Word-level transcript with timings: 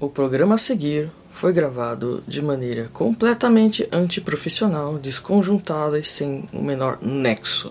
O 0.00 0.08
programa 0.08 0.54
a 0.54 0.58
seguir 0.58 1.10
foi 1.30 1.52
gravado 1.52 2.24
de 2.26 2.40
maneira 2.40 2.88
completamente 2.90 3.86
antiprofissional, 3.92 4.96
desconjuntada 4.96 5.98
e 5.98 6.02
sem 6.02 6.48
o 6.54 6.62
menor 6.62 6.98
nexo. 7.02 7.70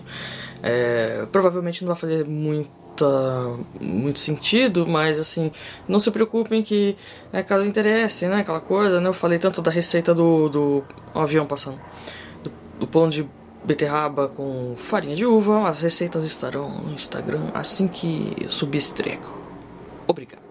É, 0.62 1.26
provavelmente 1.32 1.82
não 1.82 1.88
vai 1.88 1.96
fazer 1.96 2.24
muita, 2.24 3.58
muito 3.80 4.20
sentido, 4.20 4.86
mas 4.86 5.18
assim, 5.18 5.50
não 5.88 5.98
se 5.98 6.08
preocupem 6.12 6.62
que 6.62 6.96
né, 7.32 7.42
caso 7.42 7.66
interesse, 7.66 8.28
né, 8.28 8.36
aquela 8.36 8.60
coisa, 8.60 9.00
né, 9.00 9.08
eu 9.08 9.12
falei 9.12 9.40
tanto 9.40 9.60
da 9.60 9.70
receita 9.70 10.14
do, 10.14 10.48
do 10.48 10.84
avião 11.12 11.46
passando, 11.46 11.80
do, 12.44 12.52
do 12.78 12.86
pão 12.86 13.08
de 13.08 13.28
beterraba 13.64 14.28
com 14.28 14.74
farinha 14.76 15.16
de 15.16 15.26
uva, 15.26 15.68
as 15.68 15.80
receitas 15.80 16.24
estarão 16.24 16.80
no 16.80 16.94
Instagram 16.94 17.50
assim 17.52 17.88
que 17.88 18.46
subir 18.48 18.78
esse 18.78 18.94
treco. 18.94 19.36
Obrigado. 20.06 20.49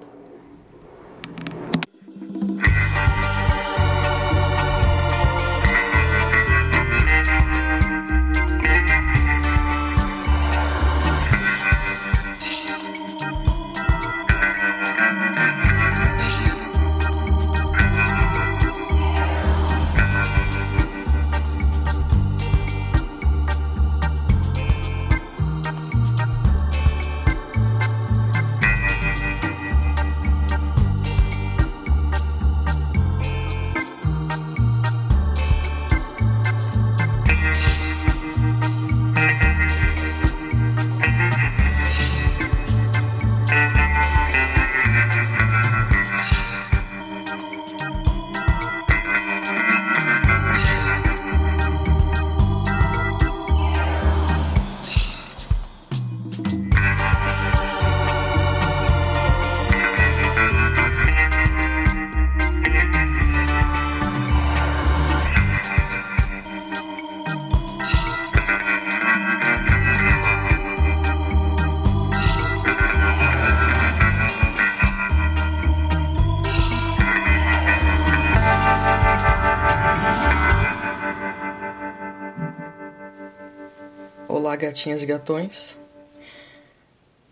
Gatinhas 84.80 85.04
e 85.04 85.06
gatões, 85.06 85.78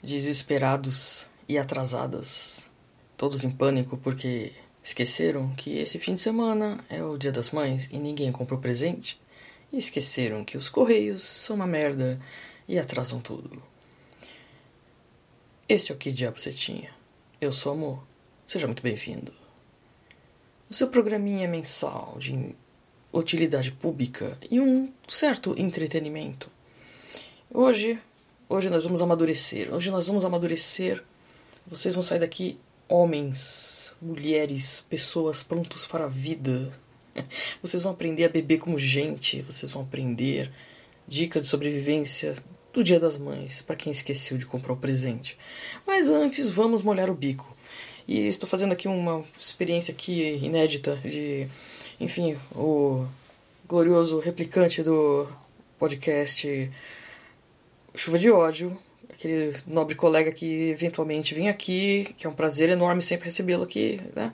desesperados 0.03 1.25
e 1.47 1.57
atrasadas, 1.57 2.69
todos 3.15 3.45
em 3.45 3.49
pânico 3.49 3.95
porque 3.97 4.51
esqueceram 4.83 5.55
que 5.55 5.77
esse 5.77 5.97
fim 5.97 6.15
de 6.15 6.19
semana 6.19 6.83
é 6.89 7.01
o 7.01 7.17
Dia 7.17 7.31
das 7.31 7.51
Mães 7.51 7.87
e 7.89 7.99
ninguém 7.99 8.33
comprou 8.33 8.59
presente, 8.59 9.17
e 9.71 9.77
esqueceram 9.77 10.43
que 10.43 10.57
os 10.57 10.67
correios 10.67 11.23
são 11.23 11.55
uma 11.55 11.65
merda 11.65 12.19
e 12.67 12.77
atrasam 12.77 13.21
tudo. 13.21 13.63
Este 15.69 15.93
é 15.93 15.95
o 15.95 15.97
que 15.97 16.11
diabo 16.11 16.37
você 16.37 16.51
tinha. 16.51 16.89
Eu 17.39 17.53
sou 17.53 17.71
Amor. 17.71 18.03
Seja 18.45 18.67
muito 18.67 18.83
bem-vindo. 18.83 19.33
O 20.69 20.73
seu 20.73 20.89
programinha 20.89 21.47
mensal 21.47 22.17
de 22.19 22.53
utilidade 23.13 23.71
pública 23.71 24.37
e 24.51 24.59
um 24.59 24.91
certo 25.07 25.55
entretenimento 25.57 26.56
Hoje, 27.53 27.97
hoje 28.49 28.69
nós 28.69 28.83
vamos 28.83 29.01
amadurecer. 29.01 29.73
Hoje 29.73 29.89
nós 29.89 30.05
vamos 30.05 30.25
amadurecer. 30.25 31.01
Vocês 31.65 31.93
vão 31.93 32.03
sair 32.03 32.19
daqui 32.19 32.59
homens, 32.89 33.95
mulheres, 34.01 34.85
pessoas 34.89 35.43
prontos 35.43 35.87
para 35.87 36.03
a 36.03 36.09
vida. 36.09 36.69
Vocês 37.63 37.81
vão 37.81 37.93
aprender 37.93 38.25
a 38.25 38.29
beber 38.29 38.57
como 38.57 38.77
gente, 38.77 39.41
vocês 39.41 39.71
vão 39.71 39.81
aprender 39.81 40.51
dicas 41.07 41.43
de 41.43 41.47
sobrevivência 41.47 42.35
do 42.71 42.83
Dia 42.83 42.99
das 42.99 43.17
Mães, 43.17 43.61
para 43.61 43.75
quem 43.75 43.91
esqueceu 43.91 44.37
de 44.37 44.45
comprar 44.45 44.73
o 44.73 44.77
presente. 44.77 45.37
Mas 45.85 46.09
antes, 46.09 46.49
vamos 46.49 46.83
molhar 46.83 47.09
o 47.09 47.15
bico. 47.15 47.55
E 48.07 48.27
estou 48.27 48.47
fazendo 48.47 48.73
aqui 48.73 48.87
uma 48.87 49.23
experiência 49.39 49.93
aqui 49.93 50.35
inédita 50.43 50.97
de, 50.97 51.47
enfim, 51.99 52.37
o 52.51 53.07
glorioso 53.67 54.19
replicante 54.19 54.83
do 54.83 55.27
podcast 55.79 56.71
Chuva 57.97 58.19
de 58.19 58.29
Ódio, 58.29 58.77
aquele 59.09 59.55
nobre 59.65 59.95
colega 59.95 60.31
que 60.31 60.69
eventualmente 60.69 61.33
vem 61.33 61.49
aqui, 61.49 62.13
que 62.15 62.27
é 62.27 62.29
um 62.29 62.33
prazer 62.33 62.69
enorme 62.69 63.01
sempre 63.01 63.25
recebê-lo 63.25 63.63
aqui, 63.63 63.99
né? 64.15 64.31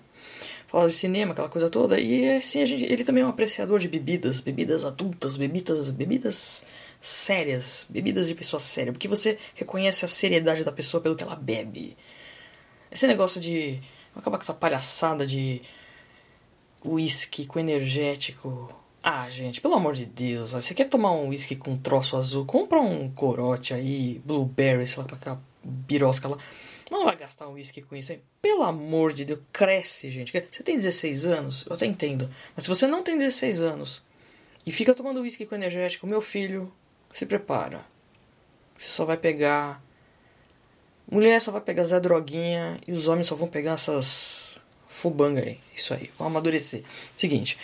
Falar 0.67 0.87
de 0.87 0.93
cinema, 0.93 1.31
aquela 1.31 1.47
coisa 1.47 1.69
toda. 1.69 1.99
E 1.99 2.37
assim, 2.37 2.61
a 2.61 2.65
gente, 2.65 2.83
ele 2.83 3.03
também 3.03 3.23
é 3.23 3.25
um 3.25 3.29
apreciador 3.29 3.79
de 3.79 3.87
bebidas, 3.87 4.41
bebidas 4.41 4.83
adultas, 4.83 5.37
bebidas, 5.37 5.91
bebidas 5.91 6.65
sérias, 6.99 7.87
bebidas 7.89 8.27
de 8.27 8.35
pessoa 8.35 8.59
séria, 8.59 8.91
porque 8.91 9.07
você 9.07 9.37
reconhece 9.55 10.03
a 10.03 10.07
seriedade 10.07 10.63
da 10.63 10.71
pessoa 10.71 11.01
pelo 11.01 11.15
que 11.15 11.23
ela 11.23 11.35
bebe. 11.35 11.95
Esse 12.91 13.07
negócio 13.07 13.39
de. 13.39 13.81
Acabar 14.15 14.37
com 14.37 14.43
essa 14.43 14.53
palhaçada 14.53 15.25
de 15.25 15.61
uísque 16.85 17.47
com 17.47 17.59
energético 17.59 18.82
ah, 19.05 19.29
gente, 19.29 19.59
pelo 19.59 19.73
amor 19.73 19.95
de 19.95 20.05
Deus, 20.05 20.53
você 20.53 20.73
quer 20.73 20.85
tomar 20.85 21.11
um 21.11 21.27
whisky 21.27 21.57
com 21.57 21.71
um 21.71 21.77
troço 21.77 22.15
azul? 22.15 22.45
Compra 22.45 22.79
um 22.79 23.11
corote 23.11 23.73
aí, 23.73 24.21
blueberry, 24.23 24.87
sei 24.87 25.03
lá, 25.03 25.09
com 25.09 25.15
aquela 25.15 25.41
birosca 25.61 26.29
lá. 26.29 26.37
Não 26.89 27.03
vai 27.03 27.17
gastar 27.17 27.49
um 27.49 27.53
whisky 27.53 27.81
com 27.81 27.97
isso 27.97 28.13
aí. 28.13 28.21
Pelo 28.41 28.63
amor 28.63 29.11
de 29.11 29.25
Deus, 29.25 29.41
cresce, 29.51 30.09
gente. 30.09 30.31
Você 30.31 30.63
tem 30.63 30.77
16 30.77 31.25
anos, 31.25 31.65
eu 31.67 31.73
até 31.73 31.85
entendo. 31.85 32.29
Mas 32.55 32.63
se 32.63 32.69
você 32.69 32.87
não 32.87 33.03
tem 33.03 33.17
16 33.17 33.61
anos 33.61 34.01
e 34.65 34.71
fica 34.71 34.95
tomando 34.95 35.19
whisky 35.19 35.45
com 35.45 35.55
energético, 35.55 36.07
meu 36.07 36.21
filho, 36.21 36.71
se 37.11 37.25
prepara. 37.25 37.81
Você 38.77 38.87
só 38.87 39.03
vai 39.03 39.17
pegar. 39.17 39.83
Mulher 41.11 41.41
só 41.41 41.51
vai 41.51 41.59
pegar 41.59 41.83
Zé 41.83 41.99
Droguinha 41.99 42.79
e 42.87 42.93
os 42.93 43.09
homens 43.09 43.27
só 43.27 43.35
vão 43.35 43.49
pegar 43.49 43.73
essas 43.73 44.57
fubanga 44.87 45.41
aí. 45.41 45.59
Isso 45.75 45.93
aí, 45.93 46.09
vão 46.17 46.27
amadurecer. 46.27 46.85
Seguinte. 47.17 47.57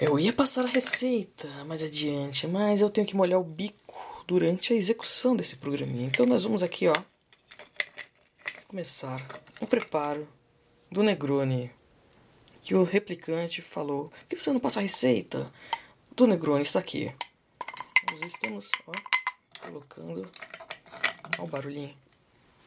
Eu 0.00 0.16
ia 0.16 0.32
passar 0.32 0.64
a 0.64 0.68
receita 0.68 1.48
mais 1.64 1.82
adiante, 1.82 2.46
mas 2.46 2.80
eu 2.80 2.88
tenho 2.88 3.04
que 3.04 3.16
molhar 3.16 3.40
o 3.40 3.42
bico 3.42 4.24
durante 4.28 4.72
a 4.72 4.76
execução 4.76 5.34
desse 5.34 5.56
programinha. 5.56 6.06
Então 6.06 6.24
nós 6.24 6.44
vamos 6.44 6.62
aqui, 6.62 6.86
ó, 6.86 6.94
começar 8.68 9.26
o 9.60 9.66
preparo 9.66 10.28
do 10.88 11.02
Negroni 11.02 11.72
que 12.62 12.76
o 12.76 12.84
replicante 12.84 13.60
falou. 13.60 14.10
Por 14.10 14.36
que 14.36 14.40
você 14.40 14.52
não 14.52 14.60
passa 14.60 14.78
a 14.78 14.82
receita? 14.82 15.52
Do 16.14 16.28
Negroni 16.28 16.62
está 16.62 16.78
aqui. 16.78 17.12
Nós 18.08 18.22
estamos, 18.22 18.70
ó, 18.86 18.92
colocando. 19.60 20.30
Olha 21.24 21.42
o 21.42 21.48
barulhinho. 21.48 21.96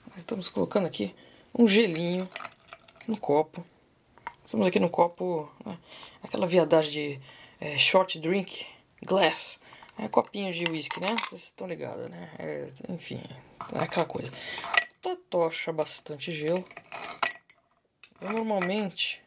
Nós 0.10 0.18
estamos 0.18 0.50
colocando 0.50 0.86
aqui 0.86 1.16
um 1.58 1.66
gelinho 1.66 2.30
no 3.08 3.16
copo. 3.16 3.66
Estamos 4.46 4.68
aqui 4.68 4.82
no 4.82 4.90
copo. 4.90 5.50
Né? 5.66 5.78
Aquela 6.22 6.48
viadagem 6.48 6.92
de 6.92 7.22
é, 7.60 7.78
short 7.78 8.20
drink 8.20 8.66
glass. 9.04 9.60
É 9.98 10.08
copinho 10.08 10.54
de 10.54 10.64
whisky, 10.66 11.00
né? 11.00 11.16
Vocês 11.24 11.44
estão 11.44 11.68
ligados, 11.68 12.10
né? 12.10 12.32
É, 12.40 12.70
enfim, 12.90 13.22
é 13.74 13.80
aquela 13.80 14.06
coisa. 14.06 14.32
Tocha 15.30 15.72
bastante 15.72 16.32
gelo. 16.32 16.64
Eu 18.22 18.32
normalmente 18.32 19.22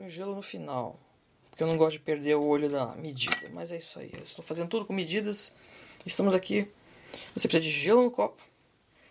ponho 0.00 0.10
gelo 0.10 0.34
no 0.34 0.42
final. 0.42 0.98
Porque 1.50 1.62
eu 1.62 1.66
não 1.66 1.76
gosto 1.76 1.98
de 1.98 2.00
perder 2.00 2.36
o 2.36 2.46
olho 2.46 2.70
da 2.70 2.86
medida. 2.94 3.50
Mas 3.52 3.70
é 3.70 3.76
isso 3.76 3.98
aí. 3.98 4.10
Eu 4.14 4.22
estou 4.22 4.44
fazendo 4.44 4.68
tudo 4.68 4.86
com 4.86 4.92
medidas. 4.92 5.54
Estamos 6.06 6.34
aqui. 6.34 6.66
Você 7.34 7.48
precisa 7.48 7.60
de 7.60 7.70
gelo 7.70 8.02
no 8.02 8.10
copo. 8.10 8.42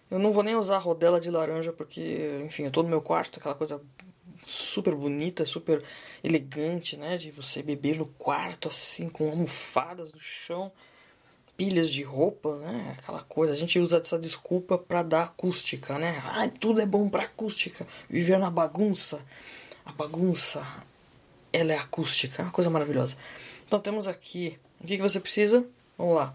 Eu 0.10 0.18
não 0.18 0.32
vou 0.32 0.42
nem 0.42 0.56
usar 0.56 0.80
rodela 0.80 1.20
de 1.20 1.30
laranja 1.30 1.72
porque, 1.72 2.42
enfim, 2.44 2.64
eu 2.64 2.72
tô 2.72 2.82
no 2.82 2.90
meu 2.90 3.02
quarto, 3.02 3.40
aquela 3.40 3.54
coisa 3.54 3.80
super 4.50 4.96
bonita, 4.96 5.46
super 5.46 5.84
elegante, 6.24 6.98
né? 6.98 7.18
De 7.18 7.32
você 7.32 7.62
beber 7.62 7.98
no 7.98 8.06
quarto, 8.06 8.68
assim, 8.68 9.08
com 9.08 9.30
almofadas 9.30 10.12
no 10.12 10.20
chão. 10.20 10.72
pilhas 11.56 11.92
de 11.92 12.04
roupa, 12.04 12.58
né? 12.58 12.96
Aquela 12.98 13.22
coisa. 13.24 13.54
A 13.54 13.56
gente 13.56 13.78
usa 13.78 13.98
essa 13.98 14.18
desculpa 14.18 14.78
para 14.78 15.04
dar 15.04 15.24
acústica, 15.24 16.00
né? 16.00 16.22
Ah, 16.26 16.50
tudo 16.60 16.82
é 16.82 16.86
bom 16.86 17.10
para 17.10 17.24
acústica. 17.24 17.86
Viver 18.10 18.40
na 18.40 18.50
bagunça. 18.50 19.20
A 19.86 19.92
bagunça, 19.92 20.66
ela 21.52 21.74
é 21.74 21.78
acústica. 21.78 22.42
É 22.42 22.46
uma 22.46 22.52
coisa 22.52 22.70
maravilhosa. 22.70 23.18
Então 23.68 23.80
temos 23.80 24.08
aqui. 24.08 24.58
O 24.80 24.88
que, 24.88 24.96
que 24.96 25.02
você 25.02 25.20
precisa? 25.20 25.66
Vamos 25.98 26.16
lá. 26.16 26.34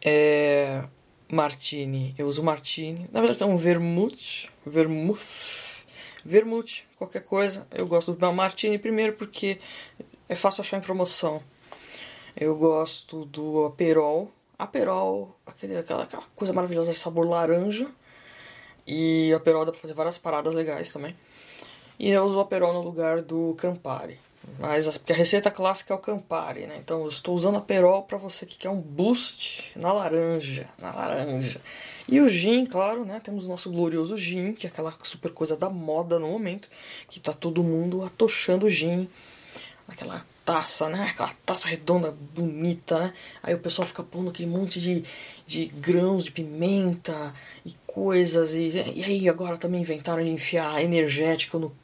É. 0.00 0.82
Martini. 1.30 2.14
Eu 2.16 2.26
uso 2.28 2.42
Martini. 2.42 3.08
Na 3.12 3.20
verdade 3.20 3.42
é 3.42 3.46
um 3.46 3.56
vermouth. 3.56 4.48
Vermouth. 4.66 5.73
Vermouth. 6.24 6.82
Qualquer 6.96 7.22
coisa. 7.22 7.66
Eu 7.70 7.86
gosto 7.86 8.12
do 8.12 8.32
Martini 8.32 8.78
primeiro 8.78 9.14
porque 9.14 9.58
é 10.28 10.34
fácil 10.34 10.62
achar 10.62 10.78
em 10.78 10.80
promoção. 10.80 11.42
Eu 12.36 12.56
gosto 12.56 13.24
do 13.26 13.66
Aperol. 13.66 14.30
Aperol, 14.58 15.36
aquele, 15.46 15.76
aquela, 15.76 16.04
aquela 16.04 16.22
coisa 16.34 16.52
maravilhosa 16.52 16.92
de 16.92 16.98
sabor 16.98 17.28
laranja. 17.28 17.88
E 18.86 19.32
Aperol 19.34 19.64
dá 19.64 19.72
pra 19.72 19.80
fazer 19.80 19.94
várias 19.94 20.18
paradas 20.18 20.54
legais 20.54 20.90
também. 20.92 21.16
E 21.98 22.10
eu 22.10 22.24
uso 22.24 22.38
o 22.38 22.40
Aperol 22.40 22.72
no 22.72 22.82
lugar 22.82 23.22
do 23.22 23.54
Campari. 23.58 24.18
Mas 24.58 24.86
porque 24.98 25.12
a 25.12 25.16
receita 25.16 25.50
clássica 25.50 25.94
é 25.94 25.96
o 25.96 26.00
Campari, 26.00 26.66
né? 26.66 26.76
Então 26.78 27.00
eu 27.02 27.08
estou 27.08 27.34
usando 27.34 27.56
Aperol 27.56 28.02
para 28.02 28.18
você 28.18 28.44
que 28.44 28.58
quer 28.58 28.68
um 28.68 28.80
boost 28.80 29.72
na 29.78 29.92
laranja, 29.92 30.68
na 30.78 30.92
laranja. 30.92 31.60
E 32.08 32.20
o 32.20 32.28
gin, 32.28 32.66
claro, 32.66 33.04
né? 33.04 33.20
Temos 33.22 33.46
o 33.46 33.48
nosso 33.48 33.70
glorioso 33.70 34.16
gin, 34.16 34.52
que 34.52 34.66
é 34.66 34.70
aquela 34.70 34.94
super 35.02 35.30
coisa 35.30 35.56
da 35.56 35.70
moda 35.70 36.18
no 36.18 36.28
momento, 36.28 36.68
que 37.08 37.18
tá 37.18 37.32
todo 37.32 37.62
mundo 37.62 38.04
atochando 38.04 38.68
gin. 38.68 39.08
Aquela 39.88 40.24
taça, 40.44 40.88
né? 40.88 41.08
Aquela 41.10 41.34
taça 41.46 41.66
redonda, 41.66 42.14
bonita, 42.34 42.98
né? 42.98 43.12
Aí 43.42 43.54
o 43.54 43.58
pessoal 43.58 43.86
fica 43.88 44.02
pondo 44.02 44.30
aquele 44.30 44.48
monte 44.48 44.78
de, 44.80 45.04
de 45.46 45.66
grãos 45.66 46.24
de 46.24 46.32
pimenta 46.32 47.34
e 47.64 47.74
coisas. 47.86 48.52
E, 48.54 48.70
e 48.94 49.04
aí 49.04 49.28
agora 49.28 49.56
também 49.56 49.80
inventaram 49.80 50.22
de 50.22 50.30
enfiar 50.30 50.82
energético 50.82 51.58
no 51.58 51.74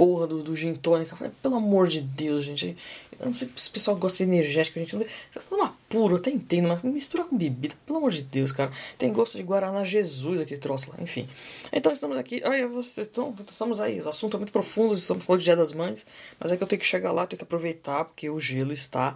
porra 0.00 0.26
do, 0.26 0.42
do 0.42 0.56
gin 0.56 0.72
tônica. 0.72 1.14
falei, 1.14 1.30
pelo 1.42 1.56
amor 1.56 1.86
de 1.86 2.00
Deus, 2.00 2.42
gente. 2.42 2.74
Eu 3.18 3.26
não 3.26 3.34
sei 3.34 3.50
se 3.54 3.68
o 3.68 3.72
pessoal 3.72 3.94
gosta 3.98 4.24
de 4.24 4.32
energético, 4.32 4.78
gente. 4.78 4.96
Tá 4.96 5.54
uma 5.54 5.76
puro, 5.90 6.14
eu 6.14 6.18
até 6.18 6.30
entendo, 6.30 6.68
mas 6.68 6.82
misturar 6.82 7.26
com 7.26 7.36
bebida, 7.36 7.74
pelo 7.84 7.98
amor 7.98 8.10
de 8.10 8.22
Deus, 8.22 8.50
cara. 8.50 8.72
Tem 8.96 9.12
gosto 9.12 9.36
de 9.36 9.42
Guaraná 9.42 9.84
Jesus 9.84 10.40
aquele 10.40 10.58
troço 10.58 10.90
lá, 10.90 10.96
enfim. 11.02 11.28
Então 11.70 11.92
estamos 11.92 12.16
aqui. 12.16 12.40
Olha, 12.42 12.66
vocês 12.66 13.08
estão, 13.08 13.34
estamos 13.46 13.78
aí. 13.78 14.00
O 14.00 14.08
assunto 14.08 14.38
é 14.38 14.38
muito 14.38 14.52
profundo, 14.52 14.94
estamos 14.94 15.22
falando 15.22 15.40
de 15.40 15.44
Dia 15.44 15.56
das 15.56 15.72
Mães, 15.72 16.06
mas 16.38 16.50
é 16.50 16.56
que 16.56 16.62
eu 16.62 16.66
tenho 16.66 16.80
que 16.80 16.86
chegar 16.86 17.12
lá, 17.12 17.26
tenho 17.26 17.36
que 17.36 17.44
aproveitar, 17.44 18.06
porque 18.06 18.30
o 18.30 18.40
gelo 18.40 18.72
está 18.72 19.14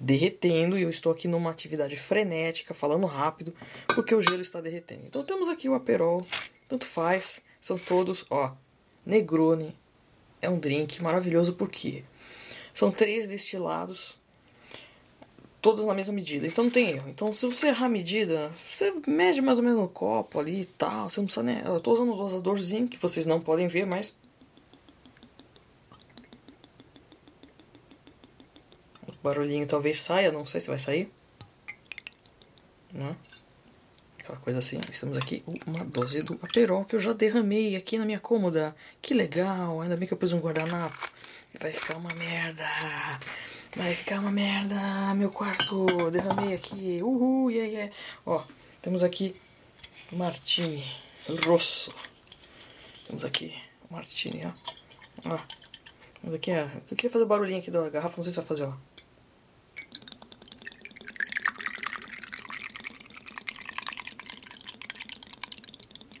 derretendo 0.00 0.76
e 0.76 0.82
eu 0.82 0.90
estou 0.90 1.12
aqui 1.12 1.28
numa 1.28 1.52
atividade 1.52 1.94
frenética, 1.94 2.74
falando 2.74 3.06
rápido, 3.06 3.54
porque 3.94 4.12
o 4.12 4.20
gelo 4.20 4.42
está 4.42 4.60
derretendo. 4.60 5.02
Então 5.06 5.22
temos 5.22 5.48
aqui 5.48 5.68
o 5.68 5.74
Aperol, 5.74 6.26
tanto 6.66 6.86
faz, 6.86 7.40
são 7.60 7.78
todos, 7.78 8.24
ó, 8.28 8.50
Negroni, 9.06 9.72
é 10.44 10.50
um 10.50 10.58
drink 10.58 11.02
maravilhoso 11.02 11.54
porque 11.54 12.04
são 12.72 12.90
três 12.90 13.28
destilados, 13.28 14.16
todos 15.62 15.84
na 15.84 15.94
mesma 15.94 16.12
medida, 16.12 16.46
então 16.46 16.64
não 16.64 16.70
tem 16.70 16.90
erro. 16.90 17.08
Então, 17.08 17.32
se 17.32 17.46
você 17.46 17.68
errar 17.68 17.86
a 17.86 17.88
medida, 17.88 18.52
você 18.68 18.92
mede 19.06 19.40
mais 19.40 19.58
ou 19.58 19.64
menos 19.64 19.78
no 19.78 19.88
copo 19.88 20.38
ali 20.38 20.62
e 20.62 20.66
tal. 20.66 21.08
Você 21.08 21.20
não 21.20 21.26
precisa 21.26 21.42
nem. 21.42 21.60
Eu 21.60 21.78
estou 21.78 21.94
usando 21.94 22.12
um 22.12 22.16
dosadorzinho 22.16 22.88
que 22.88 22.98
vocês 22.98 23.24
não 23.24 23.40
podem 23.40 23.66
ver, 23.66 23.86
mas. 23.86 24.14
O 29.08 29.12
barulhinho 29.22 29.66
talvez 29.66 30.00
saia, 30.00 30.30
não 30.30 30.44
sei 30.44 30.60
se 30.60 30.68
vai 30.68 30.78
sair. 30.78 31.10
Né? 32.92 33.16
Aquela 34.24 34.38
coisa 34.38 34.58
assim. 34.58 34.80
Estamos 34.90 35.18
aqui, 35.18 35.44
uma 35.66 35.84
dose 35.84 36.20
do 36.20 36.32
Aperol 36.42 36.86
que 36.86 36.96
eu 36.96 36.98
já 36.98 37.12
derramei 37.12 37.76
aqui 37.76 37.98
na 37.98 38.06
minha 38.06 38.18
cômoda. 38.18 38.74
Que 39.02 39.12
legal, 39.12 39.82
ainda 39.82 39.98
bem 39.98 40.08
que 40.08 40.14
eu 40.14 40.18
pus 40.18 40.32
um 40.32 40.40
guardanapo. 40.40 41.10
Vai 41.60 41.70
ficar 41.70 41.98
uma 41.98 42.08
merda. 42.14 42.66
Vai 43.76 43.94
ficar 43.94 44.20
uma 44.20 44.30
merda, 44.30 45.14
meu 45.14 45.28
quarto. 45.28 45.84
Derramei 46.10 46.54
aqui. 46.54 47.02
Uhul, 47.02 47.50
yeah, 47.50 47.70
yeah. 47.70 47.94
Ó, 48.24 48.42
temos 48.80 49.04
aqui 49.04 49.36
Martini 50.10 50.82
Rosso. 51.44 51.94
Temos 53.06 53.26
aqui 53.26 53.54
Martini, 53.90 54.46
ó. 54.46 55.34
Ó. 55.34 55.38
Temos 56.22 56.34
aqui, 56.34 56.50
ó. 56.50 56.66
Eu 56.90 56.96
queria 56.96 57.10
fazer 57.10 57.24
o 57.24 57.28
barulhinho 57.28 57.58
aqui 57.58 57.70
da 57.70 57.90
garrafa, 57.90 58.16
não 58.16 58.24
sei 58.24 58.30
se 58.30 58.38
vai 58.38 58.46
fazer, 58.46 58.64
ó. 58.64 58.72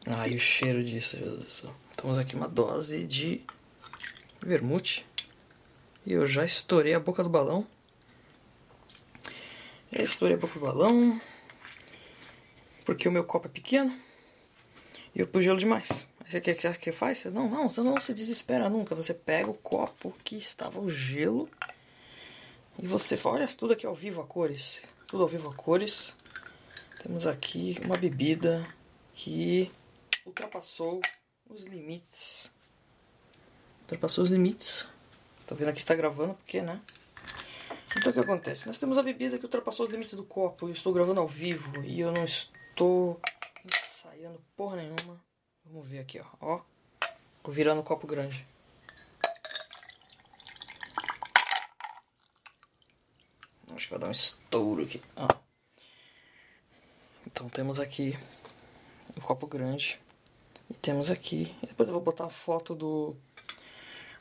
E 0.06 0.34
o 0.34 0.38
cheiro 0.38 0.84
disso, 0.84 1.16
céu. 1.48 1.74
Temos 1.96 2.18
aqui 2.18 2.36
uma 2.36 2.48
dose 2.48 3.04
de 3.04 3.40
vermute. 4.44 5.06
E 6.04 6.12
eu 6.12 6.26
já 6.26 6.44
estourei 6.44 6.92
a 6.92 7.00
boca 7.00 7.22
do 7.22 7.30
balão. 7.30 7.66
Já 9.90 10.02
estourei 10.02 10.36
a 10.36 10.38
boca 10.38 10.54
do 10.58 10.60
balão. 10.60 11.18
Porque 12.84 13.08
o 13.08 13.12
meu 13.12 13.24
copo 13.24 13.46
é 13.46 13.50
pequeno. 13.50 13.98
E 15.14 15.20
eu 15.20 15.26
pus 15.26 15.42
gelo 15.42 15.58
demais. 15.58 16.06
Aí 16.20 16.38
o 16.38 16.42
que 16.42 16.54
você 16.54 16.92
faz? 16.92 17.24
Não, 17.26 17.48
não, 17.48 17.70
você 17.70 17.80
não 17.80 17.96
se 17.96 18.12
desespera 18.12 18.68
nunca. 18.68 18.94
Você 18.94 19.14
pega 19.14 19.50
o 19.50 19.54
copo 19.54 20.14
que 20.22 20.36
estava 20.36 20.78
o 20.80 20.90
gelo. 20.90 21.48
E 22.78 22.86
você 22.86 23.16
fala, 23.16 23.36
olha 23.36 23.48
tudo 23.48 23.72
aqui 23.72 23.86
ao 23.86 23.94
vivo 23.94 24.20
a 24.20 24.26
cores. 24.26 24.82
Tudo 25.06 25.22
ao 25.22 25.28
vivo 25.28 25.48
a 25.48 25.54
cores. 25.54 26.12
Temos 27.02 27.26
aqui 27.26 27.78
uma 27.84 27.96
bebida 27.96 28.66
que 29.14 29.70
ultrapassou 30.26 31.00
os 31.48 31.64
limites. 31.64 32.50
Ultrapassou 33.82 34.24
os 34.24 34.30
limites. 34.30 34.86
Tá 35.46 35.54
vendo 35.54 35.68
aqui 35.68 35.78
está 35.78 35.94
gravando 35.94 36.34
porque, 36.34 36.62
né? 36.62 36.80
Então 37.96 38.10
o 38.10 38.14
que 38.14 38.20
acontece? 38.20 38.66
Nós 38.66 38.78
temos 38.78 38.98
a 38.98 39.02
bebida 39.02 39.38
que 39.38 39.44
ultrapassou 39.44 39.86
os 39.86 39.92
limites 39.92 40.14
do 40.14 40.24
copo. 40.24 40.66
Eu 40.66 40.72
estou 40.72 40.92
gravando 40.92 41.20
ao 41.20 41.28
vivo 41.28 41.84
e 41.84 42.00
eu 42.00 42.12
não 42.12 42.24
estou 42.24 43.20
ensaiando 43.64 44.42
porra 44.56 44.76
nenhuma. 44.76 45.20
Vamos 45.64 45.86
ver 45.86 46.00
aqui, 46.00 46.20
ó. 46.20 46.26
ó. 46.40 46.60
Vou 47.42 47.52
virando 47.52 47.80
o 47.80 47.84
copo 47.84 48.06
grande. 48.06 48.46
Acho 53.74 53.86
que 53.86 53.90
vai 53.90 53.98
dar 53.98 54.08
um 54.08 54.12
estouro 54.12 54.84
aqui. 54.84 55.02
Ah. 55.16 55.36
Então 57.26 57.48
temos 57.48 57.80
aqui 57.80 58.16
um 59.16 59.20
copo 59.20 59.46
grande. 59.46 60.00
E 60.70 60.74
temos 60.74 61.10
aqui. 61.10 61.54
Depois 61.62 61.88
eu 61.88 61.94
vou 61.94 62.02
botar 62.02 62.26
a 62.26 62.30
foto 62.30 62.74
do. 62.74 63.16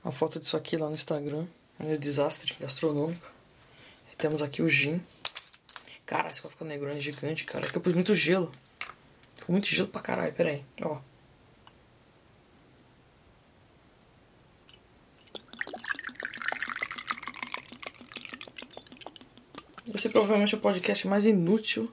Uma 0.03 0.11
foto 0.11 0.39
disso 0.39 0.57
aqui 0.57 0.75
lá 0.77 0.89
no 0.89 0.95
Instagram. 0.95 1.47
É 1.79 1.83
um 1.83 1.97
desastre 1.97 2.55
gastronômico. 2.59 3.31
E 4.11 4.15
temos 4.15 4.41
aqui 4.41 4.61
o 4.61 4.67
gin. 4.67 5.01
Cara, 6.05 6.29
esse 6.29 6.41
copo 6.41 6.65
negrone 6.65 6.99
gigante, 6.99 7.45
cara. 7.45 7.65
É 7.65 7.69
que 7.69 7.77
eu 7.77 7.81
pus 7.81 7.93
muito 7.93 8.13
gelo. 8.13 8.51
Ficou 9.37 9.53
muito 9.53 9.67
gelo 9.67 9.87
pra 9.87 10.01
caralho, 10.01 10.33
pera 10.33 10.49
aí. 10.49 10.65
Ó. 10.81 10.99
Esse 19.93 20.07
é 20.07 20.11
provavelmente 20.11 20.55
o 20.55 20.59
podcast 20.59 21.07
mais 21.07 21.25
inútil, 21.25 21.89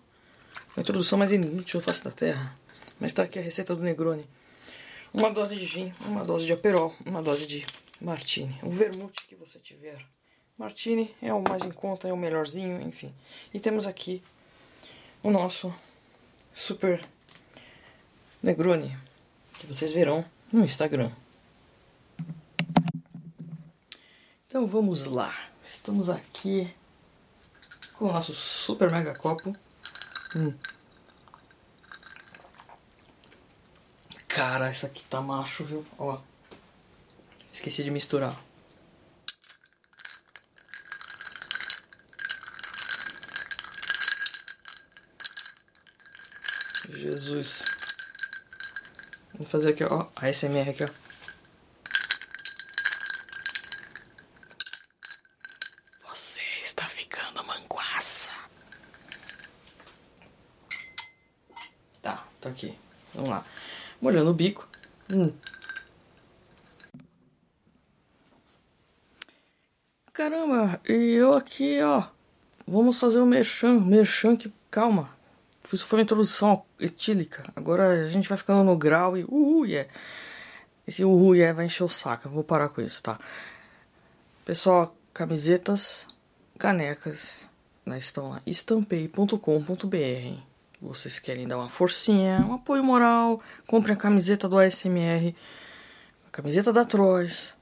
a 0.76 0.80
introdução 0.80 1.18
mais 1.18 1.32
inútil 1.32 1.80
face 1.80 2.02
da 2.02 2.10
Terra. 2.10 2.56
Mas 2.98 3.12
tá 3.12 3.22
aqui 3.22 3.38
a 3.38 3.42
receita 3.42 3.74
do 3.74 3.82
Negroni. 3.82 4.26
Uma 5.12 5.30
dose 5.30 5.56
de 5.56 5.66
gin, 5.66 5.92
uma 6.06 6.24
dose 6.24 6.46
de 6.46 6.52
aperol, 6.52 6.94
uma 7.04 7.20
dose 7.20 7.46
de 7.46 7.66
martini. 8.00 8.56
O 8.62 8.70
vermute 8.70 9.26
que 9.26 9.34
você 9.34 9.58
tiver. 9.58 9.98
Martini 10.56 11.14
é 11.20 11.32
o 11.34 11.42
mais 11.42 11.64
em 11.64 11.70
conta, 11.70 12.06
é 12.06 12.12
o 12.12 12.16
melhorzinho, 12.16 12.80
enfim. 12.82 13.12
E 13.52 13.58
temos 13.58 13.86
aqui 13.86 14.22
o 15.22 15.30
nosso 15.30 15.74
super 16.52 17.04
Negroni, 18.42 18.96
que 19.58 19.66
vocês 19.66 19.92
verão 19.92 20.24
no 20.52 20.64
Instagram. 20.64 21.10
Então 24.46 24.66
vamos 24.66 25.06
lá. 25.06 25.34
Estamos 25.64 26.08
aqui 26.08 26.72
com 27.94 28.06
o 28.06 28.12
nosso 28.12 28.32
super 28.32 28.90
mega 28.90 29.14
copo. 29.14 29.54
Hum. 30.34 30.54
Cara, 34.32 34.68
essa 34.68 34.86
aqui 34.86 35.02
tá 35.10 35.20
macho, 35.20 35.64
viu? 35.64 35.84
Ó. 35.98 36.20
Esqueci 37.52 37.82
de 37.82 37.90
misturar. 37.90 38.40
Jesus. 46.88 47.64
Vou 49.34 49.46
fazer 49.46 49.70
aqui, 49.70 49.82
ó. 49.82 50.06
A 50.14 50.32
SMR 50.32 50.70
aqui, 50.70 50.84
ó. 50.84 50.90
Você 56.08 56.40
está 56.60 56.84
ficando 56.88 57.42
manguaça. 57.44 58.30
Molhando 64.10 64.30
o 64.30 64.34
bico. 64.34 64.68
Hum. 65.10 65.32
Caramba, 70.12 70.80
e 70.88 71.14
eu 71.14 71.34
aqui, 71.34 71.80
ó. 71.80 72.08
Vamos 72.66 73.00
fazer 73.00 73.18
o 73.18 73.22
um 73.22 73.26
merchan, 73.26 73.80
merchan 73.80 74.36
que. 74.36 74.52
Calma. 74.70 75.10
Isso 75.72 75.86
foi 75.86 75.98
uma 75.98 76.02
introdução 76.02 76.64
etílica. 76.78 77.44
Agora 77.54 78.04
a 78.04 78.08
gente 78.08 78.28
vai 78.28 78.36
ficando 78.36 78.64
no 78.64 78.76
grau 78.76 79.16
e. 79.16 79.24
Uhul, 79.24 79.66
yeah. 79.66 79.90
Esse 80.86 81.04
uhul, 81.04 81.36
yeah 81.36 81.56
vai 81.56 81.66
encher 81.66 81.84
o 81.84 81.88
saco. 81.88 82.28
Eu 82.28 82.32
vou 82.32 82.44
parar 82.44 82.68
com 82.68 82.80
isso, 82.80 83.02
tá? 83.02 83.18
Pessoal, 84.44 84.96
camisetas, 85.14 86.06
canecas, 86.58 87.48
né, 87.86 87.98
estão 87.98 88.30
lá. 88.30 88.42
estampei.com.br. 88.46 90.49
Vocês 90.80 91.18
querem 91.18 91.46
dar 91.46 91.58
uma 91.58 91.68
forcinha, 91.68 92.44
um 92.48 92.54
apoio 92.54 92.82
moral, 92.82 93.40
compre 93.66 93.92
a 93.92 93.96
camiseta 93.96 94.48
do 94.48 94.58
ASMR, 94.58 95.34
a 96.26 96.30
camiseta 96.30 96.72
da 96.72 96.84
Troyes 96.84 97.54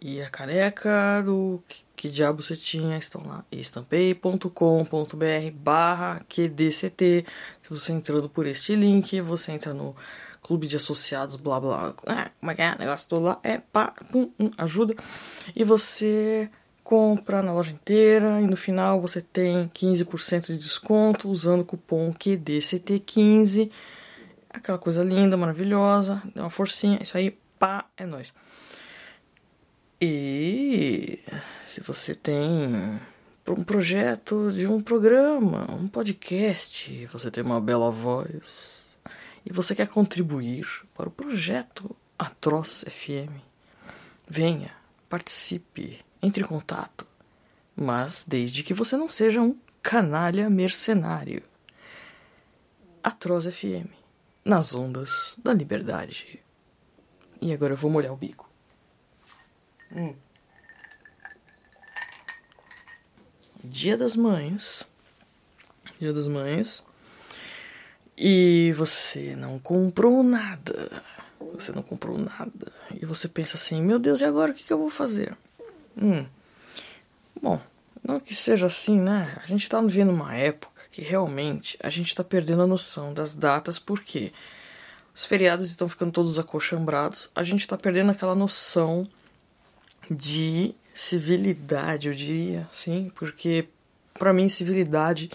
e 0.00 0.20
a 0.20 0.28
caneca 0.28 1.22
do 1.24 1.62
que, 1.66 1.82
que 1.96 2.08
diabo 2.08 2.42
você 2.42 2.54
tinha 2.54 2.98
estão 2.98 3.26
lá. 3.26 3.44
estampei.com.br 3.50 5.50
barra 5.54 6.20
QDCT. 6.28 7.24
Se 7.62 7.70
você 7.70 7.92
entrando 7.92 8.28
por 8.28 8.46
este 8.46 8.76
link, 8.76 9.20
você 9.20 9.52
entra 9.52 9.72
no 9.72 9.96
clube 10.42 10.66
de 10.66 10.76
associados, 10.76 11.36
blá 11.36 11.58
blá. 11.58 11.94
Ah, 12.06 12.30
como 12.38 12.52
é 12.52 12.54
que 12.54 12.62
é? 12.62 12.74
O 12.74 12.78
negócio 12.78 13.08
todo 13.08 13.24
lá 13.24 13.40
é 13.42 13.58
pá, 13.58 13.94
pum, 14.12 14.30
ajuda. 14.56 14.94
E 15.56 15.64
você 15.64 16.50
compra 16.88 17.42
na 17.42 17.52
loja 17.52 17.70
inteira 17.70 18.40
e 18.40 18.46
no 18.46 18.56
final 18.56 18.98
você 18.98 19.20
tem 19.20 19.68
15% 19.68 20.46
de 20.46 20.56
desconto 20.56 21.28
usando 21.28 21.60
o 21.60 21.64
cupom 21.64 22.14
QDCT15. 22.14 23.70
Aquela 24.48 24.78
coisa 24.78 25.04
linda, 25.04 25.36
maravilhosa, 25.36 26.22
dá 26.34 26.44
uma 26.44 26.48
forcinha, 26.48 26.98
isso 27.02 27.14
aí, 27.18 27.36
pá, 27.58 27.84
é 27.94 28.06
nóis. 28.06 28.32
E 30.00 31.18
se 31.66 31.82
você 31.82 32.14
tem 32.14 32.98
um 33.46 33.64
projeto 33.64 34.50
de 34.50 34.66
um 34.66 34.80
programa, 34.80 35.70
um 35.70 35.88
podcast, 35.88 37.04
você 37.12 37.30
tem 37.30 37.44
uma 37.44 37.60
bela 37.60 37.90
voz 37.90 38.86
e 39.44 39.52
você 39.52 39.74
quer 39.74 39.88
contribuir 39.88 40.66
para 40.94 41.06
o 41.06 41.12
projeto 41.12 41.94
Atroz 42.18 42.82
FM, 42.88 43.42
venha, 44.26 44.70
participe 45.06 46.07
entre 46.22 46.42
em 46.42 46.46
contato, 46.46 47.06
mas 47.74 48.24
desde 48.26 48.62
que 48.62 48.74
você 48.74 48.96
não 48.96 49.08
seja 49.08 49.40
um 49.40 49.56
canalha 49.82 50.50
mercenário. 50.50 51.42
Atroz 53.02 53.46
FM, 53.46 53.88
nas 54.44 54.74
ondas 54.74 55.38
da 55.42 55.52
liberdade. 55.54 56.42
E 57.40 57.52
agora 57.52 57.72
eu 57.72 57.76
vou 57.76 57.90
molhar 57.90 58.12
o 58.12 58.16
bico. 58.16 58.50
Hum. 59.92 60.14
Dia 63.64 63.96
das 63.96 64.16
Mães. 64.16 64.86
Dia 65.98 66.12
das 66.12 66.26
Mães. 66.26 66.84
E 68.16 68.72
você 68.76 69.36
não 69.36 69.58
comprou 69.58 70.22
nada. 70.22 71.02
Você 71.54 71.72
não 71.72 71.82
comprou 71.82 72.18
nada. 72.18 72.72
E 73.00 73.06
você 73.06 73.28
pensa 73.28 73.56
assim: 73.56 73.80
meu 73.80 73.98
Deus, 73.98 74.20
e 74.20 74.24
agora 74.24 74.50
o 74.50 74.54
que, 74.54 74.64
que 74.64 74.72
eu 74.72 74.78
vou 74.78 74.90
fazer? 74.90 75.36
Hum. 76.00 76.24
Bom, 77.40 77.60
não 78.02 78.20
que 78.20 78.34
seja 78.34 78.66
assim, 78.66 78.98
né? 78.98 79.36
A 79.42 79.46
gente 79.46 79.62
está 79.62 79.80
vivendo 79.80 80.10
uma 80.10 80.34
época 80.34 80.82
que 80.90 81.02
realmente 81.02 81.76
a 81.82 81.88
gente 81.88 82.08
está 82.08 82.24
perdendo 82.24 82.62
a 82.62 82.66
noção 82.66 83.12
das 83.12 83.34
datas 83.34 83.78
porque 83.78 84.32
os 85.14 85.24
feriados 85.24 85.66
estão 85.66 85.88
ficando 85.88 86.12
todos 86.12 86.38
acochambrados. 86.38 87.30
A 87.34 87.42
gente 87.42 87.60
está 87.60 87.76
perdendo 87.76 88.10
aquela 88.10 88.34
noção 88.34 89.06
de 90.10 90.74
civilidade, 90.94 92.08
eu 92.08 92.14
diria, 92.14 92.68
sim, 92.72 93.10
porque 93.14 93.68
para 94.14 94.32
mim 94.32 94.48
civilidade 94.48 95.30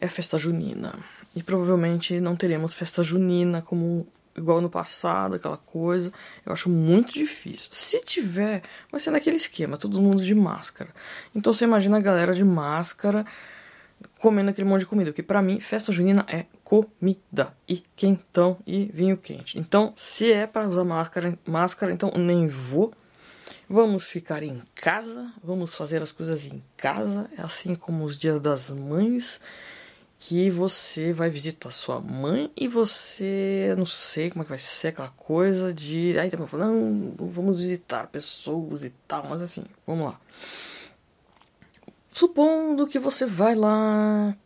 é 0.00 0.08
festa 0.08 0.36
junina. 0.36 0.94
E 1.36 1.42
provavelmente 1.42 2.20
não 2.20 2.34
teremos 2.34 2.74
festa 2.74 3.02
junina 3.02 3.62
como 3.62 4.06
igual 4.38 4.60
no 4.60 4.70
passado, 4.70 5.36
aquela 5.36 5.56
coisa. 5.56 6.12
Eu 6.46 6.52
acho 6.52 6.68
muito 6.68 7.12
difícil. 7.12 7.68
Se 7.72 8.00
tiver, 8.00 8.62
vai 8.90 9.00
ser 9.00 9.10
naquele 9.10 9.36
esquema, 9.36 9.76
todo 9.76 10.00
mundo 10.00 10.22
de 10.22 10.34
máscara. 10.34 10.90
Então 11.34 11.52
você 11.52 11.64
imagina 11.64 11.98
a 11.98 12.00
galera 12.00 12.32
de 12.32 12.44
máscara 12.44 13.26
comendo 14.18 14.50
aquele 14.50 14.68
monte 14.68 14.80
de 14.80 14.86
comida, 14.86 15.10
porque 15.10 15.22
para 15.22 15.42
mim 15.42 15.60
festa 15.60 15.92
junina 15.92 16.24
é 16.28 16.46
comida 16.62 17.54
e 17.66 17.82
quentão 17.96 18.58
e 18.66 18.90
vinho 18.92 19.16
quente. 19.16 19.58
Então, 19.58 19.92
se 19.96 20.32
é 20.32 20.46
para 20.46 20.68
usar 20.68 20.84
máscara, 20.84 21.38
máscara, 21.46 21.92
então 21.92 22.12
nem 22.16 22.46
vou. 22.46 22.92
Vamos 23.68 24.04
ficar 24.04 24.42
em 24.42 24.62
casa, 24.74 25.30
vamos 25.42 25.74
fazer 25.74 26.02
as 26.02 26.10
coisas 26.10 26.46
em 26.46 26.62
casa, 26.76 27.30
assim 27.36 27.74
como 27.74 28.04
os 28.04 28.18
dias 28.18 28.40
das 28.40 28.70
mães 28.70 29.40
que 30.18 30.50
você 30.50 31.12
vai 31.12 31.30
visitar 31.30 31.70
sua 31.70 32.00
mãe 32.00 32.50
e 32.56 32.66
você 32.66 33.72
não 33.78 33.86
sei 33.86 34.30
como 34.30 34.42
é 34.42 34.44
que 34.44 34.50
vai 34.50 34.58
ser 34.58 34.88
aquela 34.88 35.10
coisa 35.10 35.72
de 35.72 36.18
aí 36.18 36.28
também 36.28 36.46
falando 36.48 37.14
vamos 37.30 37.60
visitar 37.60 38.08
pessoas 38.08 38.82
e 38.82 38.90
tal 39.06 39.28
mas 39.28 39.40
assim 39.40 39.64
vamos 39.86 40.06
lá. 40.06 40.20
Supondo 42.10 42.86
que 42.86 42.98
você 42.98 43.26
vai 43.26 43.54
lá 43.54 44.36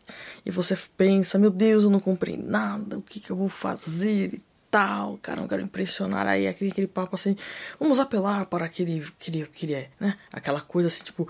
e 0.45 0.51
você 0.51 0.77
pensa 0.95 1.39
meu 1.39 1.49
Deus 1.49 1.85
eu 1.85 1.89
não 1.89 1.99
comprei 1.99 2.37
nada 2.37 2.99
o 2.99 3.01
que, 3.01 3.19
que 3.19 3.31
eu 3.31 3.35
vou 3.35 3.49
fazer 3.49 4.31
e 4.31 4.43
tal 4.69 5.17
cara 5.17 5.41
não 5.41 5.47
quero 5.47 5.63
impressionar 5.63 6.27
aí 6.27 6.47
aquele, 6.47 6.69
aquele 6.69 6.87
papo 6.87 7.15
assim 7.15 7.35
vamos 7.79 7.99
apelar 7.99 8.45
para 8.45 8.65
aquele 8.65 9.03
aquele, 9.19 9.41
aquele 9.41 9.89
né 9.99 10.19
aquela 10.31 10.61
coisa 10.61 10.87
assim 10.87 11.03
tipo 11.03 11.27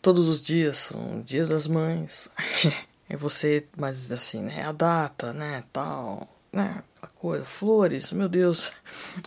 todos 0.00 0.28
os 0.28 0.44
dias 0.44 0.78
são 0.78 1.22
dias 1.22 1.48
das 1.48 1.66
mães 1.66 2.30
É 3.08 3.16
você, 3.16 3.66
mas 3.76 4.10
assim, 4.10 4.42
né? 4.42 4.64
A 4.64 4.72
data, 4.72 5.32
né? 5.32 5.64
Tal, 5.72 6.28
né? 6.52 6.82
A 7.00 7.06
coisa, 7.06 7.44
flores, 7.44 8.12
meu 8.12 8.28
Deus. 8.28 8.70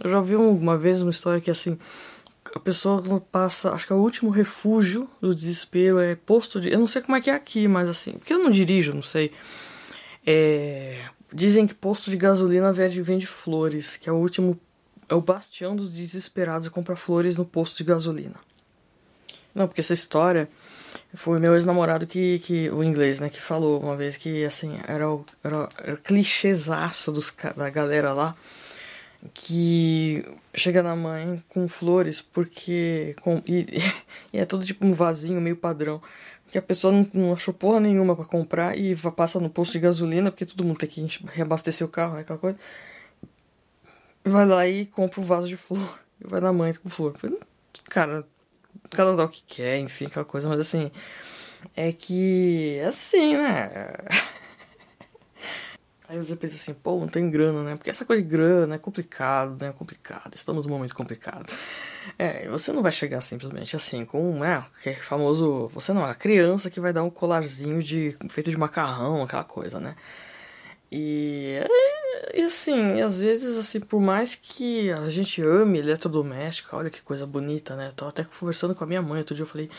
Eu 0.03 0.10
já 0.10 0.22
vi 0.22 0.36
uma 0.36 0.77
vez 0.77 1.01
uma 1.01 1.12
história 1.12 1.41
que 1.41 1.51
assim. 1.51 1.77
A 2.53 2.60
pessoa 2.60 3.01
passa, 3.32 3.72
acho 3.72 3.88
que 3.88 3.94
é 3.94 3.96
o 3.96 4.00
último 4.00 4.29
refúgio 4.29 5.10
do 5.20 5.34
desespero 5.34 6.00
é 6.00 6.15
posto 6.15 6.62
de. 6.62 6.72
Eu 6.72 6.79
não 6.79 6.88
sei 6.88 7.01
como 7.01 7.17
é 7.17 7.22
que 7.22 7.29
é 7.29 7.34
aqui, 7.34 7.67
mas 7.67 7.89
assim, 7.89 8.13
porque 8.13 8.34
eu 8.34 8.39
não 8.39 8.51
dirijo, 8.51 8.94
não 8.94 9.01
sei. 9.01 9.32
É, 10.25 11.10
dizem 11.34 11.67
que 11.67 11.74
posto 11.74 12.10
de 12.10 12.17
gasolina 12.17 12.72
vende, 12.72 13.01
vende 13.01 13.25
flores, 13.25 13.98
que 13.98 14.08
é 14.08 14.12
o 14.12 14.15
último. 14.15 14.60
É 15.08 15.13
o 15.13 15.22
bastião 15.22 15.75
dos 15.75 15.94
desesperados 15.94 16.67
comprar 16.70 16.96
flores 16.96 17.38
no 17.38 17.46
posto 17.46 17.77
de 17.77 17.84
gasolina. 17.84 18.36
Não, 19.53 19.67
porque 19.67 19.82
essa 19.82 19.94
história 19.94 20.50
foi 21.15 21.39
meu 21.39 21.53
ex-namorado 21.53 22.05
que, 22.05 22.39
que. 22.39 22.69
O 22.69 22.84
inglês, 22.84 23.19
né? 23.19 23.29
Que 23.29 23.41
falou 23.41 23.79
uma 23.81 23.95
vez 23.95 24.17
que 24.17 24.45
assim, 24.45 24.77
era 24.88 25.10
o, 25.10 25.25
era, 25.43 25.69
era 25.77 25.93
o 25.93 25.98
clichêzaço 25.98 27.12
dos, 27.12 27.34
da 27.55 27.69
galera 27.69 28.13
lá. 28.13 28.36
Que 29.34 30.24
chega 30.53 30.84
na 30.84 30.95
mãe 30.95 31.43
com 31.50 31.67
flores, 31.67 32.22
porque. 32.22 33.15
Com, 33.22 33.41
e, 33.45 33.79
e 34.34 34.38
é 34.38 34.45
tudo 34.45 34.65
tipo 34.65 34.86
um 34.86 34.93
vasinho 34.93 35.41
meio 35.41 35.55
padrão. 35.55 36.01
Que 36.51 36.57
a 36.57 36.62
pessoa 36.62 36.93
não, 36.93 37.10
não 37.13 37.34
achou 37.34 37.53
porra 37.53 37.79
nenhuma 37.79 38.15
para 38.15 38.25
comprar 38.25 38.77
e 38.77 38.95
passa 39.15 39.39
no 39.39 39.50
posto 39.50 39.74
de 39.74 39.79
gasolina, 39.79 40.31
porque 40.31 40.45
todo 40.45 40.63
mundo 40.63 40.77
tem 40.77 40.89
que 40.89 41.07
reabastecer 41.27 41.86
o 41.86 41.89
carro, 41.89 42.15
né, 42.15 42.22
aquela 42.22 42.39
coisa. 42.39 42.57
Vai 44.24 44.45
lá 44.45 44.67
e 44.67 44.86
compra 44.86 45.22
um 45.22 45.24
vaso 45.24 45.48
de 45.48 45.57
flor. 45.57 46.00
E 46.24 46.27
vai 46.27 46.39
na 46.39 46.53
mãe 46.53 46.74
com 46.74 46.89
flor. 46.89 47.15
Cara, 47.89 48.25
cada 48.91 49.12
um 49.12 49.15
dá 49.15 49.25
o 49.25 49.29
que 49.29 49.44
quer, 49.44 49.79
enfim, 49.79 50.05
aquela 50.05 50.25
coisa, 50.25 50.48
mas 50.50 50.60
assim, 50.60 50.91
é 51.75 51.91
que, 51.91 52.79
assim, 52.88 53.36
né? 53.38 53.94
Aí 56.08 56.17
você 56.17 56.36
pensa 56.36 56.55
assim, 56.55 56.74
pô, 56.74 57.00
não 57.00 57.08
tem 57.08 57.32
grana, 57.32 57.63
né? 57.63 57.75
Porque 57.75 57.89
essa 57.89 58.05
coisa 58.05 58.22
de 58.22 58.27
grana 58.27 58.75
é 58.75 58.77
complicado, 58.77 59.60
né? 59.60 59.70
É 59.70 59.74
complicado, 59.74 60.36
estamos 60.36 60.65
num 60.65 60.74
momento 60.74 60.96
complicado. 60.96 61.51
É, 62.20 62.48
você 62.48 62.72
não 62.72 62.84
vai 62.84 62.91
chegar 62.91 63.22
simplesmente 63.22 63.75
assim 63.75 64.05
com, 64.05 64.39
né, 64.39 64.63
que 64.84 64.89
é 64.89 64.94
famoso, 64.96 65.67
você 65.70 65.91
não 65.94 66.05
é 66.05 66.12
a 66.12 66.15
criança 66.15 66.70
que 66.70 66.79
vai 66.79 66.94
dar 66.94 67.03
um 67.03 67.10
colarzinho 67.10 67.82
de 67.82 68.15
feito 68.29 68.51
de 68.51 68.58
macarrão, 68.58 69.24
aquela 69.24 69.44
coisa, 69.44 69.79
né? 69.79 69.96
E, 70.91 71.60
e 72.34 72.41
assim, 72.41 73.01
às 73.01 73.19
vezes, 73.19 73.57
assim, 73.57 73.79
por 73.79 74.01
mais 74.01 74.36
que 74.36 74.91
a 74.91 75.10
gente 75.10 75.41
ame 75.41 75.79
eletrodoméstica, 75.79 76.75
olha 76.75 76.89
que 76.89 77.01
coisa 77.01 77.25
bonita, 77.25 77.75
né? 77.75 77.88
Eu 77.88 77.93
tava 77.93 78.10
até 78.10 78.24
conversando 78.24 78.75
com 78.75 78.84
a 78.84 78.88
minha 78.88 79.01
mãe 79.01 79.19
outro 79.19 79.36
dia, 79.36 79.43
eu 79.43 79.48
falei 79.48 79.69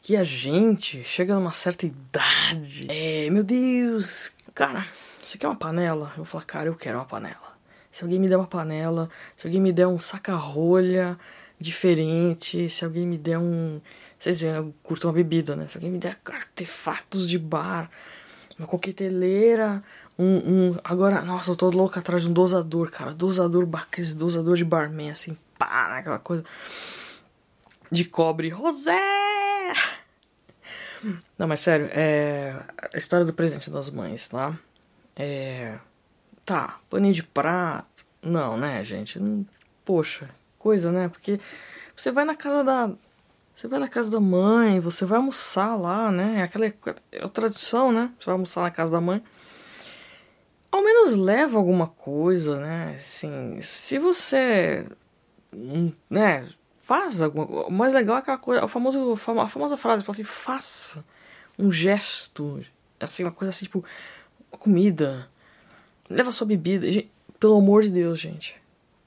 que 0.00 0.16
a 0.16 0.24
gente 0.24 1.02
chega 1.04 1.34
numa 1.34 1.52
certa 1.52 1.86
idade. 1.86 2.86
É, 2.88 3.28
meu 3.30 3.42
Deus, 3.42 4.32
cara, 4.54 4.86
você 5.22 5.36
quer 5.36 5.46
uma 5.46 5.56
panela? 5.56 6.12
Eu 6.16 6.24
falar, 6.24 6.44
cara, 6.44 6.68
eu 6.68 6.74
quero 6.74 6.98
uma 6.98 7.04
panela. 7.04 7.56
Se 7.90 8.04
alguém 8.04 8.18
me 8.18 8.28
der 8.28 8.36
uma 8.36 8.46
panela, 8.46 9.10
se 9.36 9.46
alguém 9.46 9.60
me 9.60 9.72
der 9.72 9.86
um 9.86 9.98
saca-rolha 9.98 11.18
diferente, 11.58 12.68
se 12.70 12.84
alguém 12.84 13.06
me 13.06 13.18
der 13.18 13.38
um. 13.38 13.80
Vocês 14.18 14.40
veem, 14.40 14.54
eu 14.54 14.74
curto 14.82 15.06
uma 15.06 15.12
bebida, 15.12 15.56
né? 15.56 15.66
Se 15.68 15.76
alguém 15.76 15.90
me 15.90 15.98
der 15.98 16.18
artefatos 16.24 17.28
de 17.28 17.38
bar, 17.38 17.90
uma 18.58 18.66
coqueteleira, 18.66 19.82
Um, 20.18 20.36
um, 20.36 20.78
agora, 20.82 21.22
nossa, 21.22 21.50
eu 21.52 21.56
tô 21.56 21.70
louco 21.70 21.98
atrás 21.98 22.22
de 22.22 22.28
um 22.28 22.32
dosador, 22.32 22.90
cara. 22.90 23.14
Dosador, 23.14 23.68
aquele 23.74 24.12
dosador 24.14 24.56
de 24.56 24.64
barman, 24.64 25.10
assim, 25.10 25.36
pá, 25.56 25.98
aquela 25.98 26.18
coisa 26.18 26.44
de 27.90 28.04
cobre. 28.04 28.50
José! 28.50 28.98
Não, 31.38 31.46
mas 31.46 31.60
sério, 31.60 31.88
é. 31.92 32.54
A 32.92 32.98
história 32.98 33.24
do 33.24 33.32
presente 33.32 33.70
das 33.70 33.90
mães, 33.90 34.28
tá? 34.28 34.58
É. 35.14 35.78
Tá, 36.44 36.80
paninho 36.90 37.14
de 37.14 37.22
prato. 37.22 38.04
Não, 38.22 38.56
né, 38.56 38.82
gente? 38.82 39.20
Poxa, 39.84 40.28
coisa, 40.58 40.90
né? 40.90 41.08
Porque 41.08 41.38
você 41.94 42.10
vai 42.10 42.24
na 42.24 42.34
casa 42.34 42.64
da. 42.64 42.90
Você 43.54 43.66
vai 43.66 43.78
na 43.78 43.88
casa 43.88 44.10
da 44.10 44.20
mãe, 44.20 44.80
você 44.80 45.04
vai 45.04 45.18
almoçar 45.18 45.76
lá, 45.76 46.10
né? 46.10 46.40
É 46.40 46.42
aquela 46.42 46.66
é 46.66 46.74
a 47.20 47.28
tradição, 47.28 47.92
né? 47.92 48.12
Você 48.18 48.26
vai 48.26 48.32
almoçar 48.34 48.62
na 48.62 48.70
casa 48.70 48.92
da 48.92 49.00
mãe. 49.00 49.22
Ao 50.70 50.82
menos 50.82 51.14
leva 51.14 51.58
alguma 51.58 51.86
coisa, 51.86 52.60
né? 52.60 52.94
Assim, 52.94 53.60
se 53.62 53.98
você. 53.98 54.86
Né? 56.10 56.46
Faz 56.82 57.20
alguma 57.20 57.66
O 57.66 57.70
mais 57.70 57.92
legal 57.92 58.16
é 58.16 58.20
aquela 58.20 58.38
coisa. 58.38 58.64
A 58.64 58.68
famosa, 58.68 58.98
a 59.12 59.48
famosa 59.48 59.76
frase, 59.76 60.04
fala 60.04 60.14
assim, 60.14 60.24
faça 60.24 61.04
um 61.58 61.70
gesto. 61.70 62.62
Assim, 63.00 63.24
uma 63.24 63.32
coisa 63.32 63.50
assim, 63.50 63.64
tipo. 63.64 63.84
Comida. 64.50 65.28
Leva 66.08 66.32
sua 66.32 66.46
bebida. 66.46 66.86
Pelo 67.40 67.56
amor 67.56 67.82
de 67.82 67.90
Deus, 67.90 68.18
gente. 68.18 68.56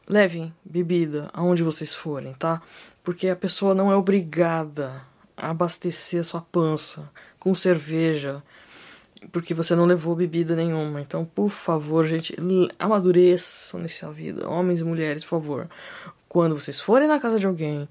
Levem 0.08 0.54
bebida 0.64 1.30
aonde 1.34 1.64
vocês 1.64 1.94
forem, 1.94 2.34
tá? 2.34 2.62
Porque 3.04 3.30
a 3.30 3.36
pessoa 3.36 3.74
não 3.74 3.92
é 3.92 3.96
obrigada 3.96 5.04
a 5.38 5.50
abastecer 5.50 6.22
a 6.22 6.24
sua 6.24 6.42
pança 6.42 7.10
com 7.40 7.56
cerveja 7.56 8.44
porque 9.32 9.54
você 9.54 9.76
não 9.76 9.86
levou 9.86 10.16
bebida 10.16 10.56
nenhuma. 10.56 11.02
Então, 11.02 11.26
por 11.26 11.50
favor, 11.50 12.06
gente, 12.06 12.36
amadureçam 12.80 13.80
nessa 13.80 14.12
vida, 14.12 14.48
homens 14.50 14.80
e 14.80 14.84
mulheres, 14.84 15.24
por 15.24 15.42
favor. 15.42 15.70
Quando 16.28 16.58
vocês 16.58 16.80
forem 16.80 17.08
na 17.08 17.20
casa 17.20 17.38
de 17.38 17.46
alguém, 17.46 17.88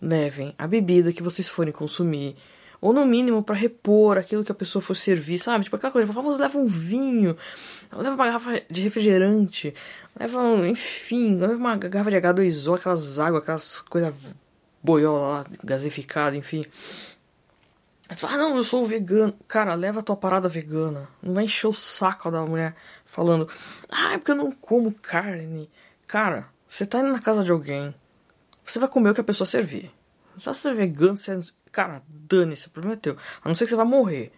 levem 0.00 0.54
a 0.58 0.66
bebida 0.66 1.12
que 1.12 1.22
vocês 1.22 1.48
forem 1.48 1.72
consumir 1.72 2.36
ou 2.80 2.92
no 2.92 3.04
mínimo 3.04 3.42
para 3.42 3.56
repor 3.56 4.18
aquilo 4.18 4.44
que 4.44 4.52
a 4.52 4.54
pessoa 4.54 4.80
for 4.80 4.94
servir, 4.94 5.38
sabe? 5.38 5.64
Tipo 5.64 5.76
aquela 5.76 5.92
coisa, 5.92 6.10
vamos 6.12 6.38
leva 6.38 6.58
um 6.58 6.66
vinho, 6.66 7.36
leva 7.92 8.14
uma 8.14 8.24
garrafa 8.26 8.62
de 8.70 8.82
refrigerante, 8.82 9.74
leva, 10.18 10.40
um, 10.40 10.64
enfim, 10.64 11.36
leva 11.36 11.54
uma 11.54 11.76
garrafa 11.76 12.10
de 12.10 12.16
H2O, 12.16 12.76
aquelas 12.76 13.18
águas, 13.18 13.42
aquelas 13.42 13.80
coisas 13.80 14.14
boiola 14.82 15.28
lá, 15.28 15.46
gasificada, 15.64 16.36
enfim. 16.36 16.64
Você 18.08 18.26
fala, 18.26 18.34
ah, 18.34 18.36
não, 18.38 18.56
eu 18.56 18.64
sou 18.64 18.84
vegano. 18.84 19.34
Cara, 19.46 19.74
leva 19.74 20.00
a 20.00 20.02
tua 20.02 20.16
parada 20.16 20.48
vegana. 20.48 21.08
Não 21.22 21.34
vai 21.34 21.44
encher 21.44 21.66
o 21.66 21.74
saco 21.74 22.30
da 22.30 22.42
mulher 22.42 22.74
falando, 23.04 23.48
ah, 23.88 24.14
é 24.14 24.18
porque 24.18 24.30
eu 24.30 24.36
não 24.36 24.50
como 24.50 24.92
carne. 24.92 25.70
Cara, 26.06 26.48
você 26.66 26.86
tá 26.86 27.00
indo 27.00 27.12
na 27.12 27.20
casa 27.20 27.44
de 27.44 27.52
alguém, 27.52 27.94
você 28.64 28.78
vai 28.78 28.88
comer 28.88 29.10
o 29.10 29.14
que 29.14 29.20
a 29.20 29.24
pessoa 29.24 29.46
servir. 29.46 29.92
Se 30.38 30.46
você 30.46 30.70
é 30.70 30.74
vegano, 30.74 31.16
você 31.16 31.40
Cara, 31.70 32.02
dane-se, 32.08 32.68
o 32.68 32.70
problema 32.70 32.94
é 32.94 32.98
teu. 32.98 33.16
A 33.42 33.48
não 33.48 33.54
ser 33.54 33.64
que 33.64 33.70
você 33.70 33.76
vai 33.76 33.86
morrer. 33.86 34.32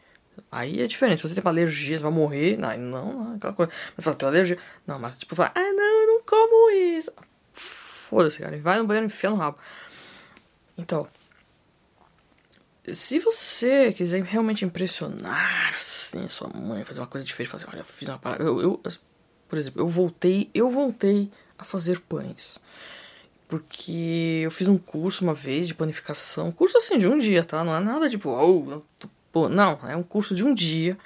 Aí 0.50 0.80
é 0.80 0.86
diferente. 0.86 1.20
Se 1.20 1.28
você 1.28 1.40
tem 1.40 1.48
alergia, 1.48 1.96
você 1.96 2.02
vai 2.02 2.12
morrer. 2.12 2.56
Não, 2.56 2.76
não, 2.76 3.34
aquela 3.34 3.52
coisa. 3.52 3.72
Mas 3.96 4.04
você 4.04 4.14
tem 4.14 4.28
alergia. 4.28 4.58
Não, 4.86 4.98
mas 4.98 5.18
tipo, 5.18 5.34
fala, 5.36 5.52
ah, 5.54 5.72
não, 5.72 6.00
eu 6.00 6.06
não 6.06 6.22
como 6.22 6.70
isso. 6.70 7.12
Foda-se, 7.52 8.40
cara. 8.40 8.58
Vai 8.58 8.78
no 8.78 8.86
banheiro 8.86 9.06
e 9.06 9.08
enfia 9.08 9.30
no 9.30 9.36
rabo. 9.36 9.58
Então, 10.76 11.06
se 12.92 13.18
você 13.18 13.92
quiser 13.92 14.23
realmente 14.23 14.64
impressionar 14.64 15.75
assim, 15.75 16.28
sua 16.28 16.49
mãe, 16.49 16.85
fazer 16.85 17.00
uma 17.00 17.06
coisa 17.06 17.26
diferente, 17.26 17.50
fazer, 17.50 17.66
olha, 17.73 17.85
fiz 17.85 18.09
uma 18.09 18.18
parada. 18.18 18.42
Eu, 18.42 18.61
eu, 18.61 18.82
por 19.49 19.59
exemplo, 19.59 19.80
eu 19.80 19.88
voltei, 19.88 20.50
eu 20.54 20.70
voltei 20.70 21.30
a 21.59 21.64
fazer 21.64 22.00
pães 22.00 22.59
porque 23.50 24.42
eu 24.44 24.50
fiz 24.50 24.68
um 24.68 24.78
curso 24.78 25.25
uma 25.25 25.35
vez 25.35 25.66
de 25.66 25.75
panificação, 25.75 26.52
curso 26.52 26.78
assim 26.78 26.97
de 26.97 27.09
um 27.09 27.18
dia, 27.18 27.44
tá? 27.44 27.64
Não 27.64 27.75
é 27.75 27.80
nada 27.80 28.09
tipo, 28.09 28.31
oh, 28.31 29.48
não, 29.48 29.79
é 29.88 29.96
um 29.96 30.05
curso 30.05 30.37
de 30.37 30.44
um 30.44 30.55
dia 30.55 30.96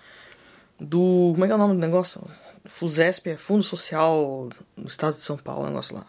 do, 0.79 1.31
como 1.33 1.44
é 1.44 1.47
que 1.49 1.53
é 1.53 1.55
o 1.55 1.59
nome 1.59 1.73
do 1.73 1.81
negócio? 1.81 2.20
FUSESP, 2.66 3.31
é 3.31 3.37
Fundo 3.38 3.62
Social 3.62 4.51
do 4.77 4.88
Estado 4.88 5.14
de 5.14 5.23
São 5.23 5.38
Paulo, 5.38 5.66
negócio 5.66 5.97
lá. 5.97 6.07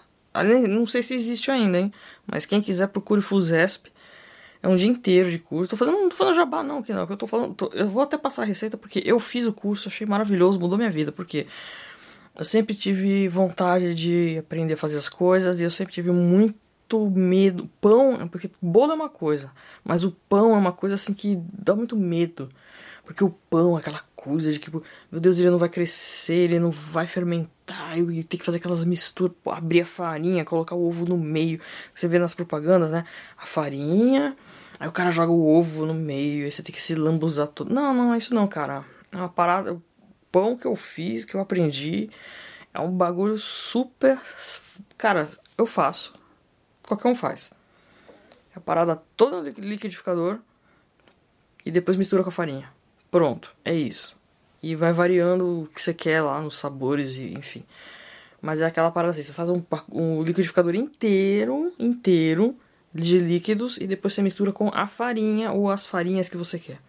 Não 0.68 0.86
sei 0.86 1.02
se 1.02 1.16
existe 1.16 1.50
ainda, 1.50 1.80
hein? 1.80 1.92
Mas 2.28 2.46
quem 2.46 2.62
quiser 2.62 2.88
procure 2.88 3.22
FUSESP. 3.22 3.90
É 4.66 4.68
um 4.68 4.74
dia 4.74 4.90
inteiro 4.90 5.30
de 5.30 5.38
curso. 5.38 5.70
Tô 5.70 5.78
fazendo, 5.78 6.00
não 6.00 6.10
tô 6.10 6.16
falando 6.16 6.34
jabá 6.34 6.64
não, 6.64 6.82
que 6.82 6.92
não. 6.92 7.06
Eu 7.08 7.16
tô 7.16 7.28
falando, 7.28 7.54
tô, 7.54 7.68
eu 7.68 7.88
vou 7.88 8.02
até 8.02 8.18
passar 8.18 8.42
a 8.42 8.46
receita 8.46 8.76
porque 8.76 9.00
eu 9.06 9.20
fiz 9.20 9.46
o 9.46 9.54
curso, 9.54 9.88
achei 9.88 10.08
maravilhoso, 10.08 10.60
mudou 10.60 10.76
minha 10.76 10.90
vida, 10.90 11.12
porque 11.12 11.46
eu 12.36 12.44
sempre 12.44 12.74
tive 12.74 13.28
vontade 13.28 13.94
de 13.94 14.40
aprender 14.40 14.74
a 14.74 14.78
fazer 14.78 14.98
as 14.98 15.08
coisas 15.08 15.60
e 15.60 15.64
eu 15.64 15.70
sempre 15.70 15.94
tive 15.94 16.10
muito 16.10 17.12
medo. 17.12 17.70
Pão, 17.80 18.28
porque 18.28 18.50
bolo 18.60 18.92
é 18.92 18.96
uma 18.96 19.08
coisa, 19.08 19.52
mas 19.84 20.04
o 20.04 20.12
pão 20.28 20.56
é 20.56 20.58
uma 20.58 20.72
coisa 20.72 20.96
assim 20.96 21.14
que 21.14 21.40
dá 21.54 21.76
muito 21.76 21.96
medo. 21.96 22.50
Porque 23.06 23.24
o 23.24 23.30
pão, 23.30 23.78
aquela 23.78 24.02
coisa 24.16 24.52
de 24.52 24.60
que, 24.60 24.72
meu 24.72 25.22
Deus, 25.22 25.40
ele 25.40 25.52
não 25.52 25.60
vai 25.60 25.70
crescer, 25.70 26.34
ele 26.34 26.60
não 26.60 26.72
vai 26.72 27.06
fermentar, 27.06 28.00
e 28.00 28.24
tem 28.24 28.40
que 28.40 28.46
fazer 28.46 28.58
aquelas 28.58 28.84
misturas, 28.84 29.36
abrir 29.46 29.82
a 29.82 29.86
farinha, 29.86 30.44
colocar 30.44 30.74
o 30.74 30.88
ovo 30.88 31.06
no 31.06 31.16
meio. 31.16 31.60
Você 31.94 32.08
vê 32.08 32.18
nas 32.18 32.34
propagandas, 32.34 32.90
né? 32.90 33.06
A 33.38 33.46
farinha, 33.46 34.36
aí 34.80 34.88
o 34.88 34.92
cara 34.92 35.12
joga 35.12 35.32
o 35.32 35.48
ovo 35.48 35.86
no 35.86 35.94
meio, 35.94 36.46
aí 36.46 36.52
você 36.52 36.62
tem 36.62 36.74
que 36.74 36.82
se 36.82 36.96
lambuzar 36.96 37.48
todo. 37.48 37.74
Não, 37.74 37.94
não, 37.94 38.14
é 38.14 38.18
isso 38.18 38.34
não, 38.34 38.48
cara. 38.48 38.86
É 39.12 39.18
uma 39.18 39.30
parada 39.30 39.82
pão 40.32 40.58
que 40.58 40.66
eu 40.66 40.76
fiz, 40.76 41.24
que 41.24 41.36
eu 41.36 41.42
aprendi, 41.42 42.10
é 42.74 42.80
um 42.80 42.92
bagulho 42.92 43.38
super. 43.38 44.20
Cara, 44.98 45.30
eu 45.58 45.66
faço. 45.66 46.14
Qualquer 46.84 47.08
um 47.08 47.16
faz. 47.16 47.52
É 48.54 48.58
a 48.58 48.62
parada 48.62 49.02
toda 49.16 49.42
no 49.42 49.50
liquidificador 49.50 50.40
e 51.66 51.72
depois 51.72 51.98
mistura 51.98 52.22
com 52.22 52.30
a 52.30 52.32
farinha. 52.32 52.70
Pronto, 53.10 53.56
é 53.64 53.74
isso. 53.74 54.20
E 54.62 54.76
vai 54.76 54.92
variando 54.92 55.62
o 55.62 55.68
que 55.68 55.82
você 55.82 55.94
quer 55.94 56.22
lá 56.22 56.42
nos 56.42 56.58
sabores 56.58 57.16
e 57.16 57.34
enfim. 57.34 57.64
Mas 58.42 58.62
é 58.62 58.66
aquela 58.66 58.92
parada 58.92 59.12
assim, 59.12 59.24
você 59.24 59.34
faz 59.34 59.50
um, 59.50 59.64
um 59.92 60.22
liquidificador 60.22 60.76
inteiro, 60.76 61.74
inteiro 61.80 62.58
de 62.96 63.20
líquidos 63.20 63.76
e 63.76 63.86
depois 63.86 64.14
você 64.14 64.22
mistura 64.22 64.54
com 64.54 64.70
a 64.74 64.88
farinha 64.88 65.52
ou 65.52 65.70
as 65.70 65.86
farinhas 65.86 66.30
que 66.30 66.38
você 66.38 66.58
quer. 66.58 66.80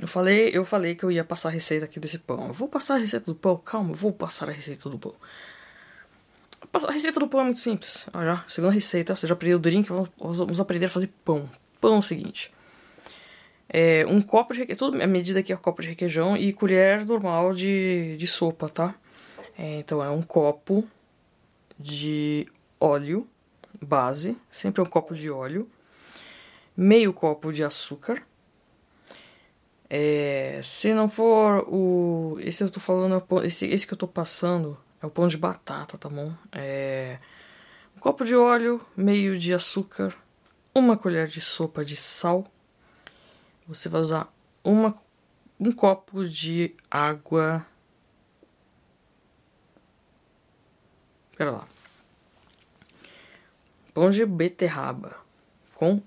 Eu 0.00 0.08
falei, 0.08 0.50
eu 0.50 0.64
falei 0.64 0.94
que 0.94 1.04
eu 1.04 1.12
ia 1.12 1.22
passar 1.22 1.50
a 1.50 1.52
receita 1.52 1.84
aqui 1.84 2.00
desse 2.00 2.18
pão. 2.18 2.48
Eu 2.48 2.54
vou 2.54 2.68
passar 2.68 2.94
a 2.94 2.98
receita 2.98 3.26
do 3.26 3.34
pão, 3.34 3.58
calma, 3.58 3.90
eu 3.90 3.96
vou 3.96 4.12
passar 4.12 4.48
a 4.48 4.52
receita 4.52 4.88
do 4.88 4.98
pão. 4.98 5.14
A 6.72 6.90
receita 6.90 7.20
do 7.20 7.28
pão 7.28 7.40
é 7.40 7.44
muito 7.44 7.60
simples. 7.60 8.06
Olha, 8.14 8.42
segunda 8.48 8.72
receita, 8.72 9.14
você 9.14 9.26
já 9.26 9.34
aprendeu 9.34 9.58
o 9.58 9.60
drink, 9.60 9.90
vamos 10.18 10.58
aprender 10.58 10.86
a 10.86 10.88
fazer 10.88 11.10
pão. 11.22 11.48
Pão 11.80 11.96
é 11.96 11.98
o 11.98 12.02
seguinte. 12.02 12.50
É 13.68 14.06
um 14.08 14.22
copo 14.22 14.54
de 14.54 14.60
requeijão, 14.60 14.88
a 14.88 15.06
medida 15.06 15.40
aqui 15.40 15.52
é 15.52 15.56
copo 15.56 15.82
de 15.82 15.88
requeijão 15.88 16.34
e 16.34 16.50
colher 16.54 17.04
normal 17.04 17.52
de, 17.52 18.16
de 18.16 18.26
sopa, 18.26 18.70
tá? 18.70 18.94
É, 19.58 19.80
então 19.80 20.02
é 20.02 20.08
um 20.08 20.22
copo 20.22 20.88
de 21.78 22.46
óleo 22.80 23.26
base, 23.80 24.36
sempre 24.50 24.80
é 24.80 24.84
um 24.84 24.88
copo 24.88 25.14
de 25.14 25.30
óleo, 25.30 25.68
meio 26.76 27.12
copo 27.12 27.52
de 27.52 27.64
açúcar, 27.64 28.22
é, 29.90 30.60
se 30.62 30.92
não 30.92 31.08
for 31.08 31.66
o. 31.68 32.36
Esse 32.40 32.62
eu 32.62 32.70
tô 32.70 32.78
falando, 32.78 33.24
é 33.42 33.46
esse, 33.46 33.66
esse 33.66 33.86
que 33.86 33.94
eu 33.94 33.98
tô 33.98 34.06
passando 34.06 34.76
é 35.02 35.06
o 35.06 35.10
pão 35.10 35.26
de 35.26 35.38
batata, 35.38 35.96
tá 35.96 36.08
bom? 36.08 36.34
É, 36.52 37.18
um 37.96 38.00
copo 38.00 38.24
de 38.24 38.36
óleo, 38.36 38.84
meio 38.96 39.38
de 39.38 39.54
açúcar, 39.54 40.14
uma 40.74 40.96
colher 40.96 41.26
de 41.26 41.40
sopa 41.40 41.84
de 41.84 41.96
sal. 41.96 42.46
Você 43.66 43.88
vai 43.88 44.00
usar 44.00 44.32
uma, 44.62 44.94
um 45.58 45.72
copo 45.72 46.26
de 46.26 46.74
água. 46.90 47.66
Pera 51.36 51.50
lá. 51.50 51.68
Pão 53.98 54.10
de 54.10 54.24
beterraba 54.24 55.16
com 55.74 56.00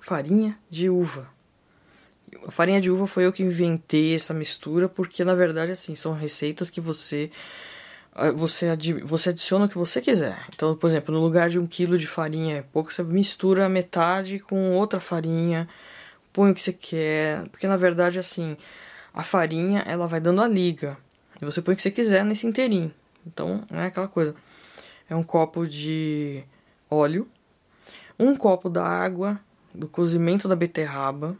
farinha 0.00 0.58
de 0.68 0.90
uva 0.90 1.28
a 2.46 2.50
farinha 2.50 2.80
de 2.80 2.90
uva 2.90 3.06
foi 3.06 3.24
eu 3.24 3.32
que 3.32 3.42
inventei 3.42 4.14
essa 4.14 4.34
mistura, 4.34 4.88
porque 4.88 5.24
na 5.24 5.34
verdade, 5.34 5.72
assim, 5.72 5.94
são 5.94 6.12
receitas 6.12 6.70
que 6.70 6.80
você 6.80 7.30
ah, 8.14 8.30
você, 8.32 8.66
você 9.04 9.30
adiciona 9.30 9.64
o 9.64 9.68
que 9.68 9.78
você 9.78 10.00
quiser. 10.00 10.38
Então, 10.54 10.76
por 10.76 10.88
exemplo, 10.88 11.14
no 11.14 11.20
lugar 11.20 11.48
de 11.48 11.58
um 11.58 11.66
quilo 11.66 11.96
de 11.96 12.06
farinha 12.06 12.66
pouco, 12.72 12.92
você 12.92 13.02
mistura 13.02 13.68
metade 13.68 14.38
com 14.38 14.72
outra 14.76 15.00
farinha, 15.00 15.68
põe 16.32 16.50
o 16.50 16.54
que 16.54 16.60
você 16.62 16.72
quer, 16.72 17.48
porque 17.48 17.66
na 17.66 17.76
verdade, 17.76 18.18
assim, 18.18 18.56
a 19.14 19.22
farinha 19.22 19.80
ela 19.86 20.06
vai 20.06 20.20
dando 20.20 20.42
a 20.42 20.48
liga 20.48 20.98
e 21.40 21.44
você 21.44 21.62
põe 21.62 21.74
o 21.74 21.76
que 21.76 21.82
você 21.82 21.90
quiser 21.90 22.24
nesse 22.24 22.46
inteirinho. 22.46 22.92
Então, 23.26 23.62
é 23.72 23.86
aquela 23.86 24.08
coisa. 24.08 24.34
É 25.08 25.16
um 25.16 25.22
copo 25.22 25.66
de 25.66 26.44
óleo, 26.90 27.28
um 28.18 28.34
copo 28.34 28.68
da 28.68 28.84
água 28.84 29.40
do 29.74 29.88
cozimento 29.88 30.48
da 30.48 30.56
beterraba, 30.56 31.36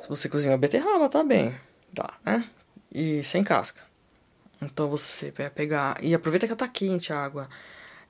se 0.00 0.08
você 0.08 0.28
cozinhar 0.28 0.58
beterraba, 0.58 1.08
tá 1.08 1.22
bem. 1.22 1.54
Tá, 1.94 2.14
né? 2.24 2.48
e 2.94 3.24
sem 3.24 3.42
casca. 3.42 3.82
Então 4.62 4.88
você 4.88 5.32
vai 5.32 5.50
pegar 5.50 5.98
e 6.00 6.14
aproveita 6.14 6.46
que 6.46 6.52
ela 6.52 6.58
tá 6.58 6.68
quente 6.68 7.12
a 7.12 7.18
água. 7.18 7.48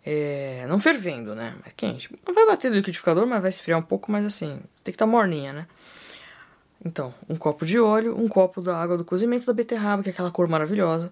É, 0.04 0.66
não 0.68 0.78
fervendo, 0.78 1.34
né? 1.34 1.56
É 1.64 1.70
quente. 1.74 2.10
Não 2.26 2.34
vai 2.34 2.46
bater 2.46 2.70
no 2.70 2.76
liquidificador, 2.76 3.26
mas 3.26 3.40
vai 3.40 3.48
esfriar 3.48 3.78
um 3.78 3.82
pouco, 3.82 4.12
mas 4.12 4.26
assim, 4.26 4.60
tem 4.84 4.84
que 4.84 4.90
estar 4.90 5.06
tá 5.06 5.10
morninha, 5.10 5.52
né? 5.54 5.66
Então, 6.84 7.14
um 7.26 7.36
copo 7.36 7.64
de 7.64 7.80
óleo, 7.80 8.14
um 8.18 8.28
copo 8.28 8.60
da 8.60 8.76
água 8.76 8.98
do 8.98 9.04
cozimento 9.04 9.46
da 9.46 9.54
beterraba, 9.54 10.02
que 10.02 10.10
é 10.10 10.12
aquela 10.12 10.30
cor 10.30 10.46
maravilhosa. 10.46 11.10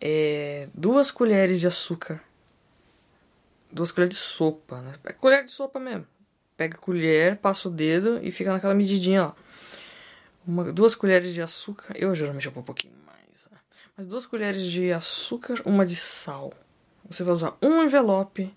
É, 0.00 0.68
duas 0.74 1.12
colheres 1.12 1.60
de 1.60 1.68
açúcar. 1.68 2.20
Duas 3.72 3.90
colheres 3.90 4.16
de 4.16 4.20
sopa, 4.20 4.80
né? 4.80 4.94
É 5.04 5.12
colher 5.12 5.44
de 5.44 5.52
sopa 5.52 5.78
mesmo. 5.78 6.06
Pega 6.56 6.76
a 6.76 6.80
colher, 6.80 7.36
passa 7.36 7.68
o 7.68 7.70
dedo 7.70 8.18
e 8.22 8.30
fica 8.30 8.52
naquela 8.52 8.74
medidinha 8.74 9.22
lá. 9.22 9.36
Uma, 10.46 10.72
duas 10.72 10.94
colheres 10.94 11.32
de 11.32 11.40
açúcar. 11.40 11.94
Eu 11.96 12.14
geralmente 12.14 12.46
eu 12.46 12.52
um 12.54 12.62
pouquinho 12.62 12.94
mais. 13.06 13.48
Né? 13.50 13.58
Mas 13.96 14.06
duas 14.06 14.26
colheres 14.26 14.62
de 14.62 14.92
açúcar, 14.92 15.62
uma 15.64 15.86
de 15.86 15.96
sal. 15.96 16.52
Você 17.08 17.22
vai 17.22 17.32
usar 17.32 17.56
um 17.62 17.82
envelope 17.82 18.52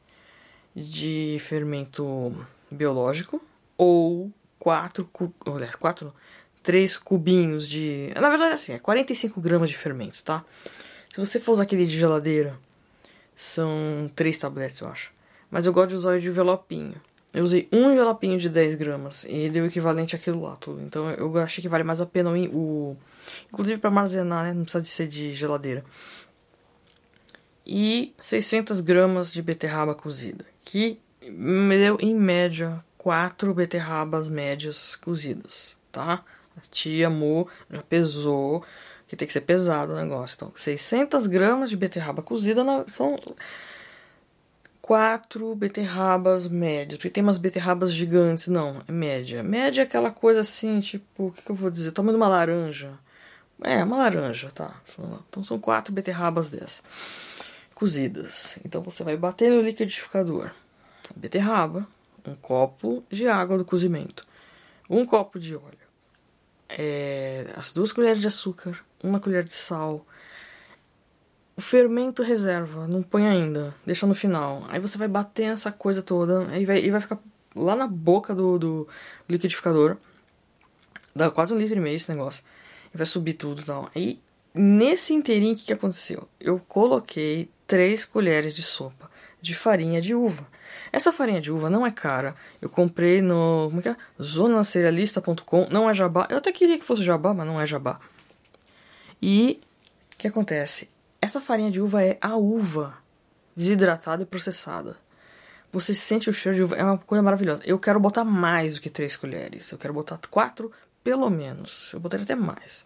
de 0.76 1.38
fermento 1.40 2.36
biológico 2.70 3.42
ou 3.78 4.32
quatro, 4.58 5.10
olha, 5.46 5.70
quatro, 5.80 6.14
três 6.62 6.98
cubinhos 6.98 7.68
de, 7.68 8.12
na 8.16 8.30
verdade 8.30 8.54
assim, 8.54 8.74
é 8.74 8.80
45 8.80 9.42
gramas 9.42 9.70
de 9.70 9.78
fermento, 9.78 10.24
tá? 10.24 10.44
Se 11.14 11.20
você 11.20 11.40
for 11.40 11.52
usar 11.52 11.64
aquele 11.64 11.86
de 11.86 11.98
geladeira, 11.98 12.58
são 13.36 14.10
três 14.16 14.38
tabletes, 14.38 14.80
eu 14.80 14.88
acho. 14.88 15.12
Mas 15.50 15.66
eu 15.66 15.74
gosto 15.74 15.90
de 15.90 15.96
usar 15.96 16.12
o 16.12 16.18
envelopinho. 16.18 16.96
Eu 17.34 17.44
usei 17.44 17.68
um 17.72 17.92
envelopinho 17.92 18.38
de 18.38 18.48
10 18.48 18.76
gramas 18.76 19.26
e 19.28 19.50
deu 19.50 19.64
o 19.64 19.68
equivalente 19.68 20.16
àquilo 20.16 20.42
lá 20.44 20.56
tudo. 20.56 20.82
Então 20.82 21.10
eu 21.12 21.36
achei 21.40 21.62
que 21.62 21.70
vale 21.70 21.84
mais 21.84 22.00
a 22.00 22.06
pena 22.06 22.32
o. 22.32 22.96
Inclusive 23.52 23.80
para 23.80 23.90
armazenar, 23.90 24.44
né? 24.44 24.54
Não 24.54 24.64
precisa 24.64 24.84
de 24.84 24.90
ser 24.90 25.08
de 25.08 25.34
geladeira. 25.34 25.84
E 27.66 28.14
600 28.20 28.82
gramas 28.82 29.32
de 29.32 29.42
beterraba 29.42 29.96
cozida, 29.96 30.46
que 30.64 31.00
me 31.22 31.78
deu 31.78 31.98
em 32.00 32.14
média 32.14 32.84
4 32.98 33.54
beterrabas 33.54 34.28
médias 34.28 34.96
cozidas, 34.96 35.78
tá? 35.92 36.24
A 36.56 36.62
tia 36.70 37.10
Mo 37.10 37.48
já 37.72 37.82
pesou, 37.82 38.64
que 39.14 39.18
tem 39.18 39.28
que 39.28 39.34
ser 39.34 39.42
pesado 39.42 39.94
o 39.94 39.96
negócio. 39.96 40.36
Então, 40.36 40.52
600 40.56 41.28
gramas 41.28 41.70
de 41.70 41.78
beterraba 41.78 42.24
cozida 42.24 42.64
são 42.88 43.16
quatro 44.82 45.54
beterrabas 45.56 46.48
médias. 46.48 46.98
Porque 46.98 47.12
tem 47.12 47.24
umas 47.24 47.38
beterrabas 47.38 47.94
gigantes. 47.94 48.48
Não, 48.48 48.82
é 48.88 48.92
média. 48.92 49.44
Média 49.44 49.82
é 49.82 49.86
aquela 49.86 50.10
coisa 50.10 50.42
assim, 50.42 50.80
tipo, 50.80 51.28
o 51.28 51.32
que, 51.32 51.44
que 51.44 51.52
eu 51.52 51.56
vou 51.56 51.70
dizer? 51.70 51.92
Tamanho 51.92 52.18
de 52.18 52.24
uma 52.24 52.28
laranja. 52.28 52.98
É, 53.62 53.84
uma 53.84 53.98
laranja, 53.98 54.50
tá. 54.50 54.82
Então 55.30 55.44
são 55.44 55.60
quatro 55.60 55.94
beterrabas 55.94 56.50
dessas. 56.50 56.82
Cozidas. 57.76 58.58
Então 58.66 58.82
você 58.82 59.04
vai 59.04 59.16
bater 59.16 59.52
no 59.52 59.62
liquidificador. 59.62 60.50
Beterraba, 61.16 61.88
um 62.26 62.34
copo 62.36 63.04
de 63.12 63.28
água 63.28 63.58
do 63.58 63.66
cozimento, 63.66 64.26
um 64.90 65.06
copo 65.06 65.38
de 65.38 65.56
óleo, 65.56 65.83
é, 66.78 67.46
as 67.56 67.72
duas 67.72 67.92
colheres 67.92 68.20
de 68.20 68.28
açúcar, 68.28 68.84
uma 69.04 69.20
colher 69.20 69.44
de 69.44 69.54
sal, 69.54 70.06
o 71.56 71.62
fermento 71.62 72.24
reserva, 72.24 72.88
não 72.88 73.04
põe 73.04 73.28
ainda, 73.28 73.76
deixa 73.86 74.08
no 74.08 74.16
final. 74.16 74.64
Aí 74.70 74.80
você 74.80 74.98
vai 74.98 75.08
bater 75.08 75.52
essa 75.52 75.72
coisa 75.72 76.02
toda 76.02 76.58
e 76.58 76.66
vai, 76.66 76.80
e 76.80 76.90
vai 76.90 77.00
ficar 77.00 77.20
lá 77.56 77.76
na 77.76 77.88
boca 77.88 78.34
do, 78.34 78.58
do 78.58 78.88
liquidificador. 79.30 79.98
Dá 81.16 81.30
quase 81.30 81.54
um 81.54 81.58
litro 81.58 81.78
e 81.78 81.80
meio 81.80 81.96
esse 81.96 82.10
negócio. 82.10 82.44
E 82.94 82.98
vai 82.98 83.06
subir 83.06 83.34
tudo 83.34 83.62
e 83.62 83.66
tal. 83.66 83.90
E 83.96 84.20
nesse 84.54 85.14
inteirinho, 85.14 85.54
o 85.54 85.56
que, 85.56 85.66
que 85.66 85.74
aconteceu? 85.74 86.28
Eu 86.40 86.60
coloquei 86.68 87.50
três 87.68 88.04
colheres 88.04 88.56
de 88.56 88.64
sopa 88.64 89.13
de 89.44 89.54
farinha 89.54 90.02
de 90.02 90.16
uva. 90.16 90.48
Essa 90.90 91.12
farinha 91.12 91.42
de 91.42 91.52
uva 91.52 91.70
não 91.70 91.86
é 91.86 91.92
cara. 91.92 92.34
Eu 92.62 92.70
comprei 92.70 93.22
no. 93.22 93.66
Como 93.68 93.80
é 93.80 93.84
que 93.84 93.90
é? 93.90 93.98
Zonacerealista.com. 94.22 95.68
Não 95.70 95.90
é 95.90 95.94
jabá. 95.94 96.26
Eu 96.32 96.38
até 96.38 96.50
queria 96.54 96.80
que 96.80 96.86
fosse 96.86 97.04
jabá, 97.04 97.34
mas 97.34 97.46
não 97.46 97.60
é 97.60 97.66
jabá. 97.66 98.00
E 99.22 99.60
o 100.14 100.18
que 100.18 100.30
acontece? 100.30 100.90
Essa 101.22 101.42
farinha 101.42 101.70
de 101.70 101.82
uva 101.82 102.02
é 102.02 102.18
a 102.22 102.38
uva 102.38 102.98
desidratada 103.54 104.24
e 104.24 104.26
processada. 104.26 104.96
Você 105.74 105.94
sente 105.94 106.30
o 106.30 106.34
cheiro 106.34 106.56
de 106.56 106.64
uva, 106.64 106.76
é 106.78 106.84
uma 106.84 106.98
coisa 106.98 107.22
maravilhosa. 107.22 107.62
Eu 107.66 107.78
quero 107.78 108.00
botar 108.00 108.24
mais 108.24 108.76
do 108.76 108.82
que 108.82 108.90
três 108.90 109.18
colheres. 109.18 109.70
Eu 109.72 109.78
quero 109.78 109.94
botar 109.94 110.18
quatro, 110.30 110.72
pelo 111.04 111.30
menos. 111.30 111.92
Eu 111.94 112.00
botaria 112.00 112.24
até 112.24 112.36
mais. 112.36 112.86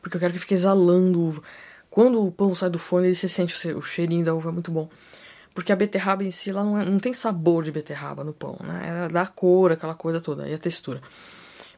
Porque 0.00 0.16
eu 0.16 0.20
quero 0.20 0.32
que 0.32 0.38
fique 0.38 0.54
exalando 0.54 1.20
uva. 1.20 1.42
Quando 1.90 2.24
o 2.24 2.30
pão 2.30 2.54
sai 2.54 2.70
do 2.70 2.78
forno, 2.78 3.12
você 3.12 3.28
sente 3.28 3.72
o 3.72 3.82
cheirinho 3.82 4.24
da 4.24 4.34
uva, 4.34 4.50
é 4.50 4.52
muito 4.52 4.70
bom. 4.70 4.88
Porque 5.56 5.72
a 5.72 5.76
beterraba 5.76 6.22
em 6.22 6.30
si, 6.30 6.50
ela 6.50 6.62
não, 6.62 6.78
é, 6.78 6.84
não 6.84 6.98
tem 6.98 7.14
sabor 7.14 7.64
de 7.64 7.72
beterraba 7.72 8.22
no 8.22 8.34
pão, 8.34 8.58
né? 8.62 8.84
Ela 8.88 9.08
dá 9.08 9.22
a 9.22 9.26
cor, 9.26 9.72
aquela 9.72 9.94
coisa 9.94 10.20
toda, 10.20 10.46
e 10.46 10.52
a 10.52 10.58
textura. 10.58 11.00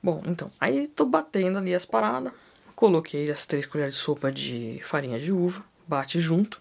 Bom, 0.03 0.21
então, 0.27 0.51
aí 0.61 0.88
tô 0.88 1.07
batendo 1.07 1.59
ali 1.59 1.73
as 1.73 1.85
paradas. 1.85 2.33
Coloquei 2.75 3.31
as 3.31 3.47
três 3.47 3.67
colheres 3.67 3.95
de 3.95 4.01
sopa 4.01 4.33
de 4.33 4.81
farinha 4.83 5.21
de 5.21 5.31
uva 5.31 5.62
bate 5.87 6.21
junto. 6.21 6.61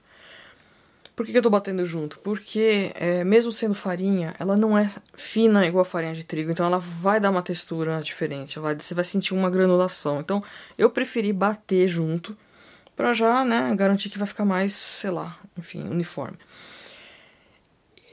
Por 1.15 1.25
que, 1.25 1.31
que 1.31 1.39
eu 1.39 1.41
tô 1.41 1.49
batendo 1.49 1.83
junto? 1.83 2.19
Porque, 2.19 2.91
é, 2.93 3.23
mesmo 3.23 3.51
sendo 3.51 3.73
farinha, 3.73 4.35
ela 4.37 4.55
não 4.55 4.77
é 4.77 4.87
fina 5.15 5.65
igual 5.65 5.81
a 5.81 5.85
farinha 5.85 6.13
de 6.13 6.23
trigo, 6.23 6.51
então 6.51 6.67
ela 6.67 6.77
vai 6.77 7.19
dar 7.19 7.31
uma 7.31 7.41
textura 7.41 7.99
diferente, 7.99 8.59
vai, 8.59 8.75
você 8.75 8.93
vai 8.93 9.03
sentir 9.03 9.33
uma 9.33 9.49
granulação. 9.49 10.19
Então, 10.19 10.43
eu 10.77 10.87
preferi 10.91 11.33
bater 11.33 11.87
junto, 11.87 12.37
para 12.95 13.11
já, 13.11 13.43
né, 13.43 13.73
garantir 13.75 14.11
que 14.11 14.19
vai 14.19 14.27
ficar 14.27 14.45
mais, 14.45 14.73
sei 14.73 15.09
lá, 15.09 15.35
enfim, 15.57 15.81
uniforme. 15.89 16.37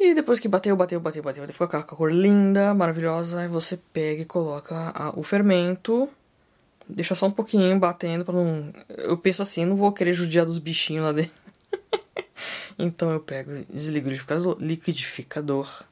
E 0.05 0.15
depois 0.15 0.39
que 0.39 0.49
bateu, 0.49 0.77
bateu, 0.77 1.01
bateu, 1.01 1.23
bateu, 1.23 1.49
ficou 1.49 1.69
com 1.69 1.77
a 1.77 1.83
cor 1.83 2.13
linda, 2.13 2.75
maravilhosa, 2.75 3.41
aí 3.41 3.49
você 3.49 3.79
pega 3.93 4.23
e 4.23 4.25
coloca 4.27 4.93
a, 4.95 5.19
o 5.19 5.23
fermento 5.23 6.09
Deixa 6.89 7.15
só 7.15 7.27
um 7.27 7.31
pouquinho 7.31 7.79
batendo 7.79 8.25
para 8.25 8.35
não. 8.35 8.73
Eu 8.89 9.17
penso 9.17 9.43
assim, 9.43 9.65
não 9.65 9.77
vou 9.77 9.93
querer 9.93 10.13
judiar 10.13 10.45
dos 10.45 10.59
bichinhos 10.59 11.05
lá 11.05 11.13
dentro. 11.13 11.33
então 12.79 13.11
eu 13.11 13.21
pego, 13.21 13.65
desligo 13.71 14.11
o 14.11 14.57
liquidificador. 14.61 15.85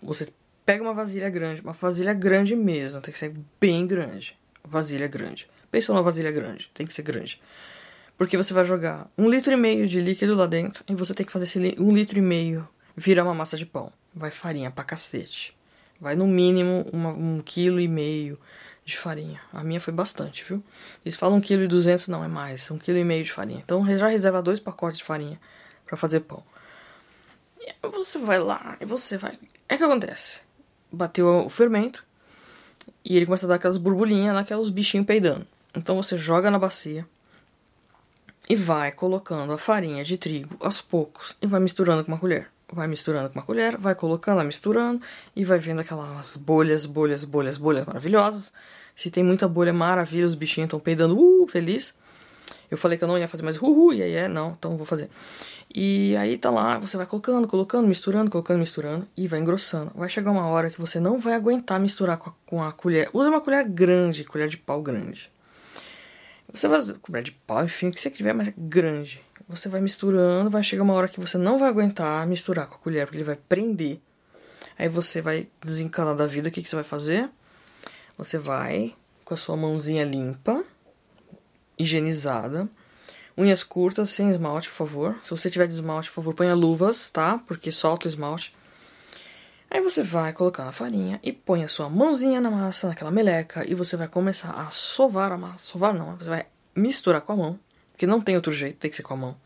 Você 0.00 0.32
pega 0.64 0.82
uma 0.82 0.94
vasilha 0.94 1.28
grande, 1.28 1.60
uma 1.60 1.72
vasilha 1.72 2.14
grande 2.14 2.54
mesmo, 2.54 3.00
tem 3.00 3.12
que 3.12 3.18
ser 3.18 3.34
bem 3.60 3.86
grande. 3.86 4.38
Vasilha 4.62 5.08
grande. 5.08 5.48
Pensa 5.70 5.92
numa 5.92 6.02
vasilha 6.02 6.30
grande, 6.30 6.70
tem 6.72 6.86
que 6.86 6.94
ser 6.94 7.02
grande. 7.02 7.42
Porque 8.16 8.36
você 8.36 8.54
vai 8.54 8.64
jogar 8.64 9.10
um 9.18 9.28
litro 9.28 9.52
e 9.52 9.56
meio 9.56 9.86
de 9.86 10.00
líquido 10.00 10.34
lá 10.34 10.46
dentro 10.46 10.84
e 10.88 10.94
você 10.94 11.12
tem 11.14 11.26
que 11.26 11.32
fazer 11.32 11.44
esse 11.44 11.76
um 11.78 11.92
litro 11.92 12.18
e 12.18 12.22
meio 12.22 12.68
virar 12.96 13.24
uma 13.24 13.34
massa 13.34 13.56
de 13.56 13.66
pão. 13.66 13.92
Vai 14.14 14.30
farinha 14.30 14.70
pra 14.70 14.84
cacete. 14.84 15.56
Vai 16.00 16.14
no 16.14 16.26
mínimo 16.26 16.86
uma, 16.92 17.10
um 17.10 17.40
quilo 17.40 17.80
e 17.80 17.88
meio 17.88 18.38
de 18.84 18.96
farinha. 18.96 19.40
A 19.52 19.64
minha 19.64 19.80
foi 19.80 19.92
bastante, 19.92 20.44
viu? 20.44 20.62
Eles 21.04 21.16
falam 21.16 21.40
1,2 21.40 21.96
kg, 21.96 22.10
não, 22.10 22.22
é 22.22 22.28
mais, 22.28 22.68
1,5 22.68 22.78
kg 22.80 23.22
de 23.22 23.32
farinha. 23.32 23.62
Então 23.64 23.84
já 23.96 24.06
reserva 24.06 24.42
dois 24.42 24.60
pacotes 24.60 24.98
de 24.98 25.04
farinha 25.04 25.40
para 25.84 25.96
fazer 25.96 26.20
pão. 26.20 26.42
E 27.60 27.88
você 27.88 28.18
vai 28.18 28.38
lá 28.38 28.76
e 28.80 28.84
você 28.84 29.16
vai. 29.16 29.38
É 29.68 29.76
que 29.76 29.82
acontece. 29.82 30.40
Bateu 30.92 31.46
o 31.46 31.48
fermento 31.48 32.04
e 33.04 33.16
ele 33.16 33.26
começa 33.26 33.46
a 33.46 33.48
dar 33.48 33.54
aquelas 33.56 33.78
borbulhinhas, 33.78 34.36
aqueles 34.36 34.70
bichinhos 34.70 35.06
peidando. 35.06 35.46
Então 35.74 35.96
você 35.96 36.16
joga 36.16 36.50
na 36.50 36.58
bacia 36.58 37.04
e 38.48 38.56
vai 38.56 38.92
colocando 38.92 39.52
a 39.52 39.58
farinha 39.58 40.04
de 40.04 40.16
trigo 40.16 40.56
aos 40.60 40.80
poucos 40.80 41.36
e 41.40 41.46
vai 41.46 41.60
misturando 41.60 42.04
com 42.04 42.12
uma 42.12 42.18
colher. 42.18 42.48
Vai 42.72 42.86
misturando 42.86 43.28
com 43.28 43.38
uma 43.38 43.44
colher, 43.44 43.76
vai 43.76 43.94
colocando, 43.94 44.42
misturando 44.44 45.00
e 45.34 45.44
vai 45.44 45.58
vendo 45.58 45.80
aquelas 45.80 46.36
bolhas, 46.36 46.86
bolhas, 46.86 47.24
bolhas, 47.24 47.56
bolhas 47.56 47.86
maravilhosas. 47.86 48.52
Se 48.94 49.10
tem 49.10 49.24
muita 49.24 49.48
bolha, 49.48 49.72
maravilha, 49.72 50.24
os 50.24 50.34
bichinhos 50.34 50.68
estão 50.68 50.80
peidando, 50.80 51.18
uh, 51.18 51.46
feliz. 51.48 51.94
Eu 52.70 52.78
falei 52.78 52.98
que 52.98 53.04
eu 53.04 53.08
não 53.08 53.18
ia 53.18 53.28
fazer 53.28 53.42
mais 53.42 53.56
uhul, 53.56 53.92
e 53.92 54.02
aí 54.02 54.14
é, 54.14 54.28
não, 54.28 54.50
então 54.58 54.76
vou 54.76 54.86
fazer. 54.86 55.08
E 55.72 56.16
aí 56.16 56.36
tá 56.38 56.50
lá, 56.50 56.78
você 56.78 56.96
vai 56.96 57.06
colocando, 57.06 57.46
colocando, 57.46 57.86
misturando, 57.86 58.30
colocando, 58.30 58.58
misturando, 58.58 59.06
e 59.16 59.26
vai 59.28 59.40
engrossando. 59.40 59.90
Vai 59.94 60.08
chegar 60.08 60.30
uma 60.30 60.46
hora 60.46 60.70
que 60.70 60.80
você 60.80 61.00
não 61.00 61.18
vai 61.18 61.34
aguentar 61.34 61.80
misturar 61.80 62.16
com 62.16 62.30
a, 62.30 62.32
com 62.46 62.62
a 62.62 62.72
colher. 62.72 63.10
Usa 63.12 63.28
uma 63.28 63.40
colher 63.40 63.64
grande, 63.64 64.24
colher 64.24 64.48
de 64.48 64.56
pau 64.56 64.82
grande. 64.82 65.30
Você 66.54 66.68
vai 66.68 66.78
usar 66.78 66.96
de 67.20 67.32
pau, 67.32 67.64
enfim, 67.64 67.88
o 67.88 67.90
que 67.90 68.00
você 68.00 68.08
tiver, 68.08 68.32
mas 68.32 68.46
é 68.46 68.54
grande. 68.56 69.20
Você 69.48 69.68
vai 69.68 69.80
misturando, 69.80 70.48
vai 70.48 70.62
chegar 70.62 70.84
uma 70.84 70.94
hora 70.94 71.08
que 71.08 71.18
você 71.18 71.36
não 71.36 71.58
vai 71.58 71.68
aguentar 71.68 72.24
misturar 72.28 72.68
com 72.68 72.76
a 72.76 72.78
colher, 72.78 73.06
porque 73.06 73.16
ele 73.16 73.24
vai 73.24 73.34
prender. 73.34 73.98
Aí 74.78 74.88
você 74.88 75.20
vai 75.20 75.48
desencanar 75.60 76.14
da 76.14 76.26
vida, 76.26 76.48
o 76.48 76.52
que, 76.52 76.62
que 76.62 76.68
você 76.68 76.76
vai 76.76 76.84
fazer? 76.84 77.28
Você 78.16 78.38
vai 78.38 78.94
com 79.24 79.34
a 79.34 79.36
sua 79.36 79.56
mãozinha 79.56 80.04
limpa, 80.04 80.62
higienizada, 81.76 82.68
unhas 83.36 83.64
curtas, 83.64 84.10
sem 84.10 84.30
esmalte, 84.30 84.68
por 84.68 84.76
favor. 84.76 85.16
Se 85.24 85.30
você 85.30 85.50
tiver 85.50 85.66
de 85.66 85.74
esmalte, 85.74 86.08
por 86.08 86.14
favor, 86.14 86.34
ponha 86.34 86.54
luvas, 86.54 87.10
tá? 87.10 87.36
Porque 87.48 87.72
solta 87.72 88.06
o 88.06 88.08
esmalte. 88.08 88.54
Aí 89.74 89.80
você 89.80 90.04
vai 90.04 90.32
colocar 90.32 90.64
na 90.64 90.70
farinha 90.70 91.18
e 91.20 91.32
põe 91.32 91.64
a 91.64 91.68
sua 91.68 91.90
mãozinha 91.90 92.40
na 92.40 92.48
massa, 92.48 92.86
naquela 92.86 93.10
meleca, 93.10 93.68
e 93.68 93.74
você 93.74 93.96
vai 93.96 94.06
começar 94.06 94.52
a 94.52 94.70
sovar 94.70 95.32
a 95.32 95.36
massa. 95.36 95.66
Sovar 95.66 95.92
não, 95.92 96.14
você 96.14 96.30
vai 96.30 96.46
misturar 96.76 97.20
com 97.22 97.32
a 97.32 97.36
mão, 97.36 97.58
porque 97.90 98.06
não 98.06 98.20
tem 98.20 98.36
outro 98.36 98.52
jeito, 98.52 98.76
tem 98.76 98.88
que 98.88 98.96
ser 98.96 99.02
com 99.02 99.14
a 99.14 99.16
mão. 99.16 99.36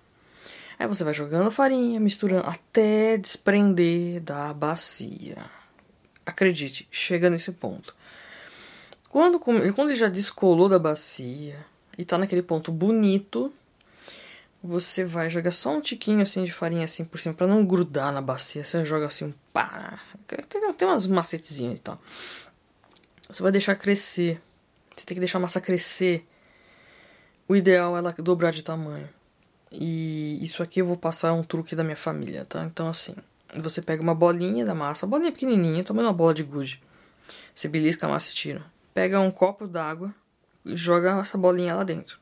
Aí 0.78 0.86
você 0.86 1.02
vai 1.02 1.14
jogando 1.14 1.46
a 1.46 1.50
farinha, 1.50 1.98
misturando 1.98 2.46
até 2.46 3.16
desprender 3.16 4.20
da 4.20 4.52
bacia. 4.52 5.46
Acredite, 6.26 6.86
chega 6.90 7.30
nesse 7.30 7.50
ponto. 7.52 7.96
Quando, 9.08 9.40
quando 9.40 9.88
ele 9.88 9.96
já 9.96 10.10
descolou 10.10 10.68
da 10.68 10.78
bacia 10.78 11.56
e 11.96 12.04
tá 12.04 12.18
naquele 12.18 12.42
ponto 12.42 12.70
bonito, 12.70 13.50
você 14.62 15.05
vai 15.05 15.31
jogar 15.31 15.53
só 15.53 15.71
um 15.71 15.81
tiquinho 15.81 16.23
assim 16.23 16.42
de 16.42 16.53
farinha 16.53 16.85
assim 16.85 17.05
por 17.05 17.21
cima 17.21 17.35
para 17.35 17.47
não 17.47 17.64
grudar 17.64 18.12
na 18.12 18.21
bacia. 18.21 18.64
Você 18.64 18.85
joga 18.85 19.07
assim 19.07 19.27
um 19.27 19.33
pá. 19.53 20.01
Tem, 20.77 20.88
umas 20.88 21.07
macetezinhas 21.07 21.79
e 21.79 21.83
tal. 21.83 22.01
Você 23.29 23.42
vai 23.42 23.53
deixar 23.53 23.77
crescer. 23.77 24.40
Você 24.97 25.07
tem 25.07 25.14
que 25.14 25.21
deixar 25.21 25.38
a 25.38 25.42
massa 25.42 25.61
crescer. 25.61 26.27
O 27.47 27.55
ideal 27.55 27.94
é 27.94 27.99
ela 27.99 28.12
dobrar 28.18 28.51
de 28.51 28.62
tamanho. 28.62 29.09
E 29.71 30.42
isso 30.42 30.62
aqui 30.62 30.81
eu 30.81 30.87
vou 30.87 30.97
passar 30.97 31.33
um 31.33 31.42
truque 31.42 31.77
da 31.77 31.85
minha 31.85 31.97
família, 31.97 32.44
tá? 32.44 32.64
Então 32.64 32.88
assim, 32.88 33.14
você 33.57 33.81
pega 33.81 34.03
uma 34.03 34.14
bolinha 34.14 34.64
da 34.64 34.75
massa, 34.75 35.07
uma 35.07 35.11
bolinha 35.11 35.33
pequenininha, 35.33 35.85
tamanho 35.85 36.09
uma 36.09 36.14
bola 36.14 36.35
de 36.35 36.42
gude. 36.42 36.83
Você 37.55 37.68
belisca 37.68 38.07
a 38.07 38.11
massa 38.11 38.31
e 38.31 38.35
tira. 38.35 38.64
Pega 38.92 39.21
um 39.21 39.31
copo 39.31 39.66
d'água 39.66 40.12
e 40.64 40.75
joga 40.75 41.21
essa 41.21 41.38
bolinha 41.38 41.75
lá 41.75 41.85
dentro. 41.85 42.18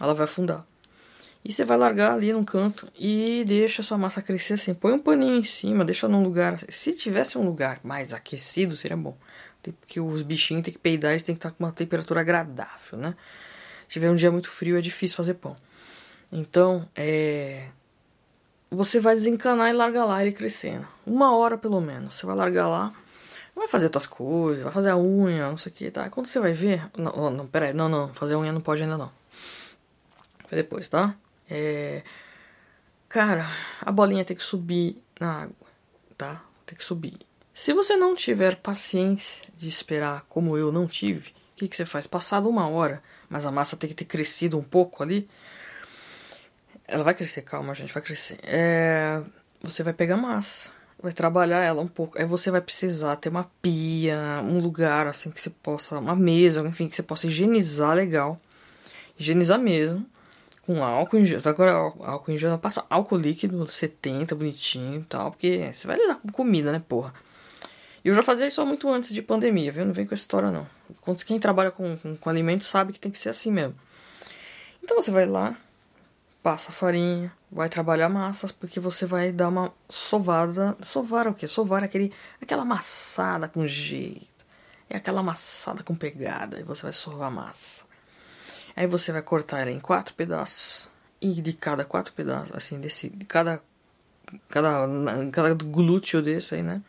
Ela 0.00 0.14
vai 0.14 0.24
afundar. 0.24 0.66
E 1.48 1.52
você 1.52 1.64
vai 1.64 1.78
largar 1.78 2.10
ali 2.10 2.32
no 2.32 2.44
canto 2.44 2.88
e 2.98 3.44
deixa 3.46 3.80
sua 3.80 3.96
massa 3.96 4.20
crescer 4.20 4.54
assim. 4.54 4.74
Põe 4.74 4.94
um 4.94 4.98
paninho 4.98 5.36
em 5.36 5.44
cima, 5.44 5.84
deixa 5.84 6.08
num 6.08 6.20
lugar. 6.20 6.58
Se 6.68 6.92
tivesse 6.92 7.38
um 7.38 7.44
lugar 7.44 7.78
mais 7.84 8.12
aquecido, 8.12 8.74
seria 8.74 8.96
bom. 8.96 9.16
Porque 9.62 10.00
os 10.00 10.22
bichinhos 10.22 10.64
têm 10.64 10.74
que 10.74 10.80
peidar, 10.80 11.12
eles 11.12 11.22
têm 11.22 11.36
que 11.36 11.38
estar 11.38 11.52
com 11.52 11.62
uma 11.62 11.70
temperatura 11.70 12.20
agradável, 12.20 12.98
né? 12.98 13.14
Se 13.86 13.92
tiver 13.92 14.10
um 14.10 14.16
dia 14.16 14.28
muito 14.32 14.48
frio, 14.48 14.76
é 14.76 14.80
difícil 14.80 15.16
fazer 15.16 15.34
pão. 15.34 15.56
Então, 16.32 16.88
é. 16.96 17.68
Você 18.68 18.98
vai 18.98 19.14
desencanar 19.14 19.70
e 19.70 19.72
largar 19.72 20.04
lá 20.04 20.20
ele 20.20 20.32
crescendo. 20.32 20.84
Uma 21.06 21.36
hora 21.36 21.56
pelo 21.56 21.80
menos. 21.80 22.16
Você 22.16 22.26
vai 22.26 22.34
largar 22.34 22.66
lá, 22.66 22.92
vai 23.54 23.68
fazer 23.68 23.86
outras 23.86 24.06
coisas, 24.06 24.64
vai 24.64 24.72
fazer 24.72 24.90
a 24.90 24.96
unha, 24.96 25.48
não 25.48 25.56
sei 25.56 25.70
o 25.70 25.74
que, 25.76 25.92
tá? 25.92 26.10
Quando 26.10 26.26
você 26.26 26.40
vai 26.40 26.52
ver. 26.52 26.90
Não, 26.98 27.30
não, 27.30 27.46
peraí, 27.46 27.72
não, 27.72 27.88
não. 27.88 28.12
Fazer 28.14 28.34
a 28.34 28.38
unha 28.40 28.50
não 28.52 28.60
pode 28.60 28.82
ainda 28.82 28.98
não. 28.98 29.12
Vai 30.50 30.60
depois, 30.60 30.88
tá? 30.88 31.14
É. 31.48 32.02
Cara, 33.08 33.46
a 33.80 33.92
bolinha 33.92 34.24
tem 34.24 34.36
que 34.36 34.42
subir 34.42 35.00
na 35.20 35.42
água, 35.42 35.54
tá? 36.16 36.44
Tem 36.64 36.76
que 36.76 36.84
subir. 36.84 37.18
Se 37.54 37.72
você 37.72 37.96
não 37.96 38.14
tiver 38.14 38.56
paciência 38.56 39.46
de 39.56 39.68
esperar, 39.68 40.26
como 40.28 40.58
eu 40.58 40.70
não 40.70 40.86
tive, 40.86 41.30
o 41.30 41.56
que, 41.56 41.68
que 41.68 41.76
você 41.76 41.86
faz? 41.86 42.06
Passado 42.06 42.48
uma 42.48 42.68
hora, 42.68 43.02
mas 43.30 43.46
a 43.46 43.50
massa 43.50 43.76
tem 43.76 43.88
que 43.88 43.94
ter 43.94 44.04
crescido 44.04 44.58
um 44.58 44.62
pouco 44.62 45.02
ali, 45.02 45.28
ela 46.86 47.02
vai 47.02 47.14
crescer, 47.14 47.42
calma, 47.42 47.74
gente, 47.74 47.92
vai 47.92 48.02
crescer. 48.02 48.38
É, 48.42 49.22
você 49.62 49.82
vai 49.82 49.92
pegar 49.92 50.16
massa, 50.16 50.70
vai 51.02 51.12
trabalhar 51.12 51.62
ela 51.62 51.80
um 51.80 51.88
pouco. 51.88 52.18
Aí 52.18 52.24
você 52.24 52.50
vai 52.50 52.60
precisar 52.60 53.16
ter 53.16 53.28
uma 53.28 53.50
pia, 53.60 54.40
um 54.44 54.58
lugar 54.58 55.06
assim 55.06 55.30
que 55.30 55.40
você 55.40 55.50
possa, 55.50 55.98
uma 55.98 56.14
mesa, 56.14 56.60
enfim, 56.60 56.88
que 56.88 56.94
você 56.94 57.02
possa 57.02 57.26
higienizar 57.26 57.94
legal. 57.94 58.40
Higienizar 59.18 59.58
mesmo. 59.58 60.06
Com 60.66 60.82
álcool 60.82 61.18
em 61.18 61.24
gel. 61.24 61.40
Agora, 61.44 61.72
álcool 61.72 62.32
em 62.32 62.36
gel, 62.36 62.58
passa 62.58 62.84
álcool 62.90 63.16
líquido 63.16 63.66
70, 63.68 64.34
bonitinho 64.34 65.00
e 65.00 65.04
tal. 65.04 65.30
Porque 65.30 65.70
você 65.72 65.86
vai 65.86 65.96
lidar 65.96 66.16
com 66.16 66.28
comida, 66.28 66.72
né, 66.72 66.82
porra. 66.86 67.14
E 68.04 68.08
eu 68.08 68.14
já 68.14 68.22
fazia 68.22 68.46
isso 68.46 68.64
muito 68.66 68.88
antes 68.88 69.14
de 69.14 69.22
pandemia, 69.22 69.70
viu? 69.72 69.86
Não 69.86 69.92
vem 69.92 70.06
com 70.06 70.14
essa 70.14 70.22
história, 70.22 70.50
não. 70.50 70.66
Quem 71.24 71.38
trabalha 71.38 71.70
com, 71.70 71.96
com, 71.96 72.16
com 72.16 72.30
alimentos 72.30 72.66
sabe 72.66 72.92
que 72.92 73.00
tem 73.00 73.10
que 73.10 73.18
ser 73.18 73.30
assim 73.30 73.50
mesmo. 73.50 73.74
Então 74.82 75.00
você 75.00 75.10
vai 75.10 75.26
lá, 75.26 75.56
passa 76.42 76.70
farinha, 76.70 77.32
vai 77.50 77.68
trabalhar 77.68 78.08
massa, 78.08 78.48
porque 78.60 78.78
você 78.78 79.06
vai 79.06 79.32
dar 79.32 79.48
uma 79.48 79.72
sovada. 79.88 80.76
Sovar 80.80 81.26
o 81.26 81.34
quê? 81.34 81.48
Sovar 81.48 81.82
aquele, 81.82 82.12
aquela 82.40 82.62
amassada 82.62 83.48
com 83.48 83.66
jeito. 83.66 84.44
É 84.88 84.96
aquela 84.96 85.20
amassada 85.20 85.82
com 85.82 85.94
pegada. 85.94 86.60
E 86.60 86.62
você 86.62 86.84
vai 86.84 86.92
sovar 86.92 87.28
a 87.28 87.30
massa. 87.32 87.84
Aí 88.76 88.86
você 88.86 89.10
vai 89.10 89.22
cortar 89.22 89.60
ela 89.60 89.70
em 89.70 89.80
quatro 89.80 90.14
pedaços. 90.14 90.88
E 91.20 91.30
de 91.40 91.52
cada 91.54 91.84
quatro 91.84 92.12
pedaços, 92.12 92.54
assim, 92.54 92.78
desse. 92.78 93.08
De 93.08 93.24
cada. 93.24 93.60
Cada, 94.50 94.86
cada 95.32 95.54
glúteo 95.54 96.20
desse 96.20 96.56
aí, 96.56 96.62
né? 96.62 96.82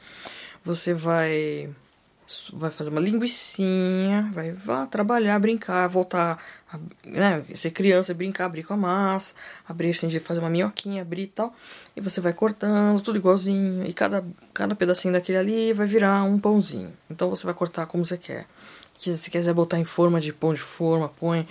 Você 0.66 0.94
vai 0.94 1.70
vai 2.54 2.70
fazer 2.70 2.90
uma 2.90 3.00
linguiçinha, 3.00 4.30
vai, 4.34 4.52
vai 4.52 4.86
trabalhar, 4.88 5.40
brincar, 5.40 5.88
voltar, 5.88 6.38
a, 6.72 6.78
né, 7.06 7.44
ser 7.56 7.72
criança, 7.72 8.14
brincar, 8.14 8.46
abrir 8.46 8.64
com 8.64 8.74
a 8.74 8.78
massa, 8.78 9.34
abrir 9.68 9.92
assim, 9.92 10.08
de 10.08 10.20
fazer 10.20 10.42
uma 10.42 10.50
minhoquinha, 10.50 11.02
abrir 11.02 11.24
e 11.24 11.28
tal, 11.28 11.56
e 11.96 12.02
você 12.02 12.20
vai 12.20 12.34
cortando, 12.34 13.02
tudo 13.02 13.18
igualzinho, 13.18 13.86
e 13.88 13.94
cada, 13.94 14.26
cada 14.54 14.76
pedacinho 14.76 15.14
daquele 15.14 15.38
ali 15.38 15.74
vai 15.74 15.88
virar 15.88 16.24
um 16.24 16.38
pãozinho. 16.38 16.92
Então 17.10 17.30
você 17.30 17.46
vai 17.46 17.54
cortar 17.54 17.86
como 17.86 18.06
você 18.06 18.18
quer. 18.18 18.46
Se 18.98 19.16
você 19.16 19.30
quiser 19.30 19.54
botar 19.54 19.80
em 19.80 19.86
forma 19.86 20.20
de 20.20 20.34
pão 20.34 20.54
de 20.54 20.60
forma, 20.60 21.08
põe 21.08 21.48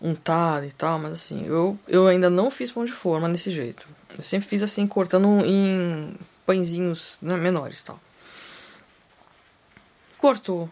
untado 0.00 0.64
e 0.66 0.72
tal, 0.72 0.98
mas 0.98 1.12
assim, 1.12 1.44
eu, 1.46 1.78
eu 1.86 2.06
ainda 2.06 2.30
não 2.30 2.50
fiz 2.50 2.72
pão 2.72 2.84
de 2.84 2.92
forma 2.92 3.28
desse 3.28 3.50
jeito. 3.50 3.86
Eu 4.16 4.22
sempre 4.22 4.48
fiz 4.48 4.62
assim, 4.62 4.86
cortando 4.86 5.44
em 5.44 6.14
pãezinhos 6.46 7.18
né, 7.22 7.36
menores 7.36 7.82
tal 7.82 8.00
cortou. 10.20 10.70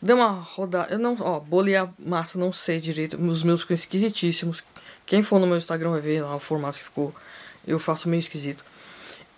Deu 0.00 0.16
uma 0.16 0.30
rodada. 0.30 0.92
Eu 0.92 0.98
não. 0.98 1.16
Ó, 1.20 1.38
bolo 1.38 1.68
e 1.68 1.76
a 1.76 1.88
massa 1.98 2.38
não 2.38 2.52
sei 2.52 2.80
direito. 2.80 3.16
Os 3.22 3.42
meus 3.42 3.60
ficam 3.60 3.74
esquisitíssimos. 3.74 4.64
Quem 5.06 5.22
for 5.22 5.38
no 5.38 5.46
meu 5.46 5.56
Instagram 5.56 5.90
vai 5.90 6.00
ver 6.00 6.22
lá 6.22 6.34
o 6.34 6.40
formato 6.40 6.78
que 6.78 6.84
ficou. 6.84 7.14
Eu 7.66 7.78
faço 7.78 8.08
meio 8.08 8.18
esquisito. 8.18 8.64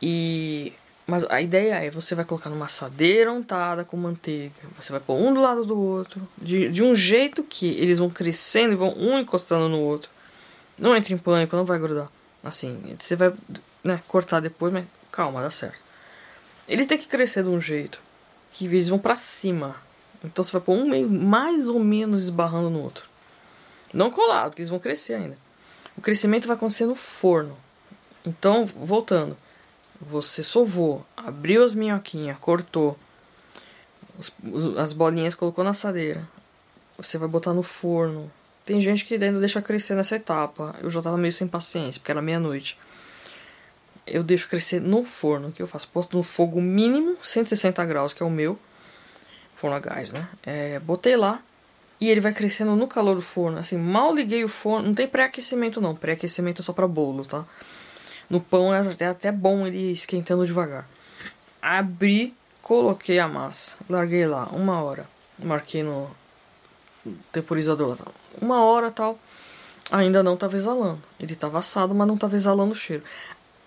E. 0.00 0.72
Mas 1.06 1.24
a 1.24 1.40
ideia 1.40 1.74
é 1.74 1.90
você 1.90 2.14
vai 2.14 2.24
colocar 2.24 2.48
numa 2.48 2.64
assadeira 2.64 3.30
untada 3.30 3.84
com 3.84 3.96
manteiga. 3.96 4.54
Você 4.76 4.90
vai 4.90 5.00
pôr 5.00 5.16
um 5.16 5.34
do 5.34 5.40
lado 5.40 5.64
do 5.64 5.78
outro. 5.78 6.26
De, 6.38 6.70
de 6.70 6.82
um 6.82 6.94
jeito 6.94 7.42
que 7.42 7.68
eles 7.78 7.98
vão 7.98 8.08
crescendo 8.08 8.72
e 8.72 8.76
vão 8.76 8.94
um 8.96 9.18
encostando 9.18 9.68
no 9.68 9.80
outro. 9.80 10.10
Não 10.78 10.96
entre 10.96 11.12
em 11.12 11.18
pânico, 11.18 11.56
não 11.56 11.64
vai 11.64 11.78
grudar. 11.78 12.10
Assim, 12.42 12.96
você 12.98 13.16
vai 13.16 13.32
né, 13.82 14.02
cortar 14.08 14.40
depois, 14.40 14.72
mas 14.72 14.86
calma, 15.12 15.42
dá 15.42 15.50
certo. 15.50 15.82
Eles 16.66 16.86
têm 16.86 16.96
que 16.96 17.06
crescer 17.06 17.42
de 17.42 17.50
um 17.50 17.60
jeito 17.60 18.00
que 18.52 18.64
eles 18.64 18.88
vão 18.88 18.98
para 18.98 19.14
cima. 19.14 19.76
Então 20.22 20.42
você 20.42 20.52
vai 20.52 20.60
pôr 20.62 20.74
um 20.74 20.88
meio 20.88 21.08
mais 21.08 21.68
ou 21.68 21.78
menos 21.78 22.22
esbarrando 22.22 22.70
no 22.70 22.80
outro. 22.80 23.04
Não 23.92 24.10
colado, 24.10 24.50
porque 24.50 24.62
eles 24.62 24.70
vão 24.70 24.78
crescer 24.78 25.14
ainda. 25.14 25.36
O 25.96 26.00
crescimento 26.00 26.48
vai 26.48 26.56
acontecer 26.56 26.86
no 26.86 26.94
forno. 26.94 27.56
Então, 28.24 28.64
voltando. 28.64 29.36
Você 30.10 30.42
sovou, 30.42 31.04
abriu 31.16 31.64
as 31.64 31.74
minhoquinhas, 31.74 32.38
cortou. 32.38 32.98
Os, 34.18 34.32
os, 34.52 34.76
as 34.76 34.92
bolinhas 34.92 35.34
colocou 35.34 35.64
na 35.64 35.70
assadeira. 35.70 36.28
Você 36.96 37.18
vai 37.18 37.28
botar 37.28 37.52
no 37.52 37.62
forno. 37.62 38.30
Tem 38.64 38.80
gente 38.80 39.04
que 39.04 39.14
ainda 39.14 39.40
deixa 39.40 39.60
crescer 39.60 39.94
nessa 39.94 40.16
etapa. 40.16 40.74
Eu 40.80 40.90
já 40.90 41.02
tava 41.02 41.16
meio 41.16 41.32
sem 41.32 41.46
paciência, 41.46 42.00
porque 42.00 42.12
era 42.12 42.22
meia-noite 42.22 42.78
eu 44.06 44.22
deixo 44.22 44.48
crescer 44.48 44.80
no 44.80 45.04
forno. 45.04 45.48
O 45.48 45.52
que 45.52 45.62
eu 45.62 45.66
faço? 45.66 45.88
Posto 45.88 46.16
no 46.16 46.22
fogo 46.22 46.60
mínimo, 46.60 47.16
160 47.22 47.84
graus, 47.84 48.12
que 48.12 48.22
é 48.22 48.26
o 48.26 48.30
meu. 48.30 48.58
Forno 49.54 49.76
a 49.76 49.80
gás, 49.80 50.12
né? 50.12 50.28
É, 50.42 50.78
botei 50.80 51.16
lá 51.16 51.40
e 52.00 52.10
ele 52.10 52.20
vai 52.20 52.32
crescendo 52.32 52.74
no 52.76 52.86
calor 52.86 53.14
do 53.14 53.22
forno. 53.22 53.58
Assim, 53.58 53.78
mal 53.78 54.14
liguei 54.14 54.44
o 54.44 54.48
forno. 54.48 54.88
Não 54.88 54.94
tem 54.94 55.08
pré-aquecimento, 55.08 55.80
não. 55.80 55.94
Pré-aquecimento 55.94 56.60
é 56.60 56.64
só 56.64 56.72
para 56.72 56.86
bolo, 56.86 57.24
tá? 57.24 57.46
No 58.28 58.40
pão 58.40 58.72
é 58.72 59.06
até 59.06 59.30
bom 59.30 59.66
ele 59.66 59.92
esquentando 59.92 60.46
devagar. 60.46 60.88
Abri, 61.60 62.34
coloquei 62.62 63.18
a 63.18 63.28
massa. 63.28 63.76
Larguei 63.88 64.26
lá, 64.26 64.46
uma 64.46 64.82
hora. 64.82 65.06
Marquei 65.38 65.82
no 65.82 66.10
temporizador. 67.32 67.98
Uma 68.40 68.64
hora 68.64 68.90
tal. 68.90 69.18
Ainda 69.90 70.22
não 70.22 70.34
estava 70.34 70.56
exalando. 70.56 71.02
Ele 71.20 71.32
estava 71.32 71.58
assado, 71.58 71.94
mas 71.94 72.06
não 72.06 72.14
estava 72.14 72.34
exalando 72.34 72.72
o 72.72 72.76
cheiro. 72.76 73.02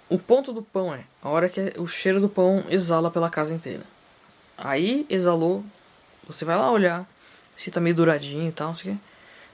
O 0.10 0.18
ponto 0.18 0.54
do 0.54 0.62
pão 0.62 0.94
é 0.94 1.04
a 1.22 1.30
hora 1.30 1.50
que 1.50 1.74
o 1.78 1.86
cheiro 1.86 2.22
do 2.22 2.30
pão 2.30 2.64
exala 2.70 3.12
pela 3.12 3.30
casa 3.30 3.54
inteira. 3.54 3.84
Aí 4.58 5.06
exalou, 5.10 5.64
você 6.26 6.46
vai 6.46 6.56
lá 6.56 6.72
olhar 6.72 7.06
se 7.56 7.70
tá 7.72 7.80
meio 7.80 7.96
douradinho 7.96 8.48
e 8.48 8.52
tal, 8.52 8.70
não 8.70 8.76
sei 8.76 8.94
o. 8.94 9.00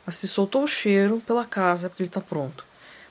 Mas 0.05 0.15
se 0.15 0.27
soltou 0.27 0.63
o 0.63 0.67
cheiro 0.67 1.21
pela 1.25 1.45
casa 1.45 1.87
é 1.87 1.89
porque 1.89 2.03
ele 2.03 2.09
tá 2.09 2.21
pronto. 2.21 2.65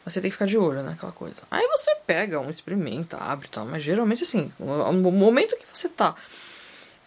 Mas 0.05 0.15
você 0.15 0.21
tem 0.21 0.31
que 0.31 0.35
ficar 0.35 0.47
de 0.47 0.59
olho, 0.59 0.83
né? 0.83 0.93
Aquela 0.93 1.12
coisa. 1.12 1.43
Aí 1.51 1.67
você 1.69 1.95
pega 2.07 2.41
um, 2.41 2.51
experimenta, 2.51 3.17
abre 3.19 3.47
e 3.47 3.51
tal. 3.51 3.65
Mas 3.67 3.83
geralmente 3.83 4.23
assim, 4.25 4.53
no 4.59 5.12
momento 5.12 5.57
que 5.57 5.67
você 5.67 5.88
tá 5.88 6.15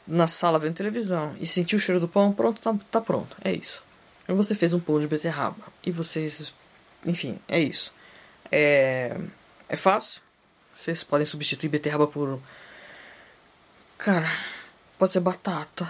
na 0.07 0.27
sala 0.27 0.59
vendo 0.59 0.75
televisão 0.75 1.35
e 1.39 1.47
sentiu 1.47 1.77
o 1.77 1.81
cheiro 1.81 1.99
do 1.99 2.07
pão, 2.07 2.31
pronto, 2.31 2.61
tá, 2.61 2.75
tá 2.89 3.01
pronto. 3.01 3.35
É 3.43 3.51
isso. 3.51 3.83
Aí 4.27 4.33
você 4.33 4.55
fez 4.55 4.73
um 4.73 4.79
pão 4.79 4.99
de 4.99 5.07
beterraba. 5.07 5.65
E 5.83 5.91
vocês. 5.91 6.53
Enfim, 7.05 7.39
é 7.47 7.59
isso. 7.59 7.93
É. 8.51 9.17
É 9.67 9.75
fácil. 9.75 10.21
Vocês 10.73 11.03
podem 11.03 11.25
substituir 11.25 11.69
beterraba 11.69 12.07
por 12.07 12.39
Cara, 13.97 14.29
pode 14.99 15.13
ser 15.13 15.19
batata. 15.21 15.89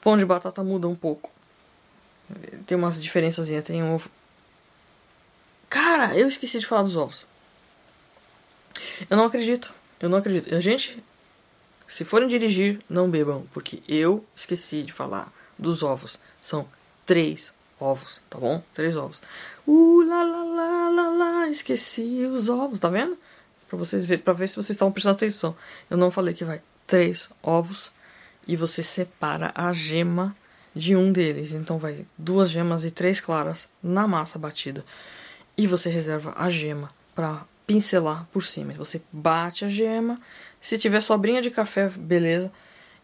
Pão 0.00 0.16
de 0.16 0.24
batata 0.24 0.62
muda 0.62 0.88
um 0.88 0.94
pouco. 0.94 1.30
Tem 2.66 2.76
umas 2.76 3.02
diferençazinhas, 3.02 3.64
tem 3.64 3.82
ovo. 3.82 4.08
Cara, 5.68 6.16
eu 6.16 6.26
esqueci 6.28 6.58
de 6.58 6.66
falar 6.66 6.82
dos 6.82 6.96
ovos. 6.96 7.26
Eu 9.08 9.16
não 9.16 9.26
acredito. 9.26 9.72
Eu 10.00 10.08
não 10.08 10.18
acredito. 10.18 10.60
Gente, 10.60 11.02
se 11.86 12.04
forem 12.04 12.28
dirigir, 12.28 12.80
não 12.88 13.10
bebam, 13.10 13.46
porque 13.52 13.82
eu 13.88 14.24
esqueci 14.34 14.82
de 14.82 14.92
falar 14.92 15.32
dos 15.58 15.82
ovos. 15.82 16.18
São 16.40 16.68
três 17.04 17.52
ovos, 17.80 18.20
tá 18.28 18.38
bom? 18.38 18.62
Três 18.72 18.96
ovos. 18.96 19.20
Uh, 19.66 20.02
lá, 20.06 20.22
lá, 20.22 21.08
lá, 21.10 21.48
esqueci 21.48 22.26
os 22.32 22.48
ovos, 22.48 22.78
tá 22.78 22.88
vendo? 22.88 23.18
Pra 23.68 23.76
vocês 23.76 24.06
ver, 24.06 24.18
pra 24.18 24.32
ver 24.32 24.48
se 24.48 24.56
vocês 24.56 24.70
estão 24.70 24.90
prestando 24.90 25.16
atenção. 25.16 25.56
Eu 25.90 25.96
não 25.96 26.10
falei 26.10 26.34
que 26.34 26.44
vai 26.44 26.60
três 26.86 27.28
ovos 27.42 27.90
e 28.46 28.56
você 28.56 28.82
separa 28.82 29.52
a 29.54 29.72
gema 29.72 30.36
de 30.74 30.96
um 30.96 31.12
deles. 31.12 31.52
Então 31.52 31.78
vai 31.78 32.06
duas 32.16 32.50
gemas 32.50 32.84
e 32.84 32.90
três 32.90 33.20
claras 33.20 33.68
na 33.82 34.06
massa 34.06 34.38
batida. 34.38 34.84
E 35.58 35.66
você 35.66 35.90
reserva 35.90 36.32
a 36.36 36.48
gema 36.48 36.90
para 37.16 37.44
pincelar 37.66 38.28
por 38.32 38.44
cima. 38.44 38.72
Você 38.74 39.02
bate 39.12 39.64
a 39.64 39.68
gema, 39.68 40.20
se 40.60 40.78
tiver 40.78 41.02
sobrinha 41.02 41.42
de 41.42 41.50
café, 41.50 41.88
beleza, 41.88 42.52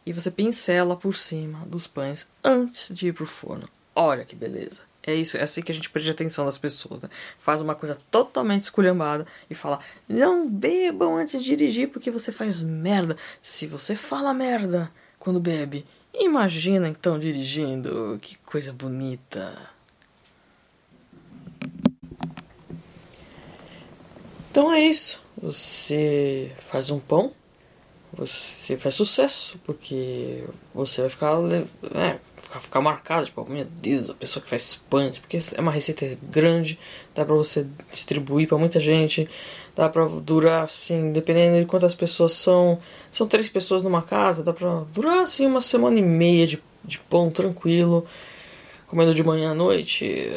e 0.06 0.12
você 0.12 0.30
pincela 0.30 0.96
por 0.96 1.16
cima 1.16 1.66
dos 1.66 1.88
pães 1.88 2.28
antes 2.44 2.94
de 2.94 3.08
ir 3.08 3.12
pro 3.12 3.26
forno. 3.26 3.68
Olha 3.94 4.24
que 4.24 4.36
beleza. 4.36 4.80
É 5.06 5.14
isso, 5.14 5.36
é 5.36 5.42
assim 5.42 5.60
que 5.60 5.72
a 5.72 5.74
gente 5.74 5.90
prende 5.90 6.10
atenção 6.10 6.46
das 6.46 6.56
pessoas, 6.56 7.00
né? 7.00 7.10
Faz 7.38 7.60
uma 7.60 7.74
coisa 7.74 7.98
totalmente 8.10 8.62
esculhambada 8.62 9.26
e 9.50 9.54
fala: 9.54 9.80
"Não 10.08 10.48
bebam 10.48 11.16
antes 11.16 11.42
de 11.42 11.44
dirigir 11.44 11.88
porque 11.88 12.10
você 12.10 12.32
faz 12.32 12.60
merda". 12.60 13.16
Se 13.42 13.66
você 13.66 13.96
fala 13.96 14.32
merda 14.32 14.90
quando 15.18 15.40
bebe, 15.40 15.84
imagina 16.14 16.88
então 16.88 17.18
dirigindo. 17.18 18.16
Que 18.22 18.38
coisa 18.38 18.72
bonita. 18.72 19.73
Então 24.54 24.72
é 24.72 24.80
isso. 24.80 25.20
Você 25.42 26.52
faz 26.60 26.88
um 26.88 27.00
pão, 27.00 27.32
você 28.12 28.76
faz 28.76 28.94
sucesso, 28.94 29.58
porque 29.64 30.44
você 30.72 31.00
vai 31.00 31.10
ficar, 31.10 31.36
é, 31.92 32.20
ficar, 32.36 32.60
ficar 32.60 32.80
marcado, 32.80 33.26
tipo, 33.26 33.44
meu 33.50 33.64
Deus, 33.64 34.08
a 34.08 34.14
pessoa 34.14 34.40
que 34.40 34.48
faz 34.48 34.80
pães, 34.88 35.18
porque 35.18 35.40
é 35.56 35.60
uma 35.60 35.72
receita 35.72 36.16
grande, 36.22 36.78
dá 37.12 37.24
pra 37.24 37.34
você 37.34 37.66
distribuir 37.90 38.46
para 38.46 38.56
muita 38.56 38.78
gente, 38.78 39.28
dá 39.74 39.88
pra 39.88 40.06
durar 40.06 40.62
assim, 40.62 41.10
dependendo 41.10 41.58
de 41.58 41.66
quantas 41.66 41.92
pessoas 41.92 42.34
são, 42.34 42.78
são 43.10 43.26
três 43.26 43.48
pessoas 43.48 43.82
numa 43.82 44.02
casa, 44.02 44.44
dá 44.44 44.52
pra 44.52 44.84
durar 44.94 45.24
assim 45.24 45.46
uma 45.46 45.60
semana 45.60 45.98
e 45.98 46.02
meia 46.02 46.46
de, 46.46 46.62
de 46.84 47.00
pão 47.00 47.28
tranquilo 47.28 48.06
comendo 48.94 49.12
de 49.12 49.24
manhã 49.24 49.50
à 49.50 49.54
noite, 49.54 50.30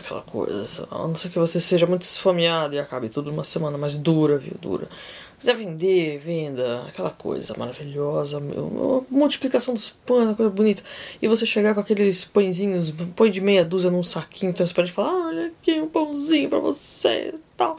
aquela 0.00 0.22
coisa. 0.22 0.88
A 0.90 1.06
não 1.06 1.14
ser 1.14 1.28
que 1.28 1.38
você 1.38 1.60
seja 1.60 1.84
muito 1.84 2.04
esfomeado 2.04 2.74
e 2.74 2.78
acabe 2.78 3.10
tudo 3.10 3.30
numa 3.30 3.44
semana 3.44 3.76
mais 3.76 3.98
dura, 3.98 4.38
viu? 4.38 4.54
Dura. 4.58 4.88
Você 5.36 5.52
vender, 5.52 6.18
venda, 6.18 6.84
aquela 6.88 7.10
coisa 7.10 7.54
maravilhosa, 7.58 8.40
meu, 8.40 9.06
multiplicação 9.10 9.74
dos 9.74 9.90
pães, 9.90 10.26
uma 10.26 10.34
coisa 10.34 10.50
bonita. 10.50 10.82
E 11.20 11.28
você 11.28 11.44
chegar 11.44 11.74
com 11.74 11.80
aqueles 11.80 12.24
pãezinhos, 12.24 12.92
põe 13.14 13.30
de 13.30 13.42
meia 13.42 13.62
dúzia 13.62 13.90
num 13.90 14.02
saquinho 14.02 14.54
transparente 14.54 14.92
e 14.92 14.94
falar: 14.94 15.28
olha 15.28 15.46
aqui 15.48 15.78
um 15.78 15.86
pãozinho 15.86 16.48
pra 16.48 16.60
você 16.60 17.34
e 17.34 17.40
tal. 17.58 17.78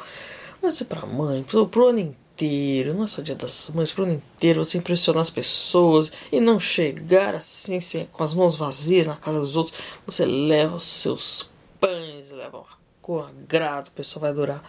Mas 0.62 0.80
é 0.80 0.86
pra 0.86 1.08
mãe, 1.08 1.42
pro, 1.42 1.68
pro 1.68 1.88
ano 1.88 2.16
inteiro 2.40 2.94
não 2.94 3.04
é 3.04 3.08
só 3.08 3.22
dia 3.22 3.36
das 3.36 3.70
mães, 3.72 3.92
pro 3.92 4.04
ano 4.04 4.14
inteiro, 4.14 4.64
você 4.64 4.78
impressionar 4.78 5.22
as 5.22 5.30
pessoas 5.30 6.10
e 6.32 6.40
não 6.40 6.60
chegar 6.60 7.36
assim, 7.36 7.78
assim, 7.78 8.08
com 8.12 8.24
as 8.24 8.34
mãos 8.34 8.56
vazias 8.56 9.08
na 9.08 9.16
casa 9.16 9.40
dos 9.40 9.58
outros. 9.58 9.78
Você 10.06 10.26
leva 10.26 10.76
os 10.76 10.86
seus 10.86 11.50
pães, 11.80 12.32
leva 12.32 12.60
uma 12.60 12.80
cor 13.02 13.30
agrado, 13.30 13.88
o 13.88 13.92
pessoal 13.92 14.22
vai 14.22 14.30
adorar. 14.30 14.64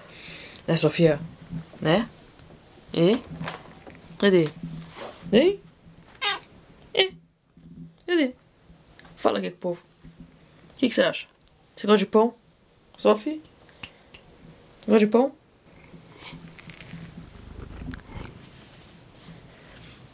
Né, 0.67 0.77
Sofia? 0.77 1.21
Né? 1.81 2.09
E? 2.93 3.19
Cadê? 4.19 4.49
Hein? 5.33 5.61
E? 6.93 7.15
Cadê? 8.05 8.33
Fala 9.15 9.39
aqui 9.39 9.51
com 9.51 9.57
o 9.57 9.61
povo. 9.61 9.81
O 10.71 10.75
que, 10.75 10.89
que 10.89 10.95
você 10.95 11.03
acha? 11.03 11.29
Você 11.77 11.87
gosta 11.87 11.99
de 11.99 12.07
pão? 12.07 12.35
Sofia? 12.97 13.39
Gosta 14.87 14.99
de 14.99 15.07
pão? 15.07 15.40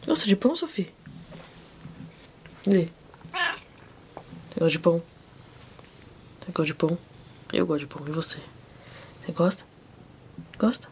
Gosta 0.07 0.25
de 0.25 0.37
pão, 0.37 0.55
Sofia? 0.55 0.87
Lê. 2.65 2.89
Você 4.49 4.61
gosta 4.61 4.71
de 4.71 4.79
pão? 4.79 5.03
Você 6.41 6.53
gosta 6.53 6.65
de 6.65 6.75
pão? 6.75 6.99
Eu 7.53 7.67
gosto 7.67 7.81
de 7.81 7.87
pão. 7.87 8.07
E 8.07 8.11
você? 8.13 8.39
Você 9.25 9.33
gosta? 9.33 9.65
Gosta? 10.57 10.89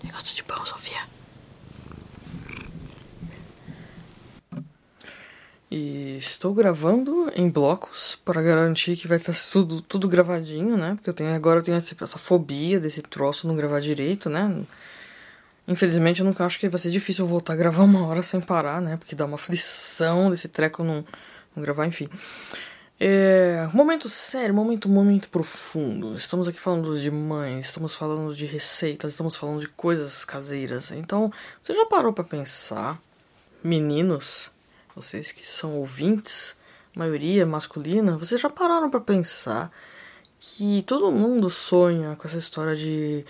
Você 0.00 0.12
gosta 0.12 0.34
de 0.34 0.42
pão, 0.44 0.64
Sofia? 0.64 1.08
E 5.68 6.16
estou 6.18 6.54
gravando 6.54 7.32
em 7.34 7.48
blocos 7.48 8.16
para 8.24 8.40
garantir 8.42 8.96
que 8.96 9.08
vai 9.08 9.16
estar 9.16 9.34
tudo, 9.50 9.80
tudo 9.82 10.06
gravadinho, 10.06 10.76
né? 10.76 10.94
Porque 10.94 11.10
eu 11.10 11.14
tenho 11.14 11.34
agora 11.34 11.58
eu 11.58 11.64
tenho 11.64 11.76
essa, 11.78 11.96
essa 12.00 12.18
fobia 12.18 12.78
desse 12.78 13.02
troço 13.02 13.48
não 13.48 13.56
gravar 13.56 13.80
direito, 13.80 14.30
né? 14.30 14.64
Infelizmente, 15.66 16.20
eu 16.20 16.26
nunca 16.26 16.44
acho 16.44 16.58
que 16.58 16.68
vai 16.68 16.78
ser 16.78 16.90
difícil 16.90 17.26
voltar 17.26 17.52
a 17.52 17.56
gravar 17.56 17.84
uma 17.84 18.06
hora 18.08 18.22
sem 18.22 18.40
parar, 18.40 18.80
né? 18.80 18.96
Porque 18.96 19.14
dá 19.14 19.24
uma 19.24 19.36
aflição 19.36 20.30
desse 20.30 20.48
treco 20.48 20.82
não, 20.82 21.04
não 21.54 21.62
gravar, 21.62 21.86
enfim. 21.86 22.08
É, 23.04 23.68
momento 23.72 24.08
sério, 24.08 24.54
momento 24.54 24.88
momento 24.88 25.28
profundo. 25.28 26.14
Estamos 26.14 26.46
aqui 26.46 26.60
falando 26.60 26.98
de 26.98 27.10
mães, 27.10 27.66
estamos 27.66 27.94
falando 27.94 28.34
de 28.34 28.46
receitas, 28.46 29.12
estamos 29.12 29.36
falando 29.36 29.60
de 29.60 29.68
coisas 29.68 30.24
caseiras. 30.24 30.90
Então, 30.92 31.32
você 31.60 31.72
já 31.72 31.86
parou 31.86 32.12
para 32.12 32.24
pensar, 32.24 33.00
meninos, 33.62 34.50
vocês 34.94 35.32
que 35.32 35.46
são 35.46 35.76
ouvintes, 35.78 36.56
maioria 36.94 37.46
masculina, 37.46 38.16
vocês 38.16 38.40
já 38.40 38.50
pararam 38.50 38.90
para 38.90 39.00
pensar 39.00 39.72
que 40.38 40.82
todo 40.82 41.10
mundo 41.10 41.48
sonha 41.48 42.14
com 42.16 42.28
essa 42.28 42.38
história 42.38 42.76
de 42.76 43.24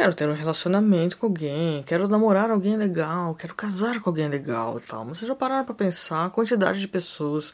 Quero 0.00 0.14
ter 0.14 0.26
um 0.26 0.32
relacionamento 0.32 1.18
com 1.18 1.26
alguém, 1.26 1.82
quero 1.82 2.08
namorar 2.08 2.50
alguém 2.50 2.74
legal, 2.74 3.34
quero 3.34 3.54
casar 3.54 4.00
com 4.00 4.08
alguém 4.08 4.28
legal 4.30 4.78
e 4.78 4.80
tal. 4.80 5.04
Mas 5.04 5.18
vocês 5.18 5.28
já 5.28 5.34
pararam 5.34 5.62
pra 5.62 5.74
pensar 5.74 6.24
a 6.24 6.30
quantidade 6.30 6.80
de 6.80 6.88
pessoas 6.88 7.52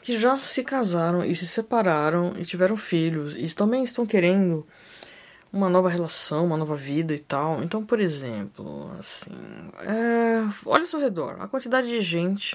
que 0.00 0.16
já 0.20 0.36
se 0.36 0.62
casaram 0.62 1.24
e 1.24 1.34
se 1.34 1.48
separaram 1.48 2.32
e 2.36 2.44
tiveram 2.44 2.76
filhos 2.76 3.34
e 3.36 3.52
também 3.56 3.82
estão 3.82 4.06
querendo 4.06 4.64
uma 5.52 5.68
nova 5.68 5.88
relação, 5.88 6.44
uma 6.44 6.56
nova 6.56 6.76
vida 6.76 7.12
e 7.12 7.18
tal. 7.18 7.60
Então, 7.60 7.84
por 7.84 7.98
exemplo, 7.98 8.92
assim, 8.96 9.32
é... 9.80 10.48
olha 10.64 10.82
ao 10.82 10.86
seu 10.86 11.00
redor, 11.00 11.38
a 11.40 11.48
quantidade 11.48 11.88
de 11.88 12.00
gente. 12.00 12.54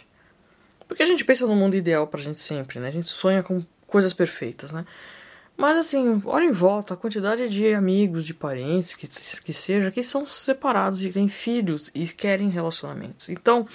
Porque 0.87 1.03
a 1.03 1.05
gente 1.05 1.25
pensa 1.25 1.45
no 1.45 1.57
mundo 1.57 1.75
ideal 1.75 2.07
pra 2.07 2.21
gente 2.21 2.39
sempre, 2.39 2.79
né? 2.79 2.87
A 2.87 2.91
gente 2.91 3.09
sonha 3.09 3.43
com 3.43 3.65
coisas 3.85 4.13
perfeitas, 4.13 4.71
né? 4.71 4.85
Mas 5.55 5.77
assim, 5.77 6.21
olha 6.25 6.45
em 6.45 6.51
volta 6.51 6.93
a 6.93 6.97
quantidade 6.97 7.47
de 7.47 7.73
amigos, 7.73 8.25
de 8.25 8.33
parentes, 8.33 8.95
que, 8.95 9.07
que 9.07 9.53
seja, 9.53 9.91
que 9.91 10.01
são 10.01 10.25
separados 10.25 11.03
e 11.05 11.11
têm 11.11 11.29
filhos 11.29 11.91
e 11.93 12.07
querem 12.07 12.49
relacionamentos. 12.49 13.29
Então, 13.29 13.67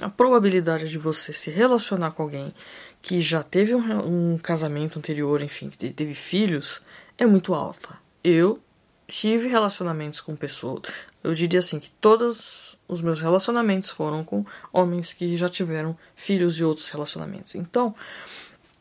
a 0.00 0.08
probabilidade 0.08 0.88
de 0.88 0.98
você 0.98 1.32
se 1.32 1.50
relacionar 1.50 2.12
com 2.12 2.22
alguém 2.22 2.54
que 3.02 3.20
já 3.20 3.42
teve 3.42 3.74
um, 3.74 4.34
um 4.34 4.38
casamento 4.38 4.98
anterior, 4.98 5.42
enfim, 5.42 5.68
que 5.68 5.90
teve 5.90 6.14
filhos, 6.14 6.80
é 7.18 7.26
muito 7.26 7.54
alta. 7.54 7.98
Eu 8.22 8.60
tive 9.06 9.48
relacionamentos 9.48 10.20
com 10.20 10.34
pessoas. 10.34 10.82
Eu 11.22 11.34
diria 11.34 11.58
assim 11.58 11.78
que 11.78 11.90
todos 12.00 12.78
os 12.88 13.00
meus 13.00 13.20
relacionamentos 13.20 13.90
foram 13.90 14.24
com 14.24 14.44
homens 14.72 15.12
que 15.12 15.36
já 15.36 15.48
tiveram 15.48 15.96
filhos 16.16 16.54
de 16.54 16.64
outros 16.64 16.88
relacionamentos. 16.88 17.54
Então, 17.54 17.94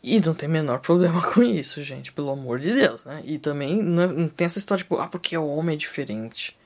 e 0.04 0.20
não 0.20 0.34
tem 0.34 0.50
menor 0.50 0.80
problema 0.80 1.22
com 1.32 1.42
isso, 1.42 1.82
gente, 1.82 2.12
pelo 2.12 2.30
amor 2.30 2.60
de 2.60 2.74
Deus, 2.74 3.06
né? 3.06 3.22
E 3.24 3.40
também 3.40 3.82
não, 3.82 4.08
não 4.08 4.28
tem 4.28 4.46
essa 4.46 4.60
história 4.60 4.84
tipo, 4.84 4.98
ah, 4.98 5.08
porque 5.08 5.38
o 5.38 5.48
homem 5.48 5.76
é 5.76 5.78
diferente. 5.78 6.58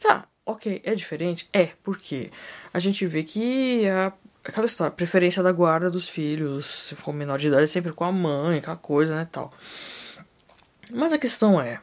Tá, 0.00 0.26
ok, 0.46 0.80
é 0.84 0.94
diferente? 0.94 1.48
É, 1.52 1.70
porque 1.82 2.30
a 2.72 2.78
gente 2.78 3.04
vê 3.04 3.24
que 3.24 3.88
a, 3.88 4.12
aquela 4.44 4.66
história, 4.66 4.88
a 4.88 4.94
preferência 4.94 5.42
da 5.42 5.50
guarda 5.50 5.90
dos 5.90 6.08
filhos, 6.08 6.66
se 6.66 6.94
for 6.94 7.12
menor 7.12 7.36
de 7.38 7.48
idade, 7.48 7.64
é 7.64 7.66
sempre 7.66 7.92
com 7.92 8.04
a 8.04 8.12
mãe, 8.12 8.58
aquela 8.58 8.76
coisa, 8.76 9.16
né, 9.16 9.28
tal. 9.30 9.52
Mas 10.90 11.12
a 11.12 11.18
questão 11.18 11.60
é, 11.60 11.80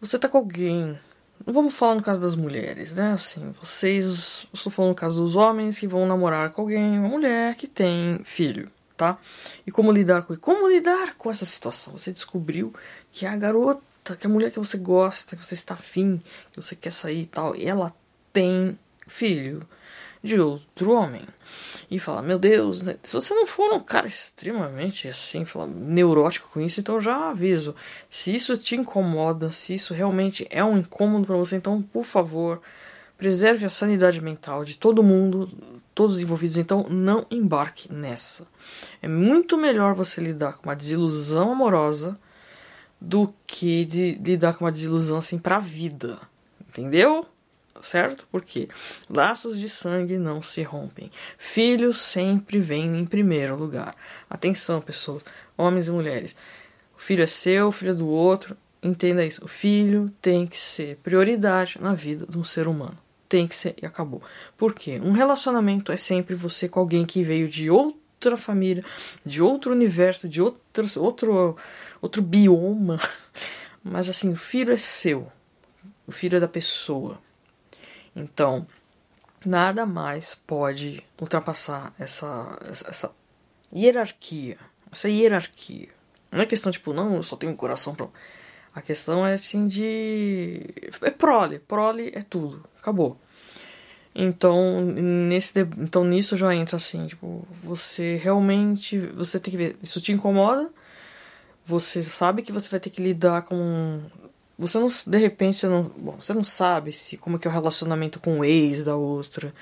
você 0.00 0.18
tá 0.18 0.28
com 0.28 0.38
alguém, 0.38 0.98
vamos 1.44 1.74
falar 1.74 1.96
no 1.96 2.02
caso 2.02 2.20
das 2.20 2.36
mulheres, 2.36 2.94
né, 2.94 3.12
assim, 3.12 3.50
vocês, 3.60 4.46
estou 4.54 4.72
falando 4.72 4.90
no 4.90 4.96
caso 4.96 5.22
dos 5.22 5.36
homens 5.36 5.78
que 5.78 5.86
vão 5.86 6.06
namorar 6.06 6.50
com 6.50 6.62
alguém, 6.62 6.98
uma 6.98 7.08
mulher 7.08 7.56
que 7.56 7.66
tem 7.66 8.20
filho 8.24 8.70
tá? 8.96 9.18
E 9.66 9.70
como 9.70 9.90
lidar 9.92 10.22
com 10.22 10.36
como 10.36 10.68
lidar 10.68 11.14
com 11.16 11.30
essa 11.30 11.44
situação? 11.44 11.96
Você 11.96 12.12
descobriu 12.12 12.72
que 13.12 13.26
a 13.26 13.36
garota 13.36 13.82
que 14.18 14.26
a 14.26 14.30
mulher 14.30 14.50
que 14.50 14.58
você 14.58 14.76
gosta, 14.76 15.34
que 15.34 15.44
você 15.44 15.54
está 15.54 15.74
afim, 15.74 16.20
que 16.52 16.60
você 16.60 16.76
quer 16.76 16.92
sair 16.92 17.22
e 17.22 17.26
tal, 17.26 17.56
e 17.56 17.64
ela 17.64 17.90
tem 18.32 18.78
filho 19.06 19.66
de 20.22 20.40
outro 20.40 20.92
homem. 20.92 21.22
E 21.90 21.98
fala, 21.98 22.22
meu 22.22 22.38
Deus, 22.38 22.82
né? 22.82 22.96
se 23.02 23.12
você 23.12 23.34
não 23.34 23.46
for 23.46 23.72
um 23.72 23.80
cara 23.80 24.06
extremamente 24.06 25.06
assim, 25.06 25.44
fala, 25.44 25.66
neurótico 25.66 26.48
com 26.48 26.60
isso, 26.60 26.80
então 26.80 26.98
já 26.98 27.28
aviso. 27.28 27.74
Se 28.08 28.34
isso 28.34 28.56
te 28.56 28.74
incomoda, 28.74 29.52
se 29.52 29.74
isso 29.74 29.92
realmente 29.92 30.46
é 30.50 30.64
um 30.64 30.78
incômodo 30.78 31.26
para 31.26 31.36
você, 31.36 31.56
então 31.56 31.82
por 31.82 32.04
favor, 32.04 32.62
preserve 33.18 33.66
a 33.66 33.68
sanidade 33.68 34.20
mental 34.20 34.64
de 34.64 34.78
todo 34.78 35.02
mundo, 35.02 35.50
todos 35.94 36.16
os 36.16 36.22
envolvidos, 36.22 36.58
então 36.58 36.86
não 36.88 37.26
embarque 37.30 37.92
nessa. 37.92 38.46
É 39.00 39.08
muito 39.08 39.56
melhor 39.56 39.94
você 39.94 40.20
lidar 40.20 40.54
com 40.54 40.68
uma 40.68 40.76
desilusão 40.76 41.52
amorosa 41.52 42.18
do 43.00 43.32
que 43.46 43.84
de 43.84 44.14
lidar 44.14 44.54
com 44.54 44.64
uma 44.64 44.72
desilusão 44.72 45.18
assim 45.18 45.38
pra 45.38 45.58
vida. 45.58 46.18
Entendeu? 46.68 47.26
Certo? 47.80 48.26
Porque 48.32 48.68
laços 49.08 49.58
de 49.58 49.68
sangue 49.68 50.16
não 50.16 50.42
se 50.42 50.62
rompem. 50.62 51.10
Filhos 51.36 52.00
sempre 52.00 52.58
vêm 52.58 52.98
em 52.98 53.04
primeiro 53.04 53.56
lugar. 53.56 53.94
Atenção, 54.28 54.80
pessoas, 54.80 55.22
homens 55.56 55.86
e 55.86 55.90
mulheres. 55.90 56.34
O 56.96 57.00
filho 57.00 57.22
é 57.22 57.26
seu, 57.26 57.68
o 57.68 57.72
filho 57.72 57.90
é 57.90 57.94
do 57.94 58.08
outro. 58.08 58.56
Entenda 58.82 59.24
isso. 59.24 59.44
O 59.44 59.48
filho 59.48 60.10
tem 60.20 60.46
que 60.46 60.58
ser 60.58 60.96
prioridade 60.96 61.78
na 61.80 61.94
vida 61.94 62.26
de 62.26 62.38
um 62.38 62.44
ser 62.44 62.66
humano. 62.66 63.03
Tem 63.34 63.48
que 63.48 63.56
ser 63.56 63.74
e 63.82 63.84
acabou. 63.84 64.22
Por 64.56 64.72
quê? 64.72 65.00
Um 65.02 65.10
relacionamento 65.10 65.90
é 65.90 65.96
sempre 65.96 66.36
você 66.36 66.68
com 66.68 66.78
alguém 66.78 67.04
que 67.04 67.24
veio 67.24 67.48
de 67.48 67.68
outra 67.68 68.36
família, 68.36 68.84
de 69.26 69.42
outro 69.42 69.72
universo, 69.72 70.28
de 70.28 70.40
outro, 70.40 70.86
outro, 71.02 71.56
outro 72.00 72.22
bioma. 72.22 73.00
Mas 73.82 74.08
assim, 74.08 74.30
o 74.30 74.36
filho 74.36 74.72
é 74.72 74.76
seu. 74.76 75.26
O 76.06 76.12
filho 76.12 76.36
é 76.36 76.40
da 76.40 76.46
pessoa. 76.46 77.18
Então, 78.14 78.68
nada 79.44 79.84
mais 79.84 80.36
pode 80.36 81.02
ultrapassar 81.20 81.92
essa, 81.98 82.56
essa 82.62 83.10
hierarquia. 83.74 84.58
Essa 84.92 85.08
hierarquia. 85.08 85.88
Não 86.30 86.40
é 86.40 86.46
questão 86.46 86.70
tipo, 86.70 86.92
não, 86.92 87.16
eu 87.16 87.22
só 87.24 87.34
tenho 87.34 87.52
um 87.52 87.56
coração 87.56 87.96
pra. 87.96 88.06
A 88.72 88.80
questão 88.80 89.26
é 89.26 89.34
assim 89.34 89.66
de. 89.66 90.62
É 91.02 91.10
prole. 91.10 91.58
Prole 91.58 92.12
é 92.14 92.22
tudo. 92.22 92.64
Acabou. 92.78 93.18
Então, 94.14 94.80
nesse, 94.80 95.52
então 95.78 96.04
nisso 96.04 96.36
já 96.36 96.54
entra 96.54 96.76
assim, 96.76 97.06
tipo, 97.06 97.46
você 97.62 98.14
realmente, 98.16 98.98
você 98.98 99.40
tem 99.40 99.50
que 99.50 99.56
ver, 99.56 99.76
isso 99.82 100.00
te 100.00 100.12
incomoda, 100.12 100.70
você 101.66 102.02
sabe 102.02 102.42
que 102.42 102.52
você 102.52 102.68
vai 102.68 102.78
ter 102.78 102.90
que 102.90 103.02
lidar 103.02 103.42
com 103.42 104.00
você 104.58 104.78
não 104.78 104.88
de 104.88 105.18
repente 105.18 105.58
você 105.58 105.68
não, 105.68 105.82
bom, 105.82 106.12
você 106.12 106.32
não 106.32 106.44
sabe 106.44 106.92
se 106.92 107.16
como 107.16 107.38
que 107.38 107.48
é 107.48 107.50
o 107.50 107.54
relacionamento 107.54 108.20
com 108.20 108.38
o 108.38 108.44
ex 108.44 108.84
da 108.84 108.94
outra, 108.94 109.52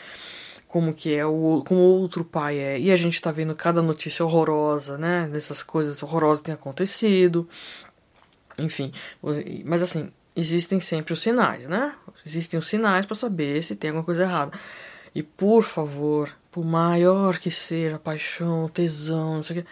como 0.69 0.93
que 0.93 1.15
é 1.15 1.25
o 1.25 1.63
como 1.67 1.81
outro 1.81 2.25
pai 2.25 2.59
é. 2.59 2.79
E 2.79 2.91
a 2.93 2.97
gente 2.97 3.21
tá 3.21 3.31
vendo 3.33 3.55
cada 3.55 3.83
notícia 3.83 4.25
horrorosa, 4.25 4.99
né, 4.99 5.29
dessas 5.33 5.63
coisas 5.63 6.03
horrorosas 6.03 6.41
que 6.43 6.47
têm 6.47 6.55
acontecido. 6.55 7.49
Enfim, 8.59 8.93
mas 9.65 9.83
assim, 9.83 10.13
existem 10.35 10.81
sempre 10.81 11.13
os 11.13 11.21
sinais, 11.21 11.67
né? 11.67 11.95
Existem 12.25 12.59
os 12.59 12.67
sinais 12.67 13.07
para 13.07 13.17
saber 13.17 13.63
se 13.63 13.77
tem 13.77 13.91
alguma 13.91 14.05
coisa 14.05 14.23
errada. 14.23 14.53
E 15.15 15.23
por 15.23 15.63
favor, 15.63 16.35
por 16.51 16.65
maior 16.65 17.39
que 17.39 17.51
seja 17.51 17.97
a 17.97 17.99
paixão, 17.99 18.69
tesão, 18.69 19.37
não 19.37 19.43
sei 19.43 19.59
o 19.59 19.63
que, 19.63 19.69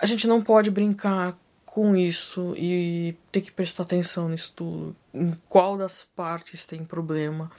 a 0.00 0.06
gente 0.06 0.26
não 0.26 0.42
pode 0.42 0.70
brincar 0.70 1.38
com 1.64 1.96
isso 1.96 2.54
e 2.56 3.14
ter 3.32 3.40
que 3.40 3.52
prestar 3.52 3.82
atenção 3.82 4.28
nisso 4.28 4.52
tudo. 4.54 4.96
Em 5.12 5.32
qual 5.48 5.76
das 5.76 6.02
partes 6.02 6.66
tem 6.66 6.84
problema, 6.84 7.50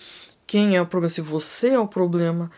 quem 0.45 0.75
é 0.75 0.81
o 0.81 0.85
problema, 0.85 1.09
se 1.09 1.21
você 1.21 1.69
é 1.69 1.79
o 1.79 1.87
problema, 1.87 2.51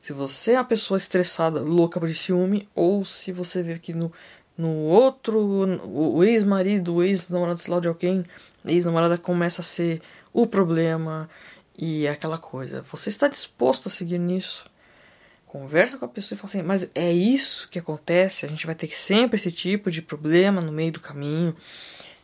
se 0.00 0.12
você 0.12 0.52
é 0.52 0.56
a 0.56 0.64
pessoa 0.64 0.98
estressada, 0.98 1.60
louca 1.60 1.98
por 2.00 2.08
ciúme, 2.10 2.68
ou 2.74 3.04
se 3.04 3.32
você 3.32 3.62
vê 3.62 3.78
que 3.78 3.92
no, 3.92 4.12
no 4.56 4.70
outro, 4.70 5.38
o 5.84 6.22
ex-marido, 6.24 6.94
o 6.94 7.02
ex-namorado, 7.02 7.58
sei 7.58 7.72
lá 7.72 7.80
de 7.80 7.88
alguém, 7.88 8.24
ex-namorada 8.64 9.18
começa 9.18 9.60
a 9.60 9.64
ser 9.64 10.00
o 10.32 10.46
problema 10.46 11.28
e 11.76 12.06
aquela 12.06 12.38
coisa. 12.38 12.82
Você 12.82 13.08
está 13.08 13.28
disposto 13.28 13.88
a 13.88 13.90
seguir 13.90 14.18
nisso? 14.18 14.66
Conversa 15.46 15.98
com 15.98 16.04
a 16.04 16.08
pessoa 16.08 16.36
e 16.36 16.38
fala 16.38 16.48
assim, 16.48 16.62
mas 16.62 16.90
é 16.94 17.12
isso 17.12 17.68
que 17.68 17.78
acontece? 17.78 18.44
A 18.44 18.48
gente 18.48 18.66
vai 18.66 18.74
ter 18.74 18.88
sempre 18.88 19.36
esse 19.36 19.52
tipo 19.52 19.90
de 19.90 20.02
problema 20.02 20.60
no 20.60 20.72
meio 20.72 20.92
do 20.92 21.00
caminho. 21.00 21.54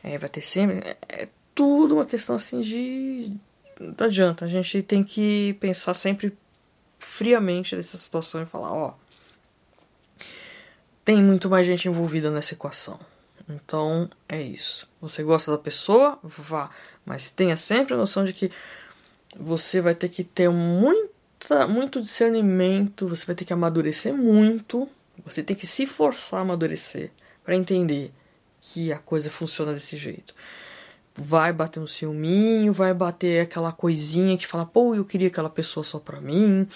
É, 0.02 0.18
vai 0.18 0.28
ter 0.28 0.40
sempre. 0.40 0.78
É, 0.78 0.96
é 1.08 1.28
tudo 1.54 1.94
uma 1.94 2.04
questão 2.04 2.36
assim 2.36 2.60
de. 2.60 3.32
Não 3.78 4.06
adianta. 4.06 4.44
A 4.44 4.48
gente 4.48 4.82
tem 4.82 5.04
que 5.04 5.56
pensar 5.60 5.94
sempre 5.94 6.36
friamente 6.98 7.76
nessa 7.76 7.96
situação 7.96 8.42
e 8.42 8.46
falar, 8.46 8.72
ó. 8.72 8.94
Tem 11.04 11.22
muito 11.22 11.48
mais 11.48 11.66
gente 11.66 11.88
envolvida 11.88 12.30
nessa 12.30 12.54
equação. 12.54 12.98
Então 13.50 14.08
é 14.28 14.40
isso. 14.40 14.88
Você 15.00 15.22
gosta 15.22 15.50
da 15.50 15.58
pessoa? 15.58 16.18
Vá. 16.22 16.70
Mas 17.04 17.30
tenha 17.30 17.56
sempre 17.56 17.94
a 17.94 17.96
noção 17.96 18.24
de 18.24 18.32
que 18.32 18.50
você 19.36 19.80
vai 19.80 19.94
ter 19.94 20.08
que 20.08 20.22
ter 20.24 20.48
muita, 20.48 21.66
muito 21.66 22.00
discernimento, 22.00 23.08
você 23.08 23.24
vai 23.26 23.34
ter 23.34 23.44
que 23.44 23.52
amadurecer 23.52 24.14
muito, 24.14 24.88
você 25.24 25.42
tem 25.42 25.56
que 25.56 25.66
se 25.66 25.86
forçar 25.86 26.40
a 26.40 26.42
amadurecer 26.42 27.10
para 27.44 27.56
entender 27.56 28.12
que 28.60 28.92
a 28.92 28.98
coisa 28.98 29.30
funciona 29.30 29.72
desse 29.72 29.96
jeito. 29.96 30.34
Vai 31.14 31.52
bater 31.52 31.80
um 31.80 31.86
ciúminho, 31.86 32.72
vai 32.72 32.94
bater 32.94 33.42
aquela 33.42 33.72
coisinha 33.72 34.36
que 34.36 34.46
fala, 34.46 34.64
pô, 34.64 34.94
eu 34.94 35.04
queria 35.04 35.28
aquela 35.28 35.50
pessoa 35.50 35.82
só 35.82 35.98
pra 35.98 36.20
mim, 36.20 36.68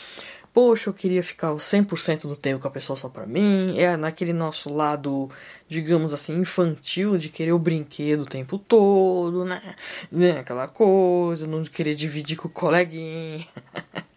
poxa, 0.54 0.88
eu 0.88 0.94
queria 0.94 1.22
ficar 1.22 1.52
100% 1.52 2.22
do 2.28 2.36
tempo 2.36 2.62
com 2.62 2.68
a 2.68 2.70
pessoa 2.70 2.96
só 2.96 3.08
pra 3.08 3.26
mim. 3.26 3.76
É 3.76 3.96
naquele 3.96 4.32
nosso 4.32 4.72
lado, 4.72 5.28
digamos 5.68 6.14
assim, 6.14 6.38
infantil 6.38 7.18
de 7.18 7.28
querer 7.28 7.52
o 7.52 7.58
brinquedo 7.58 8.22
o 8.22 8.26
tempo 8.26 8.56
todo, 8.56 9.44
né? 9.44 9.74
né? 10.10 10.38
Aquela 10.38 10.68
coisa, 10.68 11.48
não 11.48 11.64
querer 11.64 11.96
dividir 11.96 12.36
com 12.36 12.46
o 12.46 12.50
coleguinha. 12.50 13.46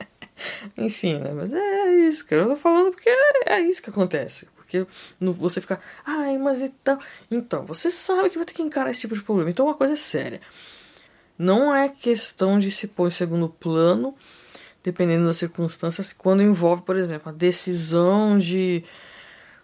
Enfim, 0.78 1.18
né? 1.18 1.32
Mas 1.34 1.52
é 1.52 2.08
isso, 2.08 2.24
cara. 2.28 2.44
Eu 2.44 2.50
tô 2.50 2.56
falando 2.56 2.92
porque 2.92 3.10
é 3.48 3.60
isso 3.60 3.82
que 3.82 3.90
acontece. 3.90 4.46
Porque 4.56 4.86
você 5.20 5.60
fica, 5.60 5.82
ai, 6.06 6.38
mas 6.38 6.62
então. 6.62 7.00
Então, 7.32 7.66
você 7.66 7.90
sabe 7.90 8.30
que 8.30 8.38
vai 8.38 8.46
ter 8.46 8.54
que 8.54 8.62
encarar 8.62 8.92
esse 8.92 9.02
tipo 9.02 9.16
de 9.16 9.24
problema. 9.24 9.50
Então, 9.50 9.66
uma 9.66 9.74
coisa 9.74 9.94
é 9.94 9.98
séria. 9.98 10.40
Não 11.36 11.76
é 11.76 11.90
questão 11.90 12.60
de 12.60 12.70
se 12.70 12.88
pôr 12.88 13.08
em 13.08 13.12
segundo 13.12 13.50
plano 13.50 14.16
dependendo 14.88 15.26
das 15.26 15.36
circunstâncias, 15.36 16.14
quando 16.14 16.42
envolve, 16.42 16.82
por 16.82 16.96
exemplo, 16.96 17.30
a 17.30 17.34
decisão 17.34 18.38
de. 18.38 18.86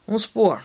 Vamos 0.05 0.24
supor. 0.24 0.61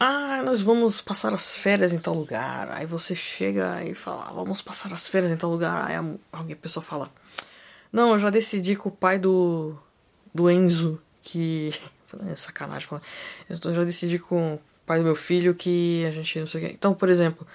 Ah, 0.00 0.42
nós 0.42 0.62
vamos 0.62 1.02
passar 1.02 1.34
as 1.34 1.54
férias 1.54 1.92
em 1.92 1.98
tal 1.98 2.14
lugar. 2.14 2.70
Aí 2.72 2.86
você 2.86 3.14
chega 3.14 3.84
e 3.84 3.94
fala, 3.94 4.32
vamos 4.32 4.62
passar 4.62 4.90
as 4.92 5.06
férias 5.06 5.30
em 5.30 5.36
tal 5.36 5.50
lugar. 5.50 5.86
Aí 5.86 5.94
alguém, 6.32 6.54
a 6.54 6.56
pessoa 6.56 6.82
fala, 6.82 7.10
não, 7.92 8.12
eu 8.12 8.18
já 8.18 8.30
decidi 8.30 8.74
com 8.74 8.88
o 8.88 8.92
pai 8.92 9.18
do, 9.18 9.76
do 10.34 10.50
Enzo 10.50 11.00
que. 11.22 11.70
É 12.28 12.36
sacanagem 12.36 12.86
falar. 12.86 13.00
Eu 13.48 13.72
já 13.72 13.84
decidi 13.84 14.18
com 14.18 14.56
o 14.56 14.60
pai 14.84 14.98
do 14.98 15.04
meu 15.04 15.14
filho 15.14 15.54
que 15.54 16.04
a 16.04 16.10
gente 16.10 16.40
não 16.40 16.46
sei 16.46 16.62
o 16.62 16.66
que. 16.66 16.74
Então, 16.74 16.92
por 16.92 17.08
exemplo, 17.08 17.46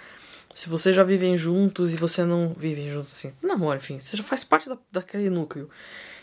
se 0.52 0.68
vocês 0.68 0.96
já 0.96 1.04
vivem 1.04 1.38
juntos 1.38 1.94
e 1.94 1.96
você 1.96 2.24
não 2.24 2.56
vivem 2.58 2.90
juntos 2.90 3.14
assim, 3.14 3.32
namora, 3.40 3.78
enfim, 3.78 4.00
você 4.00 4.18
já 4.18 4.24
faz 4.24 4.44
parte 4.44 4.68
da, 4.68 4.76
daquele 4.92 5.30
núcleo 5.30 5.70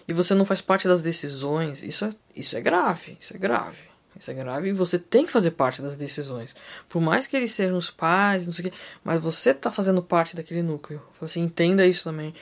e 0.07 0.13
você 0.13 0.35
não 0.35 0.45
faz 0.45 0.61
parte 0.61 0.87
das 0.87 1.03
decisões, 1.03 1.83
isso 1.83 2.05
é, 2.05 2.11
isso 2.35 2.57
é 2.57 2.61
grave, 2.61 3.17
isso 3.21 3.35
é 3.35 3.39
grave. 3.39 3.95
Isso 4.19 4.31
é 4.31 4.35
grave 4.35 4.69
e 4.69 4.73
você 4.73 4.97
tem 4.99 5.27
que 5.27 5.33
fazer 5.33 5.51
parte 5.53 5.83
das 5.83 5.97
decisões. 5.97 6.55
Por 6.89 7.03
mais 7.03 7.27
que 7.27 7.37
eles 7.37 7.53
sejam 7.53 7.77
os 7.77 7.91
pais, 7.91 8.47
não 8.47 8.53
sei 8.53 8.67
o 8.67 8.71
quê, 8.71 8.77
mas 9.03 9.21
você 9.21 9.51
está 9.51 9.71
fazendo 9.71 10.03
parte 10.03 10.37
daquele 10.37 10.63
núcleo. 10.63 11.03
Você 11.21 11.41
entenda 11.41 11.85
isso 11.85 12.05
também. 12.05 12.33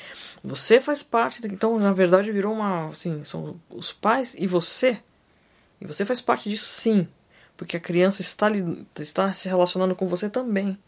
Você 0.44 0.80
faz 0.80 1.02
parte, 1.02 1.40
da, 1.40 1.48
então 1.48 1.78
na 1.78 1.92
verdade 1.92 2.30
virou 2.30 2.52
uma, 2.52 2.88
assim, 2.88 3.24
são 3.24 3.58
os 3.70 3.90
pais 3.90 4.34
e 4.38 4.46
você. 4.46 4.98
E 5.80 5.86
você 5.86 6.04
faz 6.04 6.20
parte 6.20 6.48
disso 6.48 6.66
sim, 6.66 7.08
porque 7.56 7.76
a 7.76 7.80
criança 7.80 8.20
está 8.20 8.48
está 9.00 9.32
se 9.32 9.48
relacionando 9.48 9.96
com 9.96 10.06
você 10.06 10.28
também. 10.28 10.78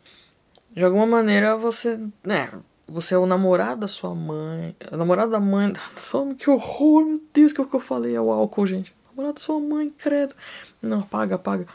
De 0.71 0.85
alguma 0.85 1.07
maneira 1.07 1.57
você, 1.57 1.99
né, 2.23 2.51
você 2.87 3.15
é 3.15 3.19
o 3.19 3.27
namorado 3.27 3.81
da 3.81 3.89
sua 3.89 4.15
mãe. 4.15 4.77
O 4.93 4.97
namorado 4.97 5.31
da 5.31 5.41
mãe. 5.41 5.73
Só 5.97 6.27
que 6.35 6.51
horror, 6.51 7.05
meu 7.05 7.21
Deus, 7.33 7.53
que 7.53 7.61
é 7.61 7.65
o 7.65 7.67
que 7.67 7.75
eu 7.75 7.81
falei? 7.81 8.15
É 8.15 8.21
o 8.21 8.31
álcool, 8.31 8.67
gente. 8.67 8.95
Namorado 9.11 9.35
da 9.35 9.41
sua 9.41 9.61
mãe, 9.61 9.91
credo. 9.91 10.35
Não, 10.83 11.01
apaga, 11.01 11.37
apaga. 11.37 11.67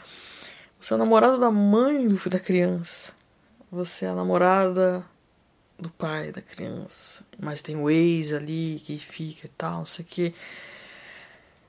Você 0.78 0.92
é 0.92 0.96
o 0.96 0.98
namorado 0.98 1.38
da 1.38 1.50
mãe 1.50 2.06
do 2.06 2.30
da 2.30 2.38
criança. 2.38 3.12
Você 3.70 4.04
é 4.04 4.08
a 4.08 4.14
namorada 4.14 5.04
do 5.78 5.90
pai 5.90 6.30
da 6.30 6.40
criança. 6.40 7.24
Mas 7.38 7.60
tem 7.60 7.76
o 7.76 7.90
ex 7.90 8.32
ali 8.32 8.80
que 8.84 8.96
fica 8.98 9.46
e 9.46 9.50
tal, 9.50 9.78
não 9.78 9.84
sei 9.84 10.04
o 10.04 10.08
que. 10.08 10.34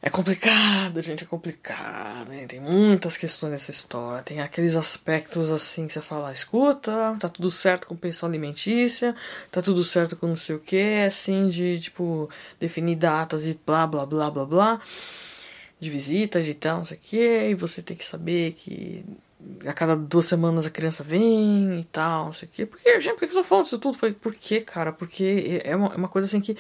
É 0.04 0.10
complicado, 0.10 1.00
gente, 1.00 1.24
é 1.24 1.28
complicado. 1.28 2.30
Né? 2.30 2.48
Tem 2.48 2.60
muitas 2.60 3.16
questões 3.16 3.52
nessa 3.52 3.70
história. 3.70 4.24
Tem 4.24 4.42
aqueles 4.42 4.76
aspectos 4.76 5.52
assim 5.52 5.86
que 5.86 5.94
você 5.94 6.02
fala, 6.02 6.34
escuta, 6.34 7.16
tá 7.20 7.30
tudo 7.30 7.52
certo 7.52 7.86
com 7.86 7.96
pensão 7.96 8.28
alimentícia, 8.28 9.16
tá 9.52 9.62
tudo 9.62 9.84
certo 9.84 10.16
com 10.16 10.26
não 10.26 10.36
sei 10.36 10.56
o 10.56 10.60
que, 10.60 11.04
assim, 11.06 11.48
de 11.50 11.80
tipo, 11.80 12.28
definir 12.60 12.96
datas 12.96 13.46
e 13.46 13.60
blá 13.64 13.86
blá 13.86 14.04
blá 14.06 14.32
blá 14.32 14.46
blá. 14.46 14.82
De 15.80 15.90
visitas 15.90 16.48
e 16.48 16.54
tal, 16.56 16.80
não 16.80 16.86
sei 16.86 16.98
o 16.98 17.00
que, 17.00 17.50
e 17.50 17.56
você 17.56 17.82
tem 17.82 17.98
que 17.98 18.06
saber 18.06 18.54
que 18.54 19.04
a 19.66 19.74
cada 19.74 19.96
duas 19.96 20.26
semanas 20.26 20.66
a 20.66 20.70
criança 20.70 21.04
vem 21.04 21.80
e 21.80 21.84
tal, 21.86 22.26
não 22.26 22.34
sei 22.34 22.48
o 22.48 22.52
que. 22.52 22.66
Porque, 22.66 23.00
gente, 23.00 23.14
por 23.14 23.28
que 23.28 23.34
você 23.34 23.42
tá 23.42 23.44
falando 23.44 23.66
isso 23.66 23.80
tudo? 23.80 23.98
Por 24.16 24.34
quê, 24.36 24.62
cara? 24.62 24.92
Porque 24.92 25.62
é 25.64 25.76
uma, 25.76 25.94
é 25.94 25.98
uma 25.98 26.08
coisa 26.08 26.28
assim 26.28 26.42
que. 26.42 26.58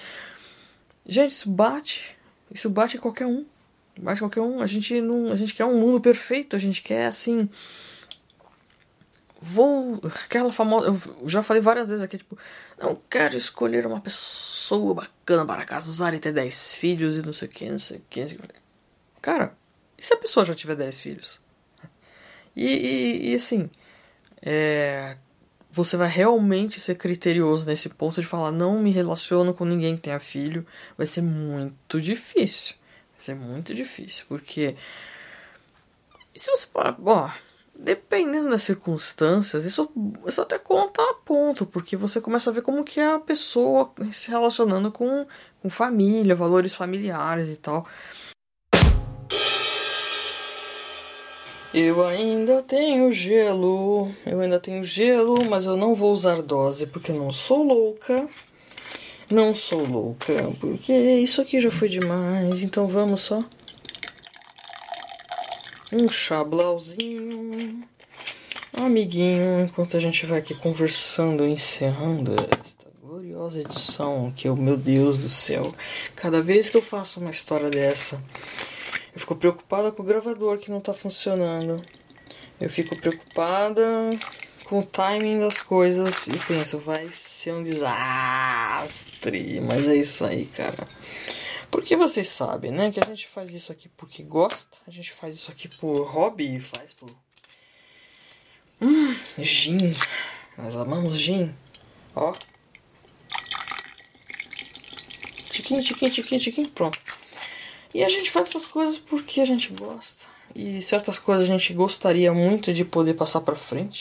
Gente, 1.05 1.31
isso 1.31 1.49
bate 1.49 2.20
isso 2.53 2.69
bate 2.69 2.97
qualquer 2.97 3.25
um. 3.25 3.45
Bate 3.97 4.19
qualquer 4.19 4.41
um. 4.41 4.61
A 4.61 4.67
gente 4.67 4.99
não. 5.01 5.31
A 5.31 5.35
gente 5.35 5.53
quer 5.53 5.65
um 5.65 5.79
mundo 5.79 6.01
perfeito. 6.01 6.55
A 6.55 6.59
gente 6.59 6.81
quer 6.81 7.07
assim. 7.07 7.49
Vou. 9.41 9.99
Aquela 10.03 10.51
famosa. 10.51 10.87
Eu 10.87 11.29
já 11.29 11.41
falei 11.41 11.61
várias 11.61 11.89
vezes 11.89 12.03
aqui, 12.03 12.17
tipo. 12.17 12.37
Não 12.77 12.99
quero 13.09 13.37
escolher 13.37 13.85
uma 13.85 14.01
pessoa 14.01 14.93
bacana 14.93 15.45
para 15.45 15.65
casar 15.65 16.13
e 16.13 16.19
ter 16.19 16.33
10 16.33 16.75
filhos 16.75 17.17
e 17.17 17.21
não 17.21 17.31
sei 17.31 17.47
o 17.47 17.51
que, 17.51 17.69
não 17.69 17.79
sei 17.79 17.97
o 17.97 18.03
que. 18.09 18.39
Cara, 19.21 19.55
e 19.97 20.03
se 20.03 20.13
a 20.13 20.17
pessoa 20.17 20.45
já 20.45 20.55
tiver 20.55 20.75
10 20.75 20.99
filhos? 20.99 21.39
E, 22.55 22.65
e, 22.65 23.31
e 23.31 23.35
assim. 23.35 23.69
É, 24.41 25.15
você 25.71 25.95
vai 25.95 26.09
realmente 26.09 26.79
ser 26.79 26.95
criterioso 26.95 27.65
nesse 27.65 27.87
ponto 27.87 28.19
de 28.19 28.27
falar 28.27 28.51
não 28.51 28.81
me 28.81 28.91
relaciono 28.91 29.53
com 29.53 29.63
ninguém 29.63 29.95
que 29.95 30.01
tenha 30.01 30.19
filho, 30.19 30.65
vai 30.97 31.05
ser 31.05 31.21
muito 31.21 32.01
difícil. 32.01 32.75
Vai 33.13 33.21
ser 33.21 33.35
muito 33.35 33.73
difícil, 33.73 34.25
porque 34.27 34.75
se 36.35 36.51
você 36.51 36.67
parar, 36.67 36.91
bom, 36.91 37.29
dependendo 37.73 38.49
das 38.49 38.63
circunstâncias, 38.63 39.63
isso, 39.63 39.89
isso 40.27 40.41
até 40.41 40.59
conta 40.59 41.01
a 41.01 41.13
ponto, 41.13 41.65
porque 41.65 41.95
você 41.95 42.19
começa 42.19 42.49
a 42.49 42.53
ver 42.53 42.61
como 42.61 42.83
que 42.83 42.99
é 42.99 43.13
a 43.13 43.19
pessoa 43.19 43.91
se 44.11 44.29
relacionando 44.29 44.91
com, 44.91 45.25
com 45.61 45.69
família, 45.69 46.35
valores 46.35 46.75
familiares 46.75 47.47
e 47.47 47.55
tal. 47.55 47.87
Eu 51.73 52.05
ainda 52.05 52.61
tenho 52.61 53.09
gelo, 53.13 54.11
eu 54.25 54.41
ainda 54.41 54.59
tenho 54.59 54.83
gelo, 54.83 55.45
mas 55.49 55.65
eu 55.65 55.77
não 55.77 55.95
vou 55.95 56.11
usar 56.11 56.41
dose 56.41 56.85
porque 56.85 57.13
não 57.13 57.31
sou 57.31 57.63
louca. 57.63 58.27
Não 59.29 59.53
sou 59.53 59.85
louca, 59.85 60.51
porque 60.59 60.91
isso 60.91 61.41
aqui 61.41 61.61
já 61.61 61.71
foi 61.71 61.87
demais. 61.87 62.61
Então 62.61 62.87
vamos 62.87 63.21
só. 63.21 63.41
Um 65.93 66.09
chablauzinho. 66.09 67.81
Amiguinho, 68.73 69.61
enquanto 69.61 69.95
a 69.95 69.99
gente 70.01 70.25
vai 70.25 70.39
aqui 70.39 70.53
conversando, 70.53 71.45
encerrando 71.45 72.35
esta 72.65 72.87
gloriosa 73.01 73.61
edição, 73.61 74.33
que 74.35 74.49
eu, 74.49 74.57
meu 74.57 74.75
Deus 74.75 75.19
do 75.19 75.29
céu, 75.29 75.73
cada 76.15 76.41
vez 76.41 76.67
que 76.67 76.75
eu 76.75 76.81
faço 76.81 77.21
uma 77.21 77.29
história 77.29 77.69
dessa, 77.69 78.21
eu 79.13 79.19
fico 79.19 79.35
preocupada 79.35 79.91
com 79.91 80.01
o 80.01 80.05
gravador 80.05 80.57
que 80.57 80.71
não 80.71 80.79
tá 80.79 80.93
funcionando. 80.93 81.81
Eu 82.59 82.69
fico 82.69 82.95
preocupada 82.95 83.83
com 84.65 84.79
o 84.79 84.85
timing 84.85 85.39
das 85.39 85.59
coisas 85.59 86.27
e 86.27 86.37
penso, 86.47 86.77
vai 86.77 87.09
ser 87.09 87.53
um 87.53 87.61
desastre. 87.61 89.59
Mas 89.59 89.87
é 89.87 89.95
isso 89.95 90.23
aí, 90.23 90.45
cara. 90.45 90.87
Porque 91.69 91.95
vocês 91.95 92.29
sabem, 92.29 92.71
né? 92.71 92.91
Que 92.91 93.01
a 93.01 93.05
gente 93.05 93.27
faz 93.27 93.53
isso 93.53 93.71
aqui 93.71 93.89
porque 93.89 94.23
gosta, 94.23 94.77
a 94.87 94.91
gente 94.91 95.11
faz 95.11 95.35
isso 95.35 95.51
aqui 95.51 95.67
por 95.77 96.07
hobby, 96.07 96.59
faz 96.59 96.93
por. 96.93 97.09
Hum, 98.79 99.15
gin. 99.39 99.93
Nós 100.57 100.75
amamos 100.75 101.17
gin. 101.17 101.53
Ó. 102.15 102.31
Tiquinho, 105.49 105.83
tiquinho, 105.83 106.11
tiquinho, 106.11 106.41
tiquinho, 106.41 106.69
pronto. 106.69 106.99
E 107.93 108.03
a 108.03 108.09
gente 108.09 108.31
faz 108.31 108.49
essas 108.49 108.65
coisas 108.65 108.97
porque 108.97 109.41
a 109.41 109.45
gente 109.45 109.73
gosta. 109.73 110.25
E 110.55 110.81
certas 110.81 111.17
coisas 111.17 111.49
a 111.49 111.51
gente 111.51 111.73
gostaria 111.73 112.33
muito 112.33 112.73
de 112.73 112.83
poder 112.83 113.13
passar 113.13 113.41
para 113.41 113.55
frente. 113.55 113.99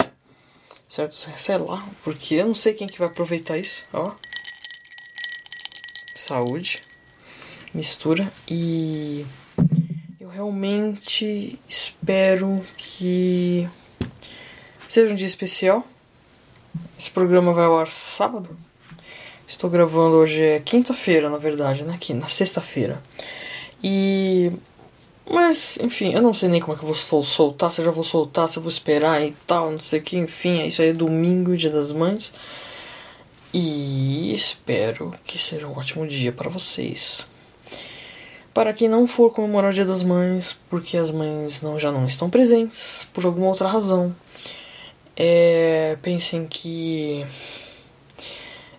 Certo? 0.89 1.15
Sei 1.15 1.57
lá, 1.57 1.89
porque 2.03 2.35
eu 2.35 2.47
não 2.47 2.55
sei 2.55 2.75
quem 2.75 2.89
que 2.89 2.99
vai 2.99 3.09
aproveitar 3.09 3.57
isso, 3.57 3.85
ó. 3.93 4.13
Saúde. 6.15 6.83
Mistura 7.73 8.33
e 8.49 9.25
eu 10.19 10.29
realmente 10.29 11.57
espero 11.69 12.61
que 12.77 13.69
seja 14.89 15.13
um 15.13 15.15
dia 15.15 15.27
especial. 15.27 15.87
Esse 16.99 17.13
programa 17.13 17.53
vai 17.53 17.65
ao 17.65 17.79
ar 17.79 17.87
sábado. 17.87 18.59
Estou 19.47 19.71
gravando 19.71 20.17
hoje 20.17 20.43
é 20.43 20.59
quinta-feira, 20.59 21.31
na 21.31 21.39
verdade, 21.39 21.85
né? 21.85 21.95
Aqui 21.95 22.13
na 22.13 22.29
sexta-feira. 22.29 23.01
E. 23.83 24.53
Mas, 25.29 25.79
enfim, 25.81 26.13
eu 26.13 26.21
não 26.21 26.35
sei 26.35 26.49
nem 26.49 26.61
como 26.61 26.73
é 26.75 26.77
que 26.77 26.83
eu 26.85 26.93
vou 26.93 27.23
soltar, 27.23 27.71
se 27.71 27.81
eu 27.81 27.85
já 27.85 27.91
vou 27.93 28.03
soltar, 28.03 28.49
se 28.49 28.57
eu 28.57 28.63
vou 28.63 28.69
esperar 28.69 29.23
e 29.25 29.31
tal, 29.47 29.71
não 29.71 29.79
sei 29.79 30.01
o 30.01 30.03
que, 30.03 30.19
enfim, 30.19 30.67
isso 30.67 30.83
aí 30.83 30.89
é 30.89 30.93
domingo, 30.93 31.57
dia 31.57 31.71
das 31.71 31.93
mães. 31.93 32.33
E 33.53 34.35
espero 34.35 35.15
que 35.25 35.39
seja 35.39 35.67
um 35.67 35.77
ótimo 35.77 36.07
dia 36.07 36.33
para 36.33 36.49
vocês. 36.49 37.27
Para 38.53 38.73
quem 38.73 38.89
não 38.89 39.07
for 39.07 39.33
comemorar 39.33 39.71
o 39.71 39.75
Dia 39.75 39.85
das 39.85 40.03
Mães, 40.03 40.57
porque 40.69 40.97
as 40.97 41.11
mães 41.11 41.63
não, 41.63 41.79
já 41.79 41.93
não 41.93 42.05
estão 42.07 42.29
presentes, 42.29 43.09
por 43.13 43.25
alguma 43.25 43.47
outra 43.47 43.69
razão, 43.69 44.15
é, 45.17 45.97
pensem 46.03 46.47
que 46.47 47.25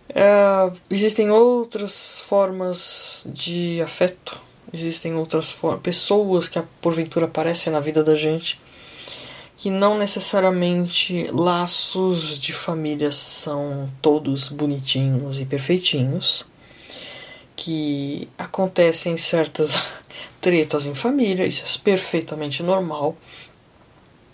é, 0.10 0.72
existem 0.89 1.32
outras 1.32 2.20
formas 2.22 3.26
de 3.34 3.82
afeto 3.82 4.41
existem 4.74 5.16
outras 5.16 5.56
pessoas 5.82 6.48
que 6.48 6.62
porventura 6.82 7.26
aparecem 7.26 7.72
na 7.72 7.80
vida 7.80 8.04
da 8.04 8.16
gente 8.16 8.60
que 9.62 9.70
não 9.70 9.96
necessariamente 9.96 11.28
laços 11.32 12.40
de 12.40 12.52
família 12.52 13.12
são 13.12 13.88
todos 14.02 14.48
bonitinhos 14.50 15.40
e 15.40 15.46
perfeitinhos, 15.46 16.48
que 17.56 18.28
acontecem 18.40 19.16
certas 19.16 19.76
tretas 20.42 20.88
em 20.88 20.96
família, 20.96 21.46
isso 21.46 21.62
é 21.64 21.84
perfeitamente 21.84 22.64
normal. 22.64 23.16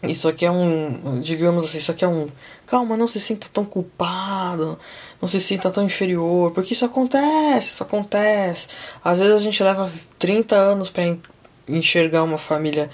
Isso 0.04 0.28
aqui 0.28 0.45
é 0.45 0.52
um, 0.52 1.20
digamos 1.20 1.66
assim, 1.66 1.80
isso 1.80 1.91
aqui 1.91 2.06
é 2.06 2.08
um, 2.08 2.28
calma, 2.68 2.95
não 2.95 3.08
se 3.08 3.20
sinta 3.20 3.48
tão 3.52 3.66
culpado, 3.66 4.78
não 5.20 5.28
se 5.28 5.39
sinta 5.41 5.72
tão 5.72 5.84
inferior, 5.84 6.52
porque 6.52 6.74
isso 6.74 6.86
acontece, 6.86 7.70
isso 7.70 7.84
acontece. 7.84 8.68
Às 9.04 9.20
vezes 9.20 9.36
a 9.36 9.39
gente 9.39 9.64
leva 9.64 9.91
30 10.20 10.56
anos 10.56 10.89
para 10.89 11.18
enxergar 11.68 12.24
uma 12.24 12.38
família 12.38 12.91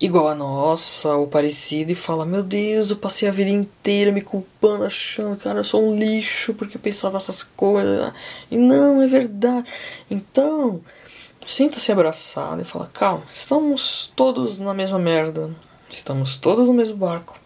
igual 0.00 0.28
a 0.28 0.34
nossa 0.34 1.14
ou 1.14 1.26
parecida 1.26 1.92
e 1.92 1.94
fala: 1.94 2.24
Meu 2.24 2.42
Deus, 2.42 2.90
eu 2.90 2.96
passei 2.96 3.28
a 3.28 3.32
vida 3.32 3.50
inteira 3.50 4.10
me 4.10 4.22
culpando, 4.22 4.84
achando, 4.84 5.36
cara, 5.36 5.60
eu 5.60 5.64
sou 5.64 5.82
um 5.82 5.96
lixo 5.96 6.54
porque 6.54 6.76
eu 6.76 6.80
pensava 6.80 7.18
essas 7.18 7.42
coisas. 7.42 8.12
E 8.50 8.56
não, 8.56 9.02
é 9.02 9.06
verdade. 9.06 9.70
Então, 10.10 10.80
sinta-se 11.44 11.92
abraçado 11.92 12.62
e 12.62 12.64
fala: 12.64 12.88
Calma, 12.92 13.24
estamos 13.30 14.10
todos 14.16 14.58
na 14.58 14.72
mesma 14.72 14.98
merda, 14.98 15.50
estamos 15.90 16.36
todos 16.36 16.68
no 16.68 16.74
mesmo 16.74 16.96
barco. 16.96 17.38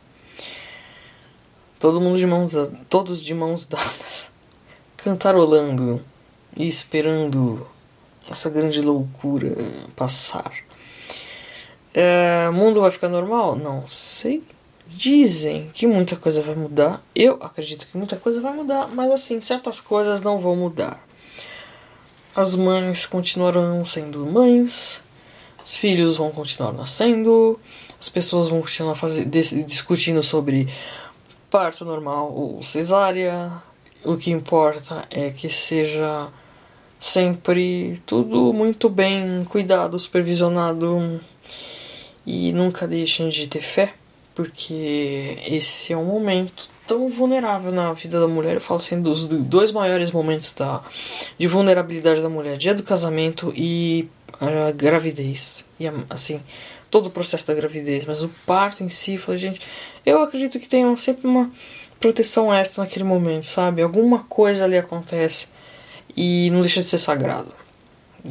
Todo 1.78 2.00
mundo 2.00 2.16
de 2.16 2.26
mãos, 2.26 2.52
todos 2.88 3.22
de 3.22 3.34
mãos 3.34 3.66
dadas, 3.66 4.30
cantarolando 4.96 6.02
e 6.56 6.66
esperando 6.66 7.66
essa 8.30 8.48
grande 8.48 8.80
loucura 8.80 9.54
passar. 9.96 10.52
É, 11.92 12.50
mundo 12.50 12.80
vai 12.80 12.90
ficar 12.90 13.08
normal? 13.08 13.56
Não 13.56 13.86
sei. 13.86 14.42
Dizem 14.86 15.70
que 15.72 15.86
muita 15.86 16.16
coisa 16.16 16.42
vai 16.42 16.54
mudar. 16.54 17.02
Eu 17.14 17.38
acredito 17.40 17.86
que 17.86 17.96
muita 17.96 18.16
coisa 18.16 18.40
vai 18.40 18.52
mudar, 18.52 18.88
mas 18.88 19.10
assim, 19.10 19.40
certas 19.40 19.80
coisas 19.80 20.20
não 20.20 20.38
vão 20.38 20.56
mudar. 20.56 21.00
As 22.34 22.54
mães 22.54 23.06
continuarão 23.06 23.84
sendo 23.84 24.26
mães, 24.26 25.00
os 25.62 25.76
filhos 25.76 26.16
vão 26.16 26.30
continuar 26.30 26.72
nascendo, 26.72 27.58
as 28.04 28.08
pessoas 28.10 28.48
vão 28.48 28.60
continuar 28.60 28.94
fazer, 28.94 29.24
discutindo 29.24 30.22
sobre 30.22 30.68
parto 31.50 31.86
normal 31.86 32.30
ou 32.34 32.62
cesárea. 32.62 33.50
O 34.04 34.18
que 34.18 34.30
importa 34.30 35.06
é 35.10 35.30
que 35.30 35.48
seja 35.48 36.28
sempre 37.00 38.02
tudo 38.04 38.52
muito 38.52 38.90
bem 38.90 39.44
cuidado, 39.48 39.98
supervisionado 39.98 41.18
e 42.26 42.52
nunca 42.52 42.86
deixem 42.86 43.30
de 43.30 43.48
ter 43.48 43.62
fé, 43.62 43.94
porque 44.34 45.38
esse 45.46 45.94
é 45.94 45.96
um 45.96 46.04
momento 46.04 46.68
tão 46.86 47.08
vulnerável 47.08 47.72
na 47.72 47.90
vida 47.94 48.20
da 48.20 48.28
mulher. 48.28 48.56
Eu 48.56 48.60
falo 48.60 48.76
assim 48.76 49.00
dos 49.00 49.26
dois 49.26 49.72
maiores 49.72 50.10
momentos 50.10 50.52
da, 50.52 50.82
de 51.38 51.46
vulnerabilidade 51.46 52.20
da 52.20 52.28
mulher, 52.28 52.58
dia 52.58 52.74
do 52.74 52.82
casamento 52.82 53.50
e 53.56 54.06
a 54.38 54.70
gravidez. 54.72 55.64
E 55.80 55.86
assim, 56.10 56.42
todo 56.94 57.08
o 57.08 57.10
processo 57.10 57.44
da 57.48 57.54
gravidez. 57.54 58.04
Mas 58.04 58.22
o 58.22 58.30
parto 58.46 58.84
em 58.84 58.88
si, 58.88 59.18
falei, 59.18 59.36
gente, 59.36 59.60
eu 60.06 60.22
acredito 60.22 60.60
que 60.60 60.68
tem 60.68 60.96
sempre 60.96 61.26
uma 61.26 61.50
proteção 61.98 62.54
extra 62.54 62.84
naquele 62.84 63.04
momento, 63.04 63.46
sabe? 63.46 63.82
Alguma 63.82 64.22
coisa 64.22 64.64
ali 64.64 64.78
acontece 64.78 65.48
e 66.16 66.48
não 66.52 66.60
deixa 66.60 66.80
de 66.80 66.86
ser 66.86 66.98
sagrado. 66.98 67.52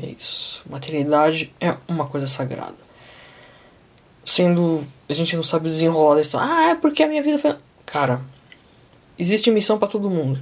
É 0.02 0.06
isso. 0.18 0.64
Maternidade 0.70 1.54
é 1.60 1.76
uma 1.90 2.08
coisa 2.08 2.26
sagrada. 2.26 2.78
Sendo. 4.24 4.88
A 5.10 5.14
gente 5.14 5.36
não 5.36 5.44
sabe 5.44 5.68
desenrolar 5.68 6.16
da 6.16 6.22
história. 6.22 6.48
Ah, 6.50 6.70
é 6.70 6.76
porque 6.76 7.04
a 7.04 7.08
minha 7.08 7.22
vida 7.22 7.38
foi. 7.38 7.58
Cara, 7.86 8.22
existe 9.20 9.52
missão 9.52 9.78
para 9.78 9.90
todo 9.90 10.10
mundo. 10.10 10.42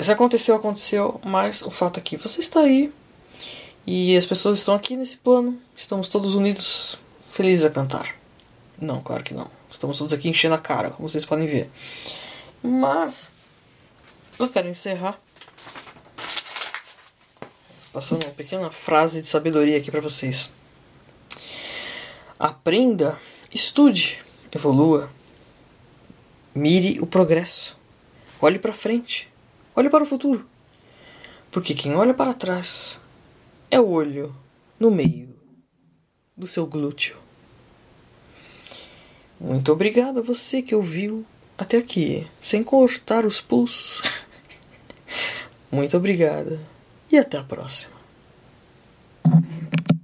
Se 0.00 0.10
aconteceu, 0.10 0.56
aconteceu, 0.56 1.20
mas 1.24 1.62
o 1.62 1.70
fato 1.70 2.00
é 2.00 2.02
que 2.02 2.16
você 2.16 2.40
está 2.40 2.62
aí 2.62 2.92
e 3.86 4.16
as 4.16 4.26
pessoas 4.26 4.58
estão 4.58 4.74
aqui 4.74 4.96
nesse 4.96 5.16
plano. 5.16 5.58
Estamos 5.76 6.08
todos 6.08 6.34
unidos, 6.34 6.98
felizes 7.30 7.64
a 7.64 7.70
cantar. 7.70 8.14
Não, 8.80 9.00
claro 9.00 9.22
que 9.22 9.34
não. 9.34 9.50
Estamos 9.70 9.98
todos 9.98 10.12
aqui 10.12 10.28
enchendo 10.28 10.54
a 10.54 10.58
cara, 10.58 10.90
como 10.90 11.08
vocês 11.08 11.24
podem 11.24 11.46
ver. 11.46 11.70
Mas 12.62 13.30
eu 14.38 14.48
quero 14.48 14.68
encerrar 14.68 15.20
passando 17.92 18.24
uma 18.24 18.32
pequena 18.32 18.72
frase 18.72 19.22
de 19.22 19.28
sabedoria 19.28 19.78
aqui 19.78 19.88
para 19.88 20.00
vocês. 20.00 20.52
Aprenda, 22.36 23.20
estude, 23.52 24.20
evolua. 24.50 25.08
Mire 26.52 26.98
o 27.00 27.06
progresso. 27.06 27.78
Olhe 28.40 28.58
para 28.58 28.74
frente. 28.74 29.28
Olhe 29.76 29.88
para 29.88 30.02
o 30.02 30.06
futuro. 30.06 30.44
Porque 31.52 31.72
quem 31.72 31.94
olha 31.94 32.12
para 32.12 32.34
trás 32.34 33.00
é 33.70 33.80
o 33.80 33.88
olho 33.88 34.34
no 34.78 34.90
meio 34.90 35.34
do 36.36 36.46
seu 36.46 36.66
glúteo. 36.66 37.16
Muito 39.40 39.72
obrigado 39.72 40.18
a 40.18 40.22
você 40.22 40.62
que 40.62 40.74
ouviu 40.74 41.24
até 41.56 41.78
aqui, 41.78 42.26
sem 42.40 42.62
cortar 42.62 43.26
os 43.26 43.40
pulsos. 43.40 44.02
Muito 45.70 45.96
obrigada 45.96 46.60
e 47.10 47.18
até 47.18 47.38
a 47.38 47.44
próxima. 47.44 47.93